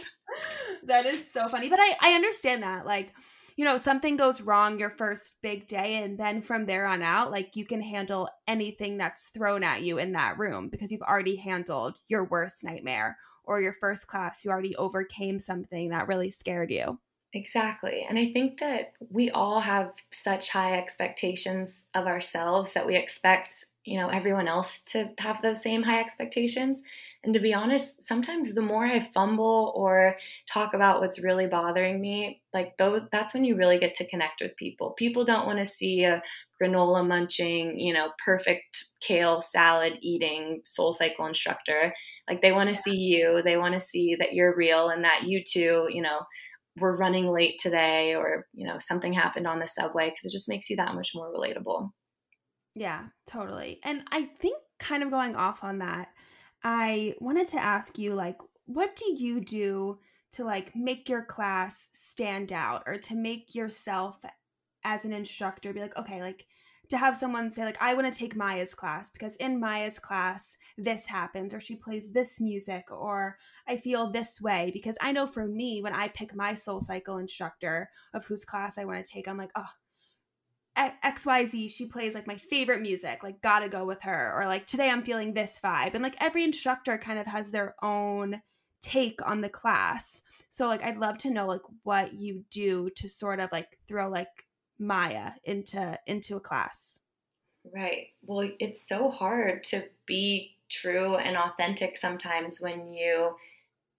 That 0.84 1.06
is 1.06 1.30
so 1.30 1.48
funny 1.48 1.68
but 1.68 1.78
i 1.80 1.96
i 2.00 2.14
understand 2.14 2.62
that 2.64 2.86
like 2.86 3.12
you 3.56 3.64
know 3.64 3.76
something 3.76 4.16
goes 4.16 4.40
wrong 4.40 4.78
your 4.78 4.90
first 4.90 5.36
big 5.42 5.66
day 5.66 6.02
and 6.02 6.18
then 6.18 6.42
from 6.42 6.66
there 6.66 6.86
on 6.86 7.02
out 7.02 7.30
like 7.30 7.54
you 7.54 7.64
can 7.64 7.80
handle 7.80 8.28
anything 8.48 8.96
that's 8.96 9.28
thrown 9.28 9.62
at 9.62 9.82
you 9.82 9.98
in 9.98 10.12
that 10.12 10.38
room 10.38 10.68
because 10.68 10.90
you've 10.90 11.02
already 11.02 11.36
handled 11.36 11.98
your 12.08 12.24
worst 12.24 12.64
nightmare 12.64 13.16
or 13.44 13.60
your 13.60 13.74
first 13.74 14.06
class, 14.06 14.44
you 14.44 14.50
already 14.50 14.76
overcame 14.76 15.38
something 15.38 15.90
that 15.90 16.08
really 16.08 16.30
scared 16.30 16.70
you. 16.70 16.98
Exactly. 17.34 18.04
And 18.08 18.18
I 18.18 18.30
think 18.32 18.60
that 18.60 18.92
we 19.08 19.30
all 19.30 19.60
have 19.60 19.92
such 20.10 20.50
high 20.50 20.78
expectations 20.78 21.86
of 21.94 22.06
ourselves 22.06 22.74
that 22.74 22.86
we 22.86 22.94
expect, 22.94 23.64
you 23.84 23.98
know, 23.98 24.08
everyone 24.08 24.48
else 24.48 24.82
to 24.92 25.10
have 25.18 25.40
those 25.40 25.62
same 25.62 25.82
high 25.82 26.00
expectations. 26.00 26.82
And 27.24 27.34
to 27.34 27.40
be 27.40 27.54
honest, 27.54 28.02
sometimes 28.02 28.52
the 28.52 28.62
more 28.62 28.84
I 28.84 28.98
fumble 28.98 29.72
or 29.76 30.16
talk 30.52 30.74
about 30.74 31.00
what's 31.00 31.22
really 31.22 31.46
bothering 31.46 32.00
me, 32.00 32.42
like 32.52 32.76
those 32.78 33.02
that's 33.12 33.32
when 33.32 33.44
you 33.44 33.54
really 33.54 33.78
get 33.78 33.94
to 33.96 34.08
connect 34.08 34.40
with 34.40 34.56
people. 34.56 34.90
People 34.90 35.24
don't 35.24 35.46
want 35.46 35.60
to 35.60 35.66
see 35.66 36.02
a 36.02 36.20
granola 36.60 37.06
munching, 37.06 37.78
you 37.78 37.94
know, 37.94 38.10
perfect 38.24 38.84
kale 39.00 39.40
salad 39.40 39.98
eating 40.00 40.62
soul 40.64 40.92
cycle 40.92 41.26
instructor. 41.26 41.94
Like 42.28 42.42
they 42.42 42.50
want 42.50 42.70
to 42.70 42.80
see 42.80 42.96
you, 42.96 43.40
they 43.44 43.56
want 43.56 43.74
to 43.74 43.80
see 43.80 44.16
that 44.18 44.32
you're 44.32 44.56
real 44.56 44.88
and 44.88 45.04
that 45.04 45.22
you 45.24 45.42
too, 45.46 45.86
you 45.90 46.02
know, 46.02 46.22
we're 46.78 46.96
running 46.96 47.28
late 47.28 47.60
today 47.60 48.14
or, 48.14 48.46
you 48.52 48.66
know, 48.66 48.78
something 48.78 49.12
happened 49.12 49.46
on 49.46 49.60
the 49.60 49.66
subway 49.66 50.10
because 50.10 50.24
it 50.24 50.32
just 50.32 50.48
makes 50.48 50.70
you 50.70 50.76
that 50.76 50.94
much 50.94 51.12
more 51.14 51.32
relatable. 51.32 51.90
Yeah, 52.74 53.04
totally. 53.26 53.80
And 53.84 54.02
I 54.10 54.24
think 54.40 54.56
kind 54.80 55.02
of 55.02 55.10
going 55.10 55.36
off 55.36 55.62
on 55.62 55.78
that, 55.78 56.08
I 56.64 57.14
wanted 57.20 57.46
to 57.48 57.58
ask 57.58 57.98
you 57.98 58.14
like 58.14 58.38
what 58.66 58.96
do 58.96 59.14
you 59.16 59.40
do 59.40 59.98
to 60.32 60.44
like 60.44 60.74
make 60.74 61.08
your 61.08 61.24
class 61.24 61.90
stand 61.92 62.52
out 62.52 62.84
or 62.86 62.98
to 62.98 63.14
make 63.14 63.54
yourself 63.54 64.16
as 64.84 65.04
an 65.04 65.12
instructor 65.12 65.72
be 65.72 65.80
like 65.80 65.96
okay 65.96 66.20
like 66.22 66.46
to 66.92 66.98
have 66.98 67.16
someone 67.16 67.50
say 67.50 67.64
like 67.64 67.80
I 67.80 67.94
want 67.94 68.12
to 68.12 68.18
take 68.18 68.36
Maya's 68.36 68.74
class 68.74 69.08
because 69.08 69.36
in 69.36 69.58
Maya's 69.58 69.98
class 69.98 70.58
this 70.76 71.06
happens 71.06 71.54
or 71.54 71.60
she 71.60 71.74
plays 71.74 72.12
this 72.12 72.38
music 72.38 72.84
or 72.90 73.38
I 73.66 73.78
feel 73.78 74.10
this 74.10 74.42
way. 74.42 74.70
Because 74.74 74.98
I 75.00 75.10
know 75.12 75.26
for 75.26 75.46
me 75.46 75.80
when 75.82 75.94
I 75.94 76.08
pick 76.08 76.36
my 76.36 76.52
soul 76.52 76.82
cycle 76.82 77.16
instructor 77.16 77.88
of 78.12 78.26
whose 78.26 78.44
class 78.44 78.76
I 78.76 78.84
want 78.84 79.02
to 79.02 79.10
take 79.10 79.26
I'm 79.26 79.38
like 79.38 79.52
oh 79.56 79.70
XYZ, 80.76 81.70
she 81.70 81.86
plays 81.86 82.14
like 82.14 82.26
my 82.26 82.36
favorite 82.36 82.80
music, 82.80 83.22
like 83.22 83.42
gotta 83.42 83.68
go 83.68 83.84
with 83.84 84.02
her, 84.02 84.32
or 84.36 84.46
like 84.46 84.66
today 84.66 84.88
I'm 84.88 85.02
feeling 85.02 85.34
this 85.34 85.60
vibe. 85.62 85.94
And 85.94 86.02
like 86.02 86.16
every 86.20 86.44
instructor 86.44 86.98
kind 86.98 87.18
of 87.18 87.26
has 87.26 87.50
their 87.50 87.74
own 87.82 88.40
take 88.80 89.20
on 89.24 89.40
the 89.40 89.48
class. 89.48 90.22
So 90.50 90.66
like 90.66 90.82
I'd 90.84 90.98
love 90.98 91.18
to 91.18 91.30
know 91.30 91.46
like 91.46 91.62
what 91.82 92.14
you 92.14 92.44
do 92.50 92.90
to 92.96 93.08
sort 93.08 93.40
of 93.40 93.50
like 93.52 93.78
throw 93.86 94.08
like 94.08 94.46
Maya 94.78 95.32
into 95.44 95.98
into 96.06 96.36
a 96.36 96.40
class. 96.40 97.00
Right. 97.74 98.08
Well, 98.22 98.48
it's 98.58 98.86
so 98.86 99.08
hard 99.08 99.62
to 99.64 99.84
be 100.06 100.56
true 100.68 101.16
and 101.16 101.36
authentic 101.36 101.96
sometimes 101.96 102.60
when 102.60 102.88
you 102.88 103.36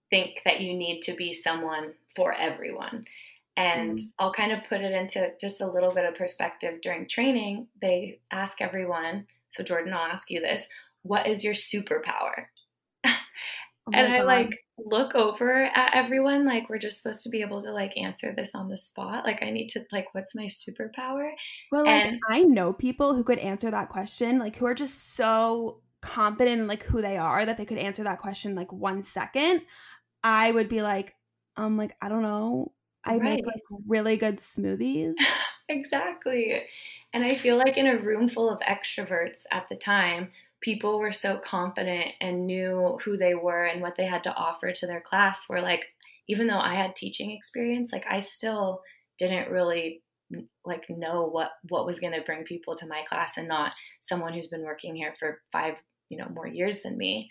think 0.10 0.42
that 0.44 0.62
you 0.62 0.74
need 0.74 1.02
to 1.02 1.14
be 1.14 1.32
someone 1.32 1.94
for 2.16 2.34
everyone. 2.34 3.06
And 3.56 3.98
mm 3.98 4.04
I'll 4.20 4.34
kind 4.34 4.52
of 4.52 4.64
put 4.68 4.82
it 4.82 4.94
into 4.94 5.32
just 5.40 5.62
a 5.62 5.72
little 5.72 5.92
bit 5.92 6.06
of 6.06 6.16
perspective 6.16 6.82
during 6.82 7.08
training. 7.08 7.68
They 7.82 8.20
ask 8.32 8.62
everyone, 8.62 9.28
so 9.52 9.64
Jordan, 9.64 9.94
I'll 9.94 10.12
ask 10.12 10.30
you 10.30 10.40
this 10.40 10.68
what 11.04 11.28
is 11.28 11.44
your 11.44 11.54
superpower? 11.54 12.46
Oh 13.86 13.92
and 13.94 14.14
I 14.14 14.22
like 14.22 14.50
look 14.78 15.14
over 15.14 15.66
at 15.66 15.94
everyone 15.94 16.46
like 16.46 16.70
we're 16.70 16.78
just 16.78 17.02
supposed 17.02 17.22
to 17.24 17.30
be 17.30 17.42
able 17.42 17.62
to 17.62 17.72
like 17.72 17.98
answer 17.98 18.34
this 18.36 18.56
on 18.56 18.70
the 18.70 18.78
spot. 18.78 19.26
Like 19.26 19.44
I 19.44 19.50
need 19.50 19.68
to 19.70 19.84
like 19.92 20.14
what's 20.14 20.34
my 20.34 20.46
superpower? 20.46 21.32
Well, 21.70 21.84
like 21.86 22.06
and 22.06 22.20
I 22.30 22.44
know 22.44 22.72
people 22.72 23.14
who 23.14 23.26
could 23.26 23.40
answer 23.40 23.70
that 23.70 23.90
question, 23.90 24.40
like 24.40 24.56
who 24.56 24.66
are 24.66 24.74
just 24.74 25.16
so 25.16 25.82
confident 26.02 26.62
in 26.62 26.68
like 26.68 26.84
who 26.84 27.02
they 27.02 27.18
are 27.18 27.46
that 27.46 27.58
they 27.58 27.66
could 27.66 27.78
answer 27.78 28.04
that 28.04 28.20
question 28.20 28.56
like 28.56 28.72
one 28.72 29.04
second. 29.04 29.64
I 30.24 30.50
would 30.50 30.70
be 30.70 30.82
like, 30.82 31.14
um, 31.58 31.78
like 31.78 31.94
I 32.02 32.08
don't 32.08 32.22
know. 32.22 32.72
I 33.06 33.18
right. 33.18 33.22
make 33.22 33.46
like 33.46 33.62
really 33.88 34.18
good 34.18 34.38
smoothies. 34.38 35.16
exactly. 35.70 36.64
And 37.14 37.24
I 37.24 37.36
feel 37.36 37.58
like 37.58 37.78
in 37.78 37.88
a 37.88 37.98
room 37.98 38.28
full 38.28 38.50
of 38.50 38.60
extroverts 38.60 39.44
at 39.52 39.68
the 39.70 39.76
time, 39.76 40.30
people 40.62 40.98
were 41.00 41.12
so 41.12 41.38
confident 41.38 42.12
and 42.22 42.48
knew 42.48 42.98
who 43.04 43.18
they 43.18 43.36
were 43.36 43.66
and 43.66 43.82
what 43.82 43.96
they 43.98 44.06
had 44.06 44.24
to 44.24 44.34
offer 44.34 44.72
to 44.72 44.88
their 44.88 45.02
class 45.02 45.50
where 45.50 45.62
like 45.62 45.86
even 46.30 46.48
though 46.48 46.60
I 46.60 46.76
had 46.76 46.96
teaching 46.96 47.32
experience, 47.32 47.92
like 47.92 48.06
I 48.10 48.20
still 48.20 48.82
didn't 49.18 49.52
really 49.52 50.02
like 50.66 50.86
know 50.90 51.26
what 51.26 51.52
what 51.70 51.86
was 51.86 52.00
going 52.00 52.14
to 52.14 52.22
bring 52.22 52.44
people 52.44 52.76
to 52.76 52.88
my 52.88 53.04
class 53.08 53.38
and 53.38 53.48
not 53.48 53.74
someone 54.02 54.34
who's 54.34 54.48
been 54.48 54.64
working 54.64 54.96
here 54.96 55.14
for 55.20 55.42
5, 55.52 55.76
you 56.10 56.18
know, 56.18 56.30
more 56.34 56.48
years 56.48 56.82
than 56.82 56.98
me. 56.98 57.30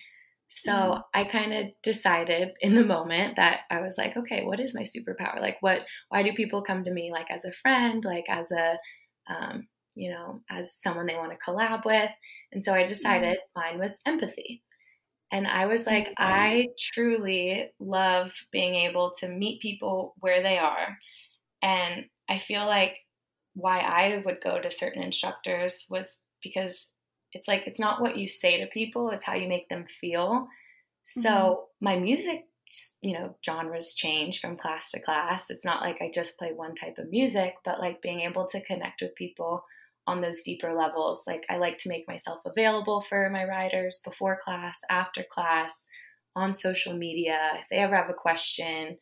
So 0.55 0.73
mm-hmm. 0.73 1.01
I 1.15 1.25
kind 1.25 1.53
of 1.53 1.67
decided 1.83 2.51
in 2.61 2.75
the 2.75 2.85
moment 2.85 3.37
that 3.37 3.61
I 3.71 3.81
was 3.81 3.97
like, 3.97 4.17
okay, 4.17 4.45
what 4.45 4.61
is 4.61 4.75
my 4.75 4.83
superpower? 4.83 5.41
Like, 5.41 5.57
what? 5.61 5.81
Why 6.09 6.23
do 6.23 6.33
people 6.35 6.63
come 6.63 6.85
to 6.85 6.93
me 6.93 7.11
like 7.11 7.31
as 7.31 7.45
a 7.45 7.53
friend, 7.53 8.05
like 8.05 8.27
as 8.29 8.53
a, 8.53 8.79
um, 9.33 9.69
you 9.95 10.11
know, 10.11 10.43
as 10.51 10.75
someone 10.75 11.07
they 11.07 11.15
want 11.15 11.33
to 11.33 11.51
collab 11.51 11.85
with? 11.85 12.11
And 12.53 12.63
so 12.63 12.75
I 12.75 12.87
decided 12.87 13.39
mm-hmm. 13.39 13.61
mine 13.61 13.79
was 13.81 14.01
empathy. 14.07 14.63
And 15.33 15.47
I 15.47 15.65
was 15.65 15.87
like, 15.87 16.13
I 16.19 16.69
truly 16.79 17.71
love 17.81 18.31
being 18.51 18.75
able 18.75 19.13
to 19.21 19.29
meet 19.29 19.63
people 19.63 20.15
where 20.21 20.43
they 20.43 20.59
are. 20.59 20.99
And 21.63 22.05
I 22.29 22.39
feel 22.39 22.67
like 22.67 22.97
why 23.55 23.81
I 23.81 24.23
would 24.27 24.43
go 24.45 24.61
to 24.61 24.71
certain 24.71 25.03
instructors 25.03 25.87
was 25.89 26.21
because 26.43 26.91
it's 27.33 27.49
like 27.49 27.65
it's 27.67 27.81
not 27.81 28.01
what 28.01 28.17
you 28.17 28.29
say 28.29 28.61
to 28.61 28.67
people 28.67 29.11
it's 29.11 29.25
how 29.25 29.35
you 29.35 29.49
make 29.49 29.69
them 29.69 29.87
feel. 30.01 30.49
So 31.05 31.31
mm-hmm. 31.31 31.85
my 31.85 31.97
music 31.99 32.45
you 33.03 33.13
know 33.13 33.37
genres 33.45 33.95
change 33.95 34.41
from 34.41 34.57
class 34.57 34.91
to 34.93 35.01
class. 35.01 35.51
It's 35.51 35.65
not 35.65 35.83
like 35.83 35.99
i 36.01 36.11
just 36.13 36.39
play 36.39 36.53
one 36.55 36.75
type 36.75 36.99
of 36.99 37.11
music 37.11 37.55
but 37.65 37.81
like 37.81 38.03
being 38.03 38.21
able 38.21 38.47
to 38.49 38.65
connect 38.65 39.03
with 39.03 39.15
people 39.15 39.65
on 40.07 40.21
those 40.21 40.43
deeper 40.43 40.73
levels. 40.73 41.25
Like 41.27 41.45
i 41.51 41.59
like 41.59 41.79
to 41.79 41.89
make 41.89 42.09
myself 42.09 42.41
available 42.47 43.01
for 43.03 43.29
my 43.31 43.45
riders 43.45 44.01
before 44.05 44.41
class 44.43 44.81
after 44.91 45.25
class 45.31 45.87
on 46.35 46.55
social 46.55 46.95
media 46.95 47.39
if 47.57 47.69
they 47.71 47.77
ever 47.77 47.95
have 47.95 48.09
a 48.09 48.15
question 48.15 48.97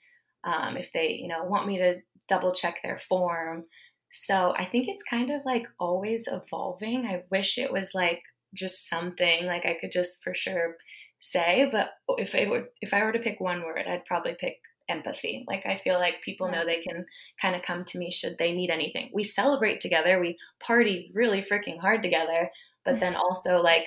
um, 0.45 0.77
if 0.77 0.91
they 0.93 1.19
you 1.21 1.29
know 1.29 1.45
want 1.45 1.67
me 1.67 1.79
to 1.79 1.97
double 2.29 2.53
check 2.53 2.79
their 2.83 2.99
form 2.99 3.63
so 4.11 4.53
I 4.57 4.65
think 4.65 4.89
it's 4.89 5.05
kind 5.05 5.31
of 5.31 5.43
like 5.45 5.67
always 5.79 6.29
evolving. 6.31 7.07
I 7.07 7.23
wish 7.31 7.59
it 7.59 7.73
was 7.73 7.91
like 7.95 8.23
just 8.55 8.89
something 8.89 9.47
like 9.47 9.65
I 9.65 9.77
could 9.81 9.93
just 9.93 10.23
for 10.23 10.35
sure 10.35 10.77
say, 11.21 11.69
but 11.71 11.91
if 12.19 12.35
I 12.35 12.49
were 12.49 12.71
if 12.81 12.93
I 12.93 13.05
were 13.05 13.13
to 13.13 13.19
pick 13.19 13.41
one 13.41 13.63
word, 13.63 13.85
I'd 13.89 14.05
probably 14.07 14.37
pick 14.39 14.57
empathy. 14.89 15.45
Like 15.47 15.65
I 15.65 15.81
feel 15.85 15.95
like 15.95 16.23
people 16.25 16.49
yeah. 16.49 16.59
know 16.59 16.67
they 16.67 16.81
can 16.83 17.07
kind 17.41 17.55
of 17.55 17.63
come 17.63 17.85
to 17.85 17.99
me 17.99 18.11
should 18.11 18.37
they 18.39 18.53
need 18.53 18.71
anything. 18.71 19.11
We 19.15 19.23
celebrate 19.23 19.81
together, 19.81 20.21
we 20.21 20.37
party 20.59 21.13
really 21.15 21.43
freaking 21.43 21.79
hard 21.79 22.03
together, 22.03 22.51
but 22.85 22.99
then 22.99 23.15
also 23.17 23.63
like 23.63 23.85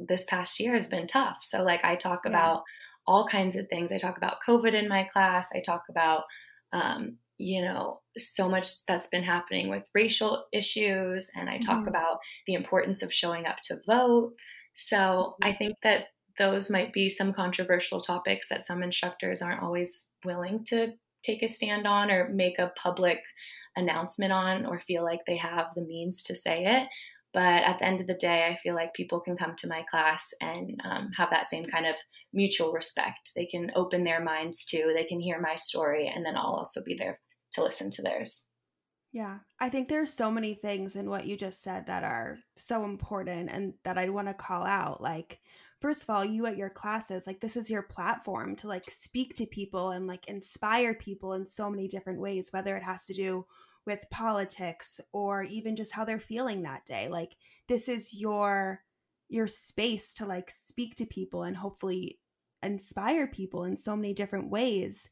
this 0.00 0.24
past 0.24 0.58
year 0.58 0.74
has 0.74 0.88
been 0.88 1.06
tough. 1.06 1.38
So 1.42 1.62
like 1.62 1.84
I 1.84 1.94
talk 1.94 2.22
yeah. 2.24 2.30
about 2.30 2.62
all 3.06 3.26
kinds 3.26 3.54
of 3.54 3.68
things. 3.68 3.92
I 3.92 3.98
talk 3.98 4.16
about 4.16 4.38
COVID 4.46 4.74
in 4.74 4.88
my 4.88 5.04
class. 5.04 5.48
I 5.54 5.60
talk 5.60 5.84
about 5.88 6.24
um, 6.72 7.18
you 7.40 7.62
know, 7.62 8.00
so 8.18 8.50
much 8.50 8.84
that's 8.86 9.06
been 9.06 9.22
happening 9.22 9.70
with 9.70 9.88
racial 9.94 10.44
issues. 10.52 11.30
And 11.34 11.48
I 11.48 11.56
talk 11.56 11.80
mm-hmm. 11.80 11.88
about 11.88 12.18
the 12.46 12.52
importance 12.52 13.02
of 13.02 13.12
showing 13.12 13.46
up 13.46 13.56
to 13.64 13.80
vote. 13.86 14.34
So 14.74 14.98
mm-hmm. 14.98 15.48
I 15.48 15.56
think 15.56 15.76
that 15.82 16.08
those 16.38 16.70
might 16.70 16.92
be 16.92 17.08
some 17.08 17.32
controversial 17.32 17.98
topics 17.98 18.50
that 18.50 18.62
some 18.62 18.82
instructors 18.82 19.40
aren't 19.40 19.62
always 19.62 20.06
willing 20.22 20.64
to 20.68 20.92
take 21.24 21.42
a 21.42 21.48
stand 21.48 21.86
on 21.86 22.10
or 22.10 22.28
make 22.28 22.58
a 22.58 22.72
public 22.76 23.20
announcement 23.74 24.32
on 24.32 24.66
or 24.66 24.78
feel 24.78 25.02
like 25.02 25.20
they 25.26 25.36
have 25.38 25.66
the 25.74 25.82
means 25.82 26.22
to 26.24 26.36
say 26.36 26.64
it. 26.64 26.88
But 27.32 27.62
at 27.62 27.78
the 27.78 27.86
end 27.86 28.02
of 28.02 28.06
the 28.06 28.14
day, 28.14 28.48
I 28.50 28.56
feel 28.56 28.74
like 28.74 28.92
people 28.92 29.20
can 29.20 29.36
come 29.36 29.54
to 29.56 29.68
my 29.68 29.82
class 29.90 30.28
and 30.42 30.78
um, 30.84 31.10
have 31.16 31.30
that 31.30 31.46
same 31.46 31.64
kind 31.64 31.86
of 31.86 31.94
mutual 32.34 32.72
respect. 32.72 33.30
They 33.34 33.46
can 33.46 33.70
open 33.76 34.04
their 34.04 34.22
minds 34.22 34.66
to, 34.66 34.92
they 34.94 35.04
can 35.04 35.20
hear 35.20 35.40
my 35.40 35.54
story, 35.54 36.12
and 36.14 36.26
then 36.26 36.36
I'll 36.36 36.56
also 36.56 36.82
be 36.84 36.96
there 36.98 37.18
to 37.52 37.62
listen 37.62 37.90
to 37.92 38.02
theirs. 38.02 38.44
Yeah, 39.12 39.38
I 39.58 39.70
think 39.70 39.88
there's 39.88 40.12
so 40.12 40.30
many 40.30 40.54
things 40.54 40.94
in 40.94 41.10
what 41.10 41.26
you 41.26 41.36
just 41.36 41.62
said 41.62 41.86
that 41.86 42.04
are 42.04 42.38
so 42.56 42.84
important 42.84 43.50
and 43.50 43.74
that 43.82 43.98
I 43.98 44.08
want 44.08 44.28
to 44.28 44.34
call 44.34 44.64
out. 44.64 45.02
Like, 45.02 45.40
first 45.80 46.04
of 46.04 46.10
all, 46.10 46.24
you 46.24 46.46
at 46.46 46.56
your 46.56 46.70
classes, 46.70 47.26
like, 47.26 47.40
this 47.40 47.56
is 47.56 47.68
your 47.68 47.82
platform 47.82 48.54
to 48.56 48.68
like 48.68 48.88
speak 48.88 49.34
to 49.34 49.46
people 49.46 49.90
and 49.90 50.06
like 50.06 50.28
inspire 50.28 50.94
people 50.94 51.32
in 51.32 51.44
so 51.44 51.68
many 51.68 51.88
different 51.88 52.20
ways, 52.20 52.52
whether 52.52 52.76
it 52.76 52.84
has 52.84 53.06
to 53.06 53.14
do 53.14 53.46
with 53.84 54.08
politics 54.10 55.00
or 55.12 55.42
even 55.42 55.74
just 55.74 55.92
how 55.92 56.04
they're 56.04 56.20
feeling 56.20 56.62
that 56.62 56.86
day. 56.86 57.08
Like, 57.08 57.36
this 57.66 57.88
is 57.88 58.14
your 58.20 58.80
your 59.28 59.46
space 59.46 60.14
to 60.14 60.26
like 60.26 60.50
speak 60.50 60.96
to 60.96 61.06
people 61.06 61.44
and 61.44 61.56
hopefully 61.56 62.18
inspire 62.62 63.26
people 63.28 63.64
in 63.64 63.76
so 63.76 63.96
many 63.96 64.12
different 64.12 64.50
ways. 64.50 65.08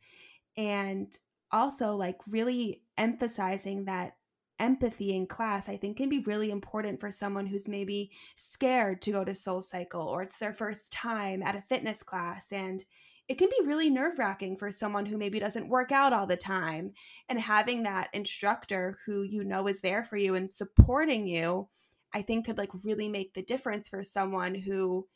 And 0.57 1.17
also 1.53 1.97
like 1.97 2.19
really 2.29 2.83
emphasizing 2.97 3.85
that 3.85 4.15
empathy 4.61 5.15
in 5.15 5.27
class 5.27 5.69
i 5.69 5.77
think 5.77 5.97
can 5.97 6.09
be 6.09 6.19
really 6.21 6.51
important 6.51 7.01
for 7.01 7.11
someone 7.11 7.47
who's 7.47 7.69
maybe 7.69 8.11
scared 8.35 9.01
to 9.01 9.13
go 9.13 9.25
to 9.25 9.35
soul 9.35 9.63
cycle 9.63 10.03
or 10.03 10.23
it's 10.23 10.39
their 10.39 10.53
first 10.53 10.93
time 10.93 11.43
at 11.43 11.55
a 11.55 11.63
fitness 11.69 12.03
class 12.03 12.53
and 12.53 12.85
it 13.29 13.37
can 13.37 13.49
be 13.51 13.67
really 13.67 13.91
nerve-wracking 13.91 14.57
for 14.57 14.71
someone 14.71 15.05
who 15.05 15.19
maybe 15.19 15.39
doesn't 15.39 15.69
work 15.69 15.93
out 15.93 16.15
all 16.15 16.27
the 16.27 16.37
time 16.37 16.93
and 17.29 17.39
having 17.39 17.83
that 17.83 18.09
instructor 18.15 18.99
who 19.07 19.23
you 19.23 19.45
know 19.45 19.69
is 19.69 19.81
there 19.81 20.03
for 20.03 20.17
you 20.17 20.35
and 20.35 20.53
supporting 20.53 21.29
you 21.29 21.69
i 22.13 22.21
think 22.21 22.47
could 22.47 22.59
like 22.59 22.71
really 22.85 23.09
make 23.09 23.35
the 23.35 23.43
difference 23.43 23.89
for 23.89 24.03
someone 24.03 24.55
who 24.57 25.07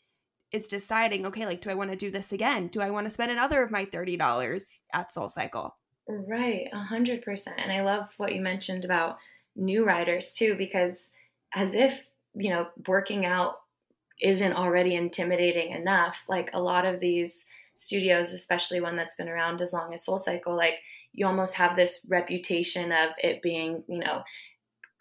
is 0.52 0.68
deciding 0.68 1.26
okay 1.26 1.46
like 1.46 1.62
do 1.62 1.70
i 1.70 1.74
want 1.74 1.90
to 1.90 1.96
do 1.96 2.10
this 2.10 2.32
again? 2.32 2.68
Do 2.68 2.80
i 2.80 2.90
want 2.90 3.06
to 3.06 3.10
spend 3.10 3.32
another 3.32 3.62
of 3.62 3.72
my 3.72 3.86
$30 3.86 4.78
at 4.92 5.12
soul 5.12 5.28
cycle 5.28 5.74
Right, 6.08 6.68
a 6.72 6.78
hundred 6.78 7.22
percent. 7.22 7.56
And 7.58 7.70
I 7.70 7.82
love 7.82 8.08
what 8.16 8.34
you 8.34 8.40
mentioned 8.40 8.84
about 8.84 9.18
new 9.54 9.84
riders 9.84 10.34
too, 10.34 10.56
because 10.56 11.12
as 11.54 11.74
if, 11.74 12.06
you 12.34 12.50
know, 12.50 12.66
working 12.86 13.24
out 13.24 13.56
isn't 14.20 14.54
already 14.54 14.94
intimidating 14.94 15.72
enough, 15.72 16.22
like 16.28 16.50
a 16.52 16.60
lot 16.60 16.84
of 16.84 17.00
these 17.00 17.44
studios, 17.74 18.32
especially 18.32 18.80
one 18.80 18.96
that's 18.96 19.16
been 19.16 19.28
around 19.28 19.60
as 19.60 19.72
long 19.72 19.94
as 19.94 20.04
Soul 20.04 20.18
Cycle, 20.18 20.56
like 20.56 20.74
you 21.12 21.26
almost 21.26 21.54
have 21.54 21.76
this 21.76 22.06
reputation 22.10 22.92
of 22.92 23.10
it 23.22 23.42
being, 23.42 23.82
you 23.88 23.98
know, 23.98 24.22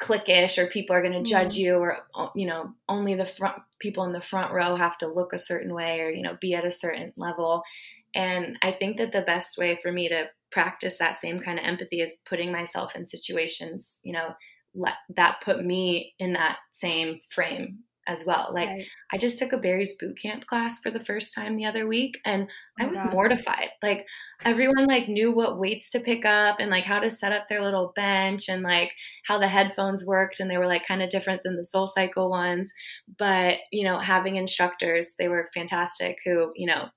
cliquish 0.02 0.58
or 0.58 0.68
people 0.68 0.96
are 0.96 1.02
going 1.02 1.24
to 1.24 1.30
judge 1.30 1.56
mm-hmm. 1.56 1.66
you 1.66 1.76
or 1.76 1.98
you 2.36 2.48
know 2.48 2.74
only 2.90 3.14
the 3.14 3.26
front 3.26 3.56
people 3.80 4.04
in 4.04 4.12
the 4.12 4.20
front 4.20 4.52
row 4.52 4.76
have 4.76 4.98
to 4.98 5.08
look 5.08 5.32
a 5.32 5.38
certain 5.38 5.74
way 5.76 6.00
or 6.00 6.10
you 6.10 6.24
know 6.24 6.36
be 6.42 6.56
at 6.56 6.66
a 6.66 6.72
certain 6.72 7.14
level 7.18 7.62
and 8.16 8.58
i 8.64 8.72
think 8.72 8.98
that 8.98 9.12
the 9.12 9.22
best 9.22 9.60
way 9.60 9.78
for 9.80 9.92
me 9.92 10.10
to 10.10 10.26
practice 10.52 10.98
that 10.98 11.16
same 11.16 11.40
kind 11.40 11.60
of 11.60 11.66
empathy 11.66 12.02
as 12.02 12.16
putting 12.28 12.52
myself 12.52 12.96
in 12.96 13.08
situations, 13.08 14.02
you 14.04 14.14
know, 14.14 14.30
let, 14.74 14.94
that 15.16 15.42
put 15.44 15.64
me 15.64 16.14
in 16.20 16.34
that 16.34 16.58
same 16.72 17.20
frame 17.30 17.80
as 18.08 18.26
well. 18.26 18.50
Like 18.54 18.70
right. 18.70 18.86
I 19.12 19.18
just 19.18 19.38
took 19.38 19.54
a 19.54 19.58
Barry's 19.58 19.96
boot 19.98 20.18
camp 20.20 20.46
class 20.48 20.80
for 20.80 20.90
the 20.90 21.04
first 21.04 21.34
time 21.36 21.56
the 21.56 21.66
other 21.66 21.88
week 21.88 22.20
and 22.26 22.48
oh 22.80 22.86
I 22.86 22.88
was 22.88 23.02
God. 23.02 23.14
mortified. 23.14 23.70
Like 23.82 24.08
everyone 24.44 24.86
like 24.88 25.08
knew 25.08 25.32
what 25.32 25.60
weights 25.60 25.92
to 25.92 26.00
pick 26.00 26.26
up 26.26 26.58
and 26.60 26.72
like 26.72 26.86
how 26.86 27.00
to 27.00 27.12
set 27.12 27.32
up 27.32 27.48
their 27.48 27.64
little 27.64 27.94
bench 27.96 28.50
and 28.50 28.64
like 28.64 28.92
how 29.26 29.38
the 29.38 29.48
headphones 29.48 30.06
worked 30.06 30.40
and 30.40 30.50
they 30.50 30.58
were 30.58 30.68
like 30.68 30.88
kind 30.88 31.02
of 31.02 31.10
different 31.10 31.44
than 31.44 31.56
the 31.56 31.66
Soul 31.66 31.88
Cycle 31.88 32.30
ones. 32.30 32.72
But, 33.18 33.58
you 33.72 33.84
know, 33.84 34.00
having 34.00 34.36
instructors, 34.36 35.16
they 35.20 35.28
were 35.28 35.50
fantastic 35.54 36.18
who, 36.26 36.52
you 36.56 36.68
know, 36.68 36.90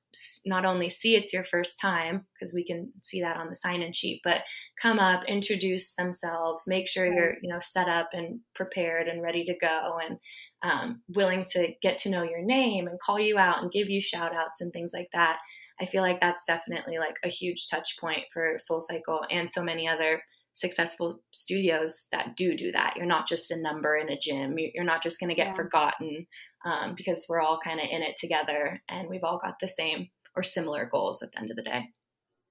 not 0.47 0.65
only 0.65 0.89
see 0.89 1.17
it's 1.17 1.33
your 1.33 1.45
first 1.45 1.81
time 1.81 2.25
because 2.35 2.55
we 2.55 2.65
can 2.65 2.93
see 3.03 3.21
that 3.21 3.37
on 3.37 3.49
the 3.49 3.57
sign-in 3.57 3.93
sheet 3.93 4.21
but 4.23 4.43
come 4.81 4.99
up 4.99 5.25
introduce 5.27 5.95
themselves 5.95 6.65
make 6.67 6.87
sure 6.87 7.13
you're 7.13 7.35
you 7.43 7.49
know 7.49 7.59
set 7.59 7.89
up 7.89 8.11
and 8.13 8.41
prepared 8.55 9.09
and 9.09 9.23
ready 9.23 9.45
to 9.45 9.55
go 9.61 9.99
and 10.07 10.19
um, 10.65 11.03
willing 11.15 11.45
to 11.53 11.69
get 11.81 11.99
to 11.99 12.11
know 12.11 12.25
your 12.25 12.43
name 12.43 12.89
and 12.89 12.99
call 12.99 13.21
you 13.21 13.39
out 13.39 13.63
and 13.63 13.71
give 13.71 13.89
you 13.89 14.01
shout 14.01 14.35
outs 14.35 14.61
and 14.61 14.73
things 14.73 14.93
like 14.93 15.09
that 15.13 15.39
i 15.81 15.85
feel 15.85 16.03
like 16.03 16.21
that's 16.21 16.47
definitely 16.47 16.99
like 16.99 17.17
a 17.25 17.29
huge 17.29 17.69
touch 17.69 17.97
point 18.01 18.25
for 18.33 18.55
soul 18.59 18.81
cycle 18.81 19.21
and 19.31 19.53
so 19.53 19.63
many 19.63 19.87
other 19.87 20.23
successful 20.53 21.21
studios 21.33 22.07
that 22.13 22.37
do 22.37 22.57
do 22.57 22.73
that 22.73 22.95
you're 22.97 23.07
not 23.07 23.29
just 23.29 23.51
a 23.51 23.61
number 23.61 23.97
in 23.97 24.09
a 24.09 24.19
gym 24.19 24.57
you're 24.57 24.85
not 24.85 25.03
just 25.03 25.21
going 25.21 25.29
to 25.29 25.35
get 25.35 25.49
yeah. 25.49 25.55
forgotten 25.55 26.27
um, 26.65 26.95
because 26.97 27.27
we're 27.29 27.41
all 27.41 27.59
kind 27.63 27.81
of 27.81 27.87
in 27.91 28.03
it 28.03 28.17
together 28.17 28.81
and 28.89 29.09
we've 29.09 29.25
all 29.25 29.39
got 29.43 29.59
the 29.61 29.69
same 29.69 30.09
or 30.37 30.43
similar 30.43 30.87
goals 30.87 31.23
at 31.23 31.31
the 31.33 31.39
end 31.39 31.51
of 31.51 31.57
the 31.57 31.63
day. 31.63 31.91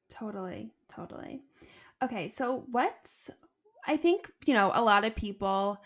Totally, 0.10 0.72
totally. 0.94 1.42
Okay, 2.02 2.30
so 2.30 2.66
what's, 2.72 3.30
I 3.88 3.98
think, 3.98 4.30
you 4.46 4.54
know, 4.54 4.72
a 4.74 4.84
lot 4.84 5.06
of 5.06 5.16
people 5.16 5.78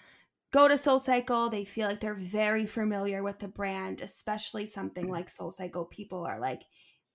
go 0.51 0.67
to 0.67 0.77
Soul 0.77 0.99
Cycle, 0.99 1.49
they 1.49 1.65
feel 1.65 1.87
like 1.87 1.99
they're 1.99 2.13
very 2.15 2.65
familiar 2.65 3.23
with 3.23 3.39
the 3.39 3.47
brand, 3.47 4.01
especially 4.01 4.65
something 4.65 5.07
mm. 5.07 5.11
like 5.11 5.29
Soul 5.29 5.51
Cycle. 5.51 5.85
People 5.85 6.25
are 6.25 6.39
like, 6.39 6.63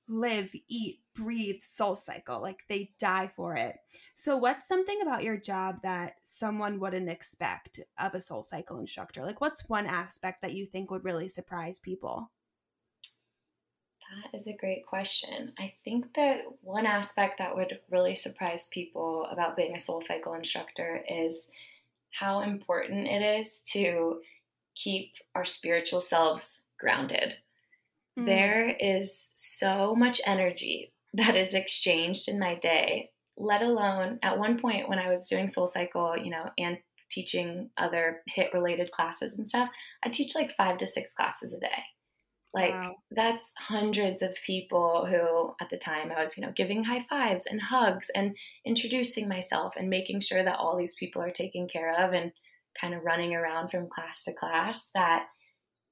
live, 0.09 0.51
eat, 0.69 1.01
breathe 1.15 1.63
Soul 1.63 1.97
Cycle. 1.97 2.41
Like 2.41 2.59
they 2.69 2.91
die 2.99 3.31
for 3.35 3.57
it. 3.57 3.77
So, 4.15 4.37
what's 4.37 4.69
something 4.69 5.01
about 5.03 5.25
your 5.25 5.37
job 5.37 5.77
that 5.83 6.15
someone 6.25 6.79
wouldn't 6.79 7.09
expect 7.09 7.81
of 7.99 8.15
a 8.15 8.21
Soul 8.21 8.45
Cycle 8.45 8.79
instructor? 8.79 9.25
Like, 9.25 9.41
what's 9.41 9.69
one 9.69 9.87
aspect 9.87 10.43
that 10.43 10.55
you 10.55 10.67
think 10.67 10.91
would 10.91 11.05
really 11.05 11.29
surprise 11.29 11.79
people? 11.79 12.31
That 14.33 14.39
is 14.39 14.47
a 14.47 14.57
great 14.57 14.87
question. 14.87 15.53
I 15.59 15.73
think 15.85 16.15
that 16.17 16.43
one 16.61 16.85
aspect 16.85 17.39
that 17.39 17.57
would 17.57 17.81
really 17.91 18.15
surprise 18.15 18.69
people 18.71 19.27
about 19.31 19.57
being 19.57 19.75
a 19.75 19.81
Soul 19.81 20.03
Cycle 20.03 20.35
instructor 20.35 21.03
is 21.09 21.49
how 22.19 22.41
important 22.41 23.07
it 23.07 23.41
is 23.41 23.63
to 23.73 24.21
keep 24.75 25.13
our 25.35 25.45
spiritual 25.45 26.01
selves 26.01 26.63
grounded. 26.79 27.37
Mm. 28.19 28.27
There 28.27 28.77
is 28.79 29.31
so 29.35 29.95
much 29.95 30.21
energy 30.27 30.93
that 31.15 31.37
is 31.37 31.55
exchanged 31.55 32.29
in 32.29 32.39
my 32.39 32.55
day, 32.55 33.11
let 33.37 33.63
alone 33.63 34.19
at 34.23 34.39
one 34.39 34.59
point 34.59 34.89
when 34.89 34.99
I 34.99 35.11
was 35.11 35.29
doing 35.29 35.49
Soul 35.49 35.67
Cycle, 35.67 36.17
you 36.17 36.31
know, 36.31 36.51
and 36.59 36.79
teaching 37.11 37.69
other 37.77 38.23
HIIT 38.35 38.55
related 38.55 38.91
classes 38.91 39.39
and 39.39 39.49
stuff, 39.49 39.69
I 40.03 40.09
teach 40.09 40.35
like 40.35 40.57
five 40.57 40.79
to 40.79 40.87
six 40.87 41.13
classes 41.13 41.53
a 41.53 41.61
day. 41.61 41.83
Like 42.55 42.73
wow. 42.73 42.95
that's 43.11 43.53
hundreds 43.59 44.21
of 44.21 44.37
people 44.45 45.07
who 45.07 45.55
at 45.61 45.71
the 45.71 45.79
time 45.79 46.13
I 46.13 46.21
was, 46.21 46.37
you 46.37 46.45
know, 46.45 46.53
giving 46.55 46.85
high 46.85 47.05
fives 47.09 47.47
and 47.47 47.61
hugs 47.61 48.11
and 48.15 48.37
introducing 48.67 49.27
myself 49.27 49.75
and 49.77 49.89
making 49.89 50.21
sure 50.21 50.43
that 50.43 50.59
all 50.59 50.77
these 50.77 50.95
people 50.95 51.23
are 51.23 51.31
taken 51.31 51.67
care 51.67 52.05
of 52.05 52.13
and 52.13 52.33
kind 52.79 52.95
of 52.95 53.05
running 53.05 53.35
around 53.35 53.71
from 53.71 53.89
class 53.89 54.25
to 54.25 54.33
class 54.35 54.91
that 54.95 55.27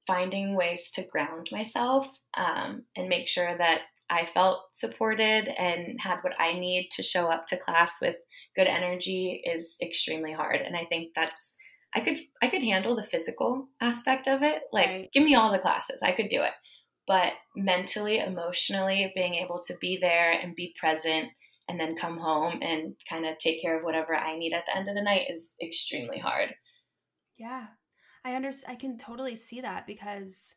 finding 0.07 0.55
ways 0.55 0.91
to 0.91 1.03
ground 1.03 1.49
myself 1.51 2.07
um, 2.37 2.83
and 2.95 3.07
make 3.07 3.27
sure 3.27 3.57
that 3.57 3.81
I 4.09 4.27
felt 4.33 4.59
supported 4.73 5.47
and 5.47 5.97
had 5.99 6.17
what 6.21 6.39
I 6.39 6.53
need 6.59 6.89
to 6.91 7.03
show 7.03 7.27
up 7.27 7.47
to 7.47 7.57
class 7.57 7.97
with 8.01 8.17
good 8.55 8.67
energy 8.67 9.41
is 9.45 9.77
extremely 9.81 10.33
hard. 10.33 10.59
And 10.61 10.75
I 10.75 10.85
think 10.89 11.11
that's 11.15 11.55
I 11.93 11.99
could 12.01 12.17
I 12.41 12.47
could 12.47 12.61
handle 12.63 12.95
the 12.95 13.03
physical 13.03 13.67
aspect 13.81 14.27
of 14.27 14.43
it. 14.43 14.63
Like 14.71 14.87
right. 14.87 15.09
give 15.13 15.23
me 15.23 15.35
all 15.35 15.51
the 15.51 15.59
classes. 15.59 16.01
I 16.03 16.13
could 16.13 16.29
do 16.29 16.41
it. 16.41 16.53
But 17.07 17.33
mentally, 17.55 18.19
emotionally, 18.19 19.11
being 19.15 19.35
able 19.35 19.59
to 19.67 19.75
be 19.81 19.97
there 19.99 20.31
and 20.31 20.55
be 20.55 20.73
present 20.79 21.29
and 21.67 21.79
then 21.79 21.97
come 21.97 22.17
home 22.17 22.59
and 22.61 22.95
kind 23.09 23.25
of 23.25 23.37
take 23.37 23.61
care 23.61 23.77
of 23.77 23.83
whatever 23.83 24.15
I 24.15 24.37
need 24.37 24.53
at 24.53 24.63
the 24.65 24.77
end 24.77 24.87
of 24.87 24.95
the 24.95 25.01
night 25.01 25.27
is 25.29 25.53
extremely 25.61 26.19
hard. 26.19 26.53
Yeah. 27.37 27.67
I 28.23 28.35
understand 28.35 28.77
I 28.77 28.79
can 28.79 28.97
totally 28.97 29.35
see 29.35 29.61
that 29.61 29.87
because 29.87 30.55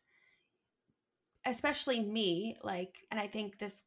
especially 1.45 2.01
me, 2.01 2.55
like 2.63 2.95
and 3.11 3.19
I 3.19 3.27
think 3.27 3.59
this 3.59 3.85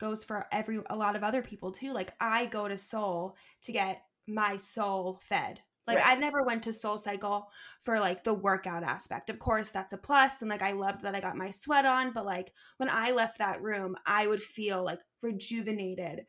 goes 0.00 0.24
for 0.24 0.46
every 0.50 0.80
a 0.88 0.96
lot 0.96 1.14
of 1.14 1.22
other 1.22 1.42
people 1.42 1.70
too. 1.70 1.92
Like 1.92 2.14
I 2.20 2.46
go 2.46 2.66
to 2.66 2.78
Soul 2.78 3.36
to 3.62 3.72
get 3.72 4.02
my 4.26 4.56
soul 4.56 5.20
fed 5.28 5.60
like 5.94 6.04
right. 6.04 6.16
I 6.16 6.20
never 6.20 6.42
went 6.42 6.62
to 6.64 6.72
Soul 6.72 6.98
Cycle 6.98 7.50
for 7.80 7.98
like 7.98 8.24
the 8.24 8.34
workout 8.34 8.82
aspect. 8.82 9.30
Of 9.30 9.38
course, 9.38 9.70
that's 9.70 9.92
a 9.92 9.98
plus 9.98 10.42
and 10.42 10.50
like 10.50 10.62
I 10.62 10.72
loved 10.72 11.02
that 11.02 11.14
I 11.14 11.20
got 11.20 11.36
my 11.36 11.50
sweat 11.50 11.86
on, 11.86 12.12
but 12.12 12.24
like 12.24 12.52
when 12.76 12.88
I 12.88 13.10
left 13.10 13.38
that 13.38 13.62
room, 13.62 13.96
I 14.06 14.26
would 14.26 14.42
feel 14.42 14.84
like 14.84 15.00
rejuvenated. 15.22 16.26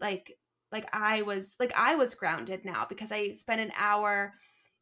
Like 0.00 0.36
like 0.72 0.88
I 0.92 1.22
was 1.22 1.56
like 1.60 1.72
I 1.76 1.94
was 1.94 2.14
grounded 2.14 2.64
now 2.64 2.86
because 2.88 3.12
I 3.12 3.32
spent 3.32 3.60
an 3.60 3.72
hour, 3.76 4.34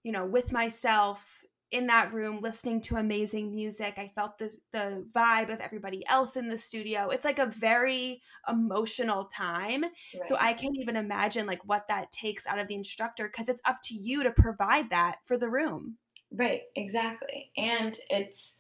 you 0.03 0.12
know, 0.12 0.24
with 0.24 0.51
myself 0.51 1.41
in 1.72 1.86
that 1.86 2.12
room 2.12 2.40
listening 2.40 2.80
to 2.82 2.96
amazing 2.96 3.54
music. 3.54 3.94
I 3.96 4.12
felt 4.14 4.38
this 4.38 4.60
the 4.72 5.04
vibe 5.14 5.52
of 5.52 5.60
everybody 5.60 6.06
else 6.06 6.36
in 6.36 6.48
the 6.48 6.58
studio. 6.58 7.08
It's 7.08 7.24
like 7.24 7.38
a 7.38 7.46
very 7.46 8.22
emotional 8.48 9.24
time. 9.34 9.82
Right. 9.82 10.26
So 10.26 10.36
I 10.38 10.52
can't 10.52 10.76
even 10.78 10.96
imagine 10.96 11.46
like 11.46 11.60
what 11.64 11.88
that 11.88 12.12
takes 12.12 12.46
out 12.46 12.58
of 12.58 12.68
the 12.68 12.74
instructor 12.74 13.26
because 13.26 13.48
it's 13.48 13.62
up 13.64 13.78
to 13.84 13.94
you 13.94 14.22
to 14.22 14.30
provide 14.30 14.90
that 14.90 15.16
for 15.24 15.38
the 15.38 15.48
room. 15.48 15.96
Right, 16.30 16.62
exactly. 16.76 17.50
And 17.56 17.98
it's 18.10 18.56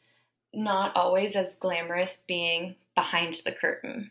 not 0.54 0.96
always 0.96 1.36
as 1.36 1.56
glamorous 1.56 2.24
being 2.26 2.76
behind 2.94 3.34
the 3.44 3.52
curtain. 3.52 4.10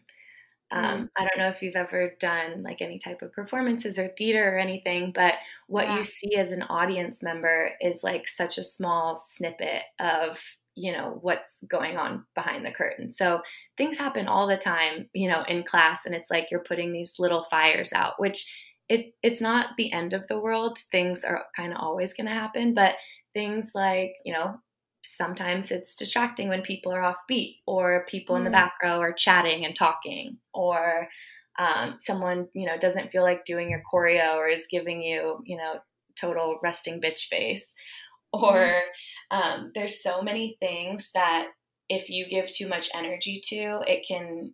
Um, 0.72 0.84
mm. 0.84 1.10
I 1.18 1.22
don't 1.22 1.38
know 1.38 1.50
if 1.50 1.62
you've 1.62 1.76
ever 1.76 2.14
done 2.20 2.64
like 2.64 2.82
any 2.82 3.00
type 3.00 3.22
of 3.22 3.34
performances 3.34 3.98
or 3.98 4.08
theater 4.10 4.56
or 4.56 4.58
anything, 4.58 5.12
but 5.14 5.36
what 5.68 5.88
yeah. 5.88 5.98
you 5.98 6.04
see 6.04 6.36
as 6.38 6.52
an 6.52 6.64
audience 6.64 7.22
member 7.22 7.72
is 7.82 8.04
like 8.04 8.28
such 8.28 8.58
a 8.58 8.64
small 8.64 9.16
snippet 9.16 9.84
of 10.00 10.40
you 10.76 10.92
know 10.94 11.20
what's 11.22 11.64
going 11.70 11.98
on 11.98 12.26
behind 12.34 12.66
the 12.66 12.72
curtain 12.72 13.12
so 13.12 13.42
things 13.78 13.98
happen 13.98 14.28
all 14.28 14.48
the 14.48 14.56
time 14.56 15.10
you 15.14 15.30
know 15.30 15.44
in 15.50 15.64
class 15.64 16.06
and 16.06 16.16
it's 16.16 16.32
like 16.32 16.48
you're 16.50 16.64
putting 16.64 16.94
these 16.94 17.16
little 17.20 17.44
fires 17.52 17.92
out 17.92 18.14
which 18.20 18.50
it 18.88 19.14
it's 19.22 19.42
not 19.42 19.72
the 19.78 19.92
end 19.92 20.14
of 20.14 20.26
the 20.28 20.40
world 20.40 20.78
things 20.92 21.26
are 21.26 21.44
kind 21.58 21.74
of 21.74 21.80
always 21.80 22.14
going 22.14 22.28
to 22.28 22.34
happen 22.34 22.74
but 22.74 22.96
things 23.34 23.72
like 23.76 24.14
you 24.24 24.32
know 24.32 24.56
sometimes 25.04 25.72
it's 25.72 25.96
distracting 25.96 26.48
when 26.48 26.62
people 26.62 26.92
are 26.92 27.14
offbeat 27.14 27.58
or 27.66 28.06
people 28.08 28.36
mm. 28.36 28.40
in 28.40 28.44
the 28.44 28.50
mm. 28.50 28.54
back 28.54 28.74
row 28.84 29.00
are 29.00 29.14
chatting 29.14 29.66
and 29.66 29.76
talking 29.76 30.38
or 30.54 31.08
um, 31.60 31.96
someone 32.00 32.48
you 32.54 32.66
know 32.66 32.78
doesn't 32.78 33.12
feel 33.12 33.24
like 33.24 33.46
doing 33.46 33.70
your 33.70 33.82
choreo 33.92 34.36
or 34.36 34.48
is 34.48 34.68
giving 34.70 35.02
you 35.02 35.40
you 35.46 35.58
know 35.58 35.80
total 36.20 36.60
resting 36.64 37.02
bitch 37.02 37.28
face 37.30 37.74
or 38.34 38.82
mm. 39.32 39.38
um, 39.38 39.72
there's 39.76 40.02
so 40.02 40.22
many 40.22 40.58
things 40.60 41.12
that 41.14 41.48
if 41.90 42.10
you 42.10 42.28
give 42.30 42.50
too 42.50 42.68
much 42.68 42.90
energy 42.96 43.42
to 43.44 43.80
it 43.88 44.06
can 44.08 44.54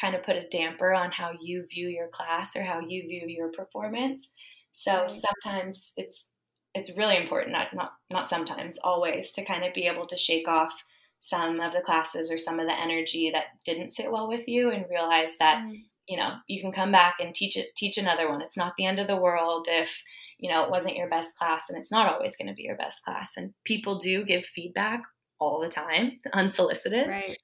kind 0.00 0.14
of 0.14 0.22
put 0.22 0.36
a 0.36 0.48
damper 0.50 0.92
on 0.92 1.10
how 1.10 1.32
you 1.40 1.64
view 1.72 1.88
your 1.88 2.08
class 2.08 2.56
or 2.56 2.62
how 2.62 2.80
you 2.80 3.02
view 3.02 3.24
your 3.26 3.50
performance 3.52 4.30
so 4.72 5.06
sometimes 5.06 5.92
it's 5.96 6.32
it's 6.76 6.96
really 6.96 7.16
important 7.16 7.52
not 7.52 7.74
not 7.74 7.92
not 8.10 8.28
sometimes 8.28 8.78
always 8.84 9.32
to 9.32 9.44
kind 9.44 9.64
of 9.64 9.74
be 9.74 9.86
able 9.86 10.06
to 10.06 10.18
shake 10.18 10.46
off 10.46 10.84
some 11.20 11.60
of 11.60 11.72
the 11.72 11.80
classes 11.80 12.30
or 12.30 12.38
some 12.38 12.60
of 12.60 12.66
the 12.66 12.80
energy 12.80 13.30
that 13.32 13.44
didn't 13.64 13.94
sit 13.94 14.10
well 14.10 14.28
with 14.28 14.46
you 14.46 14.70
and 14.70 14.84
realize 14.90 15.36
that 15.38 15.62
mm. 15.64 15.82
you 16.08 16.16
know 16.16 16.34
you 16.46 16.60
can 16.60 16.72
come 16.72 16.92
back 16.92 17.16
and 17.20 17.34
teach 17.34 17.56
it 17.56 17.74
teach 17.76 17.98
another 17.98 18.28
one. 18.28 18.42
It's 18.42 18.56
not 18.56 18.74
the 18.76 18.86
end 18.86 18.98
of 18.98 19.06
the 19.06 19.16
world 19.16 19.66
if 19.68 20.02
you 20.38 20.50
know 20.50 20.64
it 20.64 20.70
wasn't 20.70 20.96
your 20.96 21.08
best 21.08 21.36
class 21.36 21.68
and 21.68 21.78
it's 21.78 21.90
not 21.90 22.12
always 22.12 22.36
going 22.36 22.48
to 22.48 22.54
be 22.54 22.62
your 22.62 22.76
best 22.76 23.02
class. 23.04 23.32
And 23.36 23.52
people 23.64 23.96
do 23.98 24.24
give 24.24 24.44
feedback 24.44 25.02
all 25.40 25.60
the 25.60 25.68
time 25.68 26.20
unsolicited. 26.32 27.08
Right. 27.08 27.38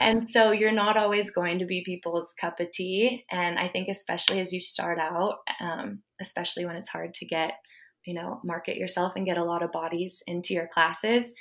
And 0.00 0.28
so 0.28 0.50
you're 0.52 0.72
not 0.72 0.96
always 0.96 1.30
going 1.30 1.58
to 1.60 1.66
be 1.66 1.84
people's 1.84 2.34
cup 2.40 2.58
of 2.60 2.70
tea. 2.72 3.24
And 3.30 3.58
i 3.58 3.68
think 3.68 3.88
especially 3.88 4.40
as 4.40 4.52
you 4.52 4.60
start 4.60 4.98
out 4.98 5.36
um, 5.60 6.02
especially 6.20 6.66
when 6.66 6.76
it's 6.76 6.90
hard 6.90 7.14
to 7.14 7.26
get 7.26 7.52
you 8.08 8.14
know 8.14 8.40
market 8.44 8.76
yourself 8.76 9.12
and 9.14 9.26
get 9.26 9.38
a 9.38 9.44
lot 9.44 9.62
of 9.62 9.72
bodies 9.72 10.22
into 10.26 10.54
your 10.54 10.66
classes 10.66 11.32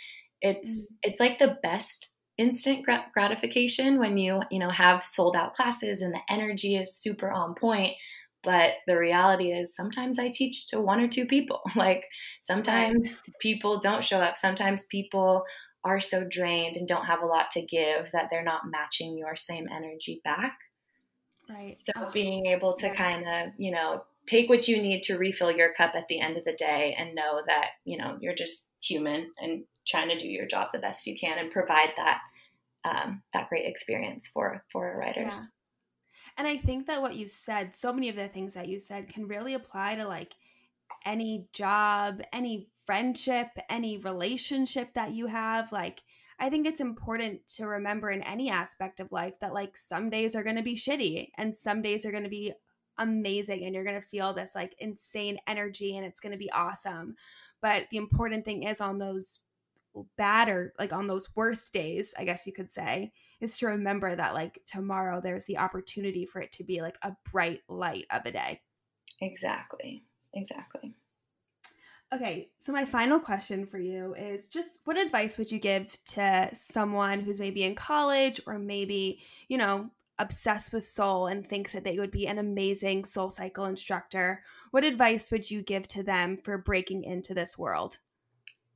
it's 0.41 0.69
mm-hmm. 0.69 0.95
it's 1.03 1.19
like 1.19 1.39
the 1.39 1.57
best 1.63 2.17
instant 2.37 2.85
grat- 2.85 3.11
gratification 3.13 3.97
when 3.97 4.17
you 4.17 4.41
you 4.51 4.59
know 4.59 4.69
have 4.69 5.03
sold 5.03 5.35
out 5.35 5.53
classes 5.53 6.01
and 6.01 6.13
the 6.13 6.21
energy 6.29 6.75
is 6.75 6.95
super 6.95 7.31
on 7.31 7.55
point 7.55 7.93
but 8.43 8.73
the 8.85 8.97
reality 8.97 9.51
is 9.51 9.75
sometimes 9.75 10.19
i 10.19 10.29
teach 10.29 10.67
to 10.67 10.79
one 10.79 10.99
or 10.99 11.07
two 11.07 11.25
people 11.25 11.61
like 11.75 12.03
sometimes 12.41 13.21
people 13.39 13.79
don't 13.79 14.03
show 14.03 14.19
up 14.19 14.37
sometimes 14.37 14.85
people 14.85 15.43
are 15.87 16.01
so 16.01 16.25
drained 16.29 16.75
and 16.75 16.87
don't 16.87 17.05
have 17.05 17.21
a 17.21 17.25
lot 17.25 17.49
to 17.51 17.61
give 17.61 18.11
that 18.11 18.27
they're 18.29 18.43
not 18.43 18.69
matching 18.69 19.17
your 19.17 19.35
same 19.35 19.67
energy 19.73 20.21
back. 20.23 20.57
Right. 21.49 21.75
So 21.77 21.93
oh, 21.95 22.11
being 22.11 22.47
able 22.47 22.73
to 22.73 22.87
yeah. 22.87 22.95
kind 22.95 23.25
of, 23.25 23.53
you 23.57 23.71
know, 23.71 24.03
take 24.27 24.49
what 24.49 24.67
you 24.67 24.81
need 24.81 25.03
to 25.03 25.17
refill 25.17 25.51
your 25.51 25.73
cup 25.73 25.93
at 25.95 26.07
the 26.09 26.19
end 26.19 26.37
of 26.37 26.45
the 26.45 26.53
day 26.53 26.95
and 26.97 27.15
know 27.15 27.41
that, 27.47 27.67
you 27.85 27.97
know, 27.97 28.17
you're 28.19 28.35
just 28.35 28.67
human 28.81 29.31
and 29.39 29.63
trying 29.87 30.09
to 30.09 30.19
do 30.19 30.27
your 30.27 30.45
job 30.45 30.67
the 30.71 30.79
best 30.79 31.07
you 31.07 31.17
can 31.19 31.37
and 31.37 31.51
provide 31.51 31.91
that 31.95 32.19
um, 32.85 33.23
that 33.33 33.49
great 33.49 33.65
experience 33.65 34.27
for 34.27 34.63
for 34.71 34.89
our 34.89 34.97
riders. 34.97 35.35
Yeah. 35.35 35.45
And 36.37 36.47
I 36.47 36.57
think 36.57 36.85
that 36.87 37.01
what 37.01 37.15
you 37.15 37.27
said, 37.27 37.75
so 37.75 37.91
many 37.91 38.09
of 38.09 38.15
the 38.15 38.27
things 38.27 38.53
that 38.53 38.67
you 38.67 38.79
said 38.79 39.09
can 39.09 39.27
really 39.27 39.55
apply 39.55 39.95
to 39.95 40.05
like 40.05 40.35
any 41.03 41.47
job, 41.51 42.21
any 42.31 42.69
friendship, 42.85 43.47
any 43.69 43.97
relationship 43.97 44.93
that 44.93 45.13
you 45.13 45.27
have. 45.27 45.71
Like, 45.71 46.01
I 46.39 46.49
think 46.49 46.67
it's 46.67 46.79
important 46.79 47.47
to 47.55 47.65
remember 47.65 48.11
in 48.11 48.21
any 48.21 48.51
aspect 48.51 48.99
of 48.99 49.11
life 49.11 49.33
that 49.41 49.53
like 49.53 49.75
some 49.75 50.11
days 50.11 50.35
are 50.35 50.43
going 50.43 50.57
to 50.57 50.61
be 50.61 50.75
shitty 50.75 51.29
and 51.37 51.57
some 51.57 51.81
days 51.81 52.05
are 52.05 52.11
going 52.11 52.23
to 52.23 52.29
be 52.29 52.53
amazing 52.97 53.65
and 53.65 53.73
you're 53.73 53.83
going 53.83 53.99
to 53.99 54.07
feel 54.07 54.33
this 54.33 54.55
like 54.55 54.75
insane 54.79 55.37
energy 55.47 55.97
and 55.97 56.05
it's 56.05 56.19
going 56.19 56.31
to 56.31 56.37
be 56.37 56.51
awesome. 56.51 57.15
But 57.61 57.87
the 57.91 57.97
important 57.97 58.45
thing 58.45 58.63
is 58.63 58.81
on 58.81 58.97
those 58.97 59.39
bad 60.15 60.49
or 60.49 60.73
like 60.77 60.93
on 60.93 61.07
those 61.07 61.35
worst 61.35 61.73
days, 61.73 62.13
I 62.17 62.23
guess 62.23 62.45
you 62.45 62.53
could 62.53 62.71
say, 62.71 63.11
is 63.39 63.57
to 63.59 63.67
remember 63.67 64.15
that 64.15 64.33
like 64.33 64.59
tomorrow 64.65 65.21
there's 65.21 65.45
the 65.45 65.57
opportunity 65.57 66.25
for 66.25 66.41
it 66.41 66.51
to 66.53 66.63
be 66.63 66.81
like 66.81 66.97
a 67.01 67.15
bright 67.31 67.61
light 67.67 68.05
of 68.11 68.25
a 68.25 68.31
day. 68.31 68.61
Exactly. 69.21 70.03
Exactly. 70.33 70.93
Okay, 72.13 72.51
so 72.59 72.71
my 72.71 72.85
final 72.85 73.19
question 73.19 73.65
for 73.65 73.79
you 73.79 74.15
is 74.15 74.47
just 74.47 74.79
what 74.85 74.97
advice 74.97 75.37
would 75.37 75.51
you 75.51 75.59
give 75.59 75.97
to 76.05 76.49
someone 76.53 77.19
who's 77.19 77.39
maybe 77.39 77.63
in 77.65 77.75
college 77.75 78.39
or 78.47 78.57
maybe, 78.57 79.19
you 79.49 79.57
know, 79.57 79.89
obsessed 80.19 80.73
with 80.73 80.83
soul 80.83 81.27
and 81.27 81.45
thinks 81.45 81.73
that 81.73 81.83
they 81.83 81.97
would 81.99 82.11
be 82.11 82.27
an 82.27 82.39
amazing 82.39 83.05
soul 83.05 83.29
cycle 83.29 83.65
instructor? 83.65 84.43
What 84.71 84.83
advice 84.83 85.31
would 85.31 85.49
you 85.49 85.61
give 85.61 85.87
to 85.89 86.03
them 86.03 86.37
for 86.37 86.57
breaking 86.57 87.03
into 87.03 87.33
this 87.33 87.57
world? 87.57 87.99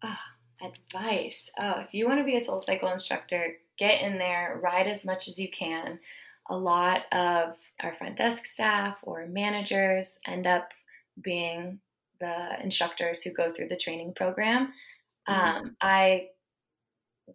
Oh, 0.04 0.18
advice. 0.64 1.50
Oh, 1.60 1.80
if 1.80 1.94
you 1.94 2.08
want 2.08 2.20
to 2.20 2.26
be 2.26 2.36
a 2.36 2.40
soul 2.40 2.62
cycle 2.62 2.92
instructor, 2.92 3.54
get 3.78 4.02
in 4.02 4.18
there, 4.18 4.60
ride 4.62 4.88
as 4.88 5.06
much 5.06 5.28
as 5.28 5.40
you 5.40 5.50
can. 5.50 6.00
A 6.50 6.56
lot 6.56 7.02
of 7.12 7.56
our 7.82 7.94
front 7.94 8.18
desk 8.18 8.46
staff 8.46 8.98
or 9.04 9.26
managers 9.28 10.20
end 10.28 10.48
up 10.48 10.70
being 11.22 11.80
the 12.20 12.62
instructors 12.64 13.22
who 13.22 13.34
go 13.34 13.52
through 13.52 13.68
the 13.68 13.78
training 13.78 14.14
program. 14.14 14.74
Mm-hmm. 15.28 15.58
Um, 15.58 15.76
I 15.82 16.28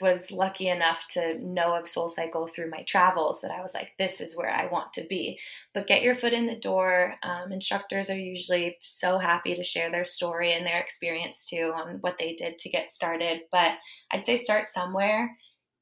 was 0.00 0.30
lucky 0.30 0.68
enough 0.68 1.06
to 1.08 1.38
know 1.38 1.74
of 1.74 1.88
Soul 1.88 2.08
Cycle 2.08 2.46
through 2.46 2.70
my 2.70 2.82
travels 2.82 3.40
that 3.40 3.50
I 3.50 3.62
was 3.62 3.74
like, 3.74 3.90
this 3.98 4.20
is 4.20 4.36
where 4.36 4.50
I 4.50 4.66
want 4.66 4.92
to 4.94 5.06
be. 5.08 5.38
But 5.74 5.86
get 5.86 6.02
your 6.02 6.14
foot 6.14 6.32
in 6.32 6.46
the 6.46 6.56
door. 6.56 7.14
Um, 7.22 7.52
instructors 7.52 8.10
are 8.10 8.18
usually 8.18 8.76
so 8.82 9.18
happy 9.18 9.54
to 9.54 9.64
share 9.64 9.90
their 9.90 10.04
story 10.04 10.52
and 10.52 10.66
their 10.66 10.80
experience 10.80 11.46
too 11.48 11.72
on 11.74 11.98
what 12.00 12.16
they 12.18 12.34
did 12.34 12.58
to 12.58 12.70
get 12.70 12.92
started. 12.92 13.40
But 13.50 13.72
I'd 14.10 14.26
say 14.26 14.36
start 14.36 14.66
somewhere, 14.66 15.36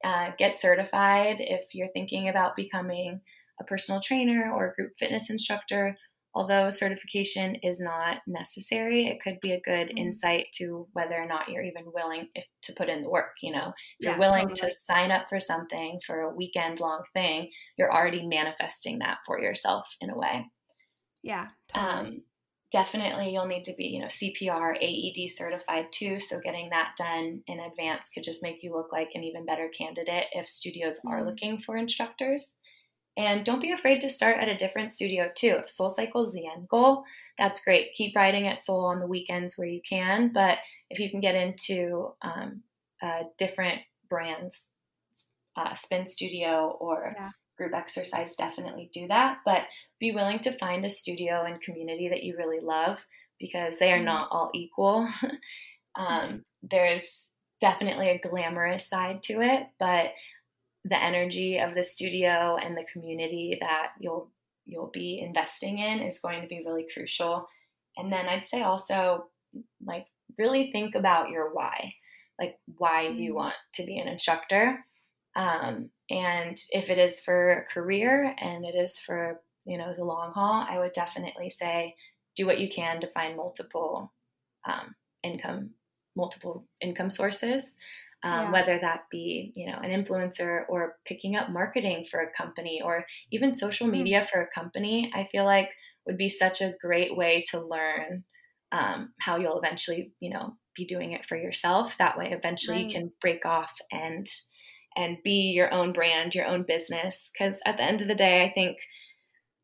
uh, 0.05 0.31
get 0.39 0.59
certified 0.59 1.37
if 1.41 1.75
you're 1.75 1.93
thinking 1.93 2.29
about 2.29 2.57
becoming 2.57 3.21
a 3.61 3.65
personal 3.65 4.01
trainer 4.01 4.53
or 4.53 4.69
a 4.69 4.75
group 4.75 4.93
fitness 4.99 5.31
instructor 5.31 5.97
although 6.35 6.69
certification 6.71 7.55
is 7.57 7.81
not 7.81 8.19
necessary, 8.27 9.07
it 9.07 9.23
could 9.23 9.39
be 9.41 9.53
a 9.53 9.61
good 9.61 9.89
mm-hmm. 9.89 9.99
insight 9.99 10.47
to 10.55 10.87
whether 10.93 11.15
or 11.15 11.27
not 11.27 11.49
you're 11.49 11.63
even 11.63 11.85
willing 11.95 12.29
if, 12.35 12.45
to 12.63 12.73
put 12.73 12.89
in 12.89 13.03
the 13.03 13.11
work. 13.11 13.37
You 13.43 13.53
know, 13.53 13.73
if 14.01 14.09
you're 14.09 14.19
willing 14.19 14.49
totally. 14.49 14.71
to 14.71 14.77
sign 14.77 15.11
up 15.11 15.27
for 15.29 15.39
something 15.39 16.01
for 16.07 16.21
a 16.21 16.35
weekend 16.35 16.81
long 16.81 17.03
thing, 17.13 17.51
you're 17.79 17.93
already 17.93 18.27
manifesting 18.27 18.99
that 18.99 19.19
for 19.27 19.41
yourself 19.41 19.87
in 20.01 20.11
a 20.11 20.19
way. 20.19 20.47
Yeah, 21.23 21.49
totally. 21.73 22.09
Um, 22.09 22.23
definitely, 22.73 23.33
you'll 23.33 23.47
need 23.47 23.65
to 23.65 23.75
be, 23.79 23.85
you 23.85 24.01
know, 24.01 24.09
CPR, 24.09 24.75
AED 24.77 25.31
certified 25.31 25.87
too. 25.93 26.19
So 26.19 26.41
getting 26.41 26.71
that 26.71 26.95
done 26.99 27.43
in 27.47 27.61
advance 27.61 28.11
could 28.13 28.25
just 28.25 28.43
make 28.43 28.63
you 28.63 28.75
look 28.75 28.93
like 28.93 29.11
an 29.15 29.23
even 29.23 29.47
better 29.47 29.71
candidate 29.77 30.27
if 30.33 30.49
studios 30.49 30.99
mm-hmm. 30.99 31.09
are 31.09 31.25
looking 31.25 31.59
for 31.61 31.77
instructors. 31.77 32.57
And 33.17 33.45
don't 33.45 33.63
be 33.63 33.71
afraid 33.71 34.01
to 34.01 34.11
start 34.11 34.39
at 34.39 34.49
a 34.49 34.57
different 34.57 34.91
studio 34.91 35.31
too. 35.35 35.57
If 35.63 35.71
Soul 35.71 35.91
Cycle 35.91 36.23
is 36.23 36.33
the 36.33 36.47
end 36.47 36.69
goal, 36.69 37.05
that's 37.39 37.65
great. 37.65 37.95
Keep 37.95 38.17
riding 38.17 38.49
at 38.49 38.65
Soul 38.65 38.85
on 38.87 38.99
the 38.99 39.07
weekends 39.07 39.57
where 39.57 39.69
you 39.69 39.81
can. 39.89 40.33
But 40.33 40.59
if 40.91 40.99
you 40.99 41.11
can 41.11 41.21
get 41.21 41.37
into 41.37 42.13
um, 42.23 42.63
uh, 43.03 43.25
different 43.39 43.83
brands, 44.09 44.69
uh, 45.57 45.75
spin 45.75 46.07
studio 46.09 46.77
or 46.81 47.15
yeah. 47.17 47.31
group 47.57 47.73
exercise, 47.73 48.35
definitely 48.37 48.91
do 48.93 49.07
that. 49.07 49.39
But 49.45 49.63
be 50.01 50.11
willing 50.11 50.41
to 50.41 50.59
find 50.59 50.85
a 50.85 50.89
studio 50.89 51.45
and 51.45 51.61
community 51.61 52.09
that 52.09 52.25
you 52.25 52.37
really 52.37 52.61
love 52.61 53.07
because 53.39 53.79
they 53.79 53.93
are 53.93 53.97
mm-hmm. 53.97 54.07
not 54.07 54.29
all 54.33 54.51
equal. 54.55 55.09
um, 55.95 56.45
there's 56.69 57.29
definitely 57.61 58.11
a 58.11 58.19
glamorous 58.19 58.89
side 58.89 59.23
to 59.23 59.41
it, 59.41 59.67
but 59.79 60.13
the 60.85 61.03
energy 61.03 61.59
of 61.59 61.75
the 61.75 61.83
studio 61.83 62.57
and 62.63 62.77
the 62.77 62.87
community 62.93 63.57
that 63.61 63.93
you'll 63.99 64.31
you'll 64.67 64.91
be 64.93 65.21
investing 65.21 65.79
in 65.79 66.01
is 66.01 66.21
going 66.21 66.41
to 66.41 66.49
be 66.49 66.63
really 66.65 66.87
crucial. 66.93 67.49
And 67.97 68.13
then 68.13 68.27
I'd 68.27 68.47
say 68.47 68.63
also 68.63 69.27
like 69.85 70.07
really 70.39 70.71
think 70.73 70.95
about 70.95 71.31
your 71.31 71.53
why, 71.53 71.95
like 72.41 72.59
why 72.79 73.09
you 73.09 73.33
mm. 73.33 73.37
want 73.37 73.55
to 73.75 73.85
be 73.85 73.99
an 73.99 74.09
instructor. 74.09 74.85
Um, 75.37 75.91
and 76.11 76.59
if 76.71 76.91
it 76.91 76.99
is 76.99 77.21
for 77.21 77.53
a 77.53 77.65
career 77.65 78.35
and 78.39 78.65
it 78.65 78.75
is 78.75 78.99
for 78.99 79.41
you 79.65 79.79
know 79.79 79.95
the 79.97 80.05
long 80.05 80.33
haul, 80.33 80.67
I 80.69 80.79
would 80.79 80.93
definitely 80.93 81.51
say 81.51 81.95
do 82.37 82.47
what 82.47 82.59
you 82.59 82.69
can 82.69 83.01
to 83.01 83.07
find 83.09 83.37
multiple 83.37 84.13
um, 84.67 84.95
income 85.23 85.71
multiple 86.17 86.65
income 86.81 87.11
sources 87.11 87.75
um, 88.25 88.41
yeah. 88.41 88.51
whether 88.51 88.79
that 88.79 89.05
be 89.11 89.53
you 89.55 89.67
know 89.67 89.79
an 89.83 89.91
influencer 89.91 90.63
or 90.69 90.97
picking 91.05 91.37
up 91.37 91.51
marketing 91.51 92.07
for 92.11 92.21
a 92.21 92.33
company 92.33 92.81
or 92.83 93.05
even 93.31 93.55
social 93.55 93.87
hmm. 93.87 93.93
media 93.93 94.23
mm. 94.23 94.29
for 94.29 94.41
a 94.41 94.51
company 94.51 95.13
i 95.15 95.29
feel 95.31 95.45
like 95.45 95.71
would 96.07 96.17
be 96.17 96.29
such 96.29 96.61
a 96.61 96.75
great 96.81 97.17
way 97.17 97.45
to 97.51 97.61
learn 97.61 98.25
um, 98.73 99.13
how 99.21 99.37
you'll 99.37 99.59
eventually 99.59 100.13
you 100.21 100.31
know 100.31 100.57
be 100.75 100.85
doing 100.85 101.13
it 101.13 101.25
for 101.25 101.37
yourself 101.37 101.97
that 101.99 102.19
way 102.19 102.33
eventually 102.33 102.79
right. 102.79 102.87
you 102.87 102.93
can 102.93 103.13
break 103.21 103.47
off 103.47 103.73
and 103.93 104.27
and 104.97 105.19
be 105.23 105.53
your 105.55 105.73
own 105.73 105.93
brand 105.93 106.35
your 106.35 106.47
own 106.47 106.65
business 106.67 107.31
because 107.33 107.61
at 107.67 107.77
the 107.77 107.83
end 107.83 108.01
of 108.01 108.09
the 108.09 108.15
day 108.15 108.43
i 108.43 108.51
think 108.51 108.79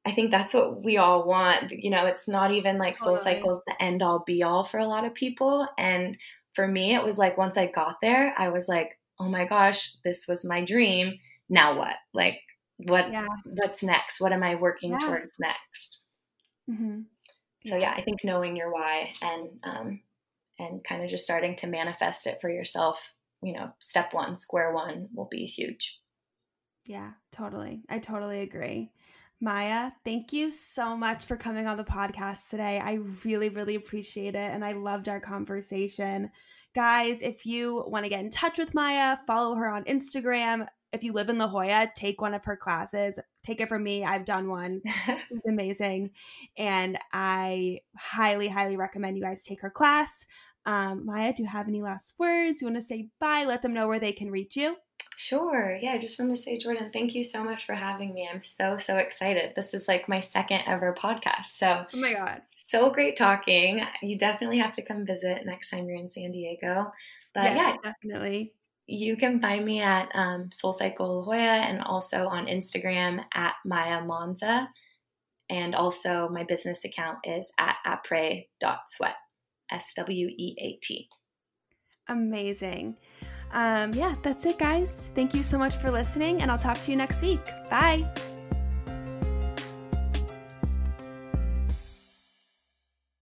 I 0.07 0.13
think 0.13 0.31
that's 0.31 0.55
what 0.55 0.83
we 0.83 0.97
all 0.97 1.27
want. 1.27 1.73
You 1.73 1.91
know, 1.91 2.07
it's 2.07 2.27
not 2.27 2.53
even 2.53 2.79
like 2.79 2.97
totally. 2.97 3.19
soul 3.19 3.25
cycles 3.25 3.61
the 3.67 3.83
end 3.83 4.03
all 4.03 4.25
be 4.27 4.43
all 4.43 4.65
for 4.65 4.79
a 4.79 4.87
lot 4.87 5.05
of 5.05 5.13
people. 5.13 5.69
And 5.77 6.17
for 6.53 6.67
me, 6.67 6.95
it 6.95 7.05
was 7.05 7.19
like 7.19 7.39
once 7.39 7.57
I 7.57 7.67
got 7.67 7.97
there, 8.03 8.35
I 8.37 8.49
was 8.49 8.69
like, 8.69 8.99
oh 9.19 9.29
my 9.29 9.45
gosh, 9.45 9.95
this 10.05 10.27
was 10.29 10.45
my 10.45 10.65
dream. 10.65 11.19
Now 11.49 11.77
what? 11.77 11.97
Like, 12.15 12.41
what? 12.79 13.13
Yeah. 13.13 13.27
What's 13.45 13.83
next? 13.83 14.21
What 14.21 14.33
am 14.33 14.43
I 14.43 14.55
working 14.55 14.93
yeah. 14.93 14.99
towards 14.99 15.39
next? 15.39 16.03
Mm-hmm. 16.71 17.01
So 17.67 17.77
yeah. 17.77 17.79
yeah, 17.79 17.95
I 17.97 18.03
think 18.03 18.25
knowing 18.25 18.57
your 18.57 18.73
why 18.73 19.13
and 19.21 19.49
um, 19.63 20.01
and 20.59 20.85
kind 20.85 21.03
of 21.03 21.11
just 21.11 21.25
starting 21.25 21.57
to 21.57 21.67
manifest 21.67 22.27
it 22.27 22.39
for 22.41 22.51
yourself, 22.51 23.13
you 23.43 23.53
know, 23.53 23.71
step 23.79 24.15
one, 24.15 24.37
square 24.37 24.73
one, 24.73 25.09
will 25.15 25.29
be 25.31 25.45
huge. 25.45 25.99
Yeah, 26.87 27.13
totally. 27.33 27.83
I 27.89 27.99
totally 27.99 28.41
agree. 28.41 28.91
Maya, 29.43 29.93
thank 30.05 30.35
you 30.35 30.53
so 30.53 30.95
much 30.95 31.25
for 31.25 31.37
coming 31.37 31.67
on 31.67 31.79
the 31.79 31.85
podcast 31.85 32.51
today. 32.51 32.79
I 32.79 32.99
really, 33.25 33.49
really 33.49 33.75
appreciate 33.75 34.35
it. 34.35 34.51
And 34.51 34.63
I 34.63 34.73
loved 34.73 35.09
our 35.09 35.21
conversation. 35.21 36.31
Guys, 36.75 37.23
if 37.23 37.47
you 37.47 37.83
want 37.87 38.05
to 38.05 38.11
get 38.11 38.21
in 38.21 38.29
touch 38.29 38.59
with 38.59 38.75
Maya, 38.75 39.17
follow 39.27 39.55
her 39.55 39.71
on 39.71 39.85
Instagram. 39.85 40.67
If 40.93 41.03
you 41.03 41.15
live 41.15 41.31
in 41.31 41.39
La 41.39 41.49
Jolla, 41.49 41.91
take 41.97 42.21
one 42.21 42.35
of 42.35 42.45
her 42.45 42.57
classes. 42.57 43.19
Take 43.43 43.63
it 43.63 43.71
from 43.71 43.83
me. 43.83 44.05
I've 44.05 44.27
done 44.27 44.51
one. 44.51 44.83
it's 45.31 45.47
amazing. 45.49 46.11
And 46.59 46.99
I 47.15 47.79
highly, 47.97 48.49
highly 48.49 48.77
recommend 48.77 49.17
you 49.17 49.23
guys 49.23 49.43
take 49.43 49.63
her 49.63 49.71
class. 49.71 50.27
Um, 50.67 51.07
Maya, 51.07 51.33
do 51.33 51.43
you 51.43 51.49
have 51.49 51.67
any 51.67 51.81
last 51.81 52.15
words? 52.19 52.61
You 52.61 52.67
want 52.67 52.77
to 52.77 52.83
say 52.83 53.09
bye? 53.19 53.45
Let 53.45 53.63
them 53.63 53.73
know 53.73 53.89
where 53.89 54.01
they 54.01 54.13
can 54.13 54.31
reach 54.31 54.55
you. 54.55 54.77
Sure. 55.21 55.79
Yeah, 55.79 55.93
I 55.93 55.99
just 55.99 56.19
wanted 56.19 56.37
to 56.37 56.41
say, 56.41 56.57
Jordan, 56.57 56.89
thank 56.95 57.15
you 57.15 57.23
so 57.23 57.45
much 57.45 57.67
for 57.67 57.75
having 57.75 58.15
me. 58.15 58.27
I'm 58.27 58.41
so, 58.41 58.79
so 58.79 58.97
excited. 58.97 59.53
This 59.55 59.75
is 59.75 59.87
like 59.87 60.09
my 60.09 60.19
second 60.19 60.63
ever 60.67 60.95
podcast. 60.99 61.45
So, 61.59 61.85
oh 61.93 61.97
my 61.99 62.15
God. 62.15 62.41
So 62.45 62.89
great 62.89 63.19
talking. 63.19 63.85
You 64.01 64.17
definitely 64.17 64.57
have 64.61 64.73
to 64.73 64.83
come 64.83 65.05
visit 65.05 65.45
next 65.45 65.69
time 65.69 65.87
you're 65.87 65.99
in 65.99 66.09
San 66.09 66.33
Diego. 66.33 66.91
But 67.35 67.55
yes, 67.55 67.77
yeah, 67.85 67.93
definitely. 67.93 68.55
You 68.87 69.15
can 69.19 69.43
find 69.43 69.63
me 69.63 69.83
at 69.83 70.09
um, 70.15 70.51
Soul 70.53 70.73
Cycle 70.73 71.19
La 71.19 71.23
Jolla 71.25 71.37
and 71.37 71.83
also 71.83 72.27
on 72.27 72.47
Instagram 72.47 73.23
at 73.35 73.57
Maya 73.67 74.03
Monza. 74.03 74.71
And 75.51 75.75
also, 75.75 76.31
my 76.31 76.45
business 76.45 76.83
account 76.87 77.19
is 77.25 77.53
at 77.59 77.77
apres.sweat, 77.85 79.17
S 79.71 79.93
W 79.97 80.29
E 80.29 80.57
A 80.59 80.79
T. 80.83 81.11
Amazing. 82.09 82.97
Um, 83.53 83.93
yeah, 83.95 84.15
that's 84.23 84.47
it, 84.47 84.59
guys. 84.59 85.11
Thank 85.15 85.35
you 85.35 85.43
so 85.43 85.59
much 85.59 85.77
for 85.77 85.91
listening, 85.91 86.43
and 86.43 86.51
I'll 86.51 86.59
talk 86.59 86.81
to 86.83 86.91
you 86.91 86.97
next 86.97 87.23
week. 87.23 87.45
Bye. 87.69 88.09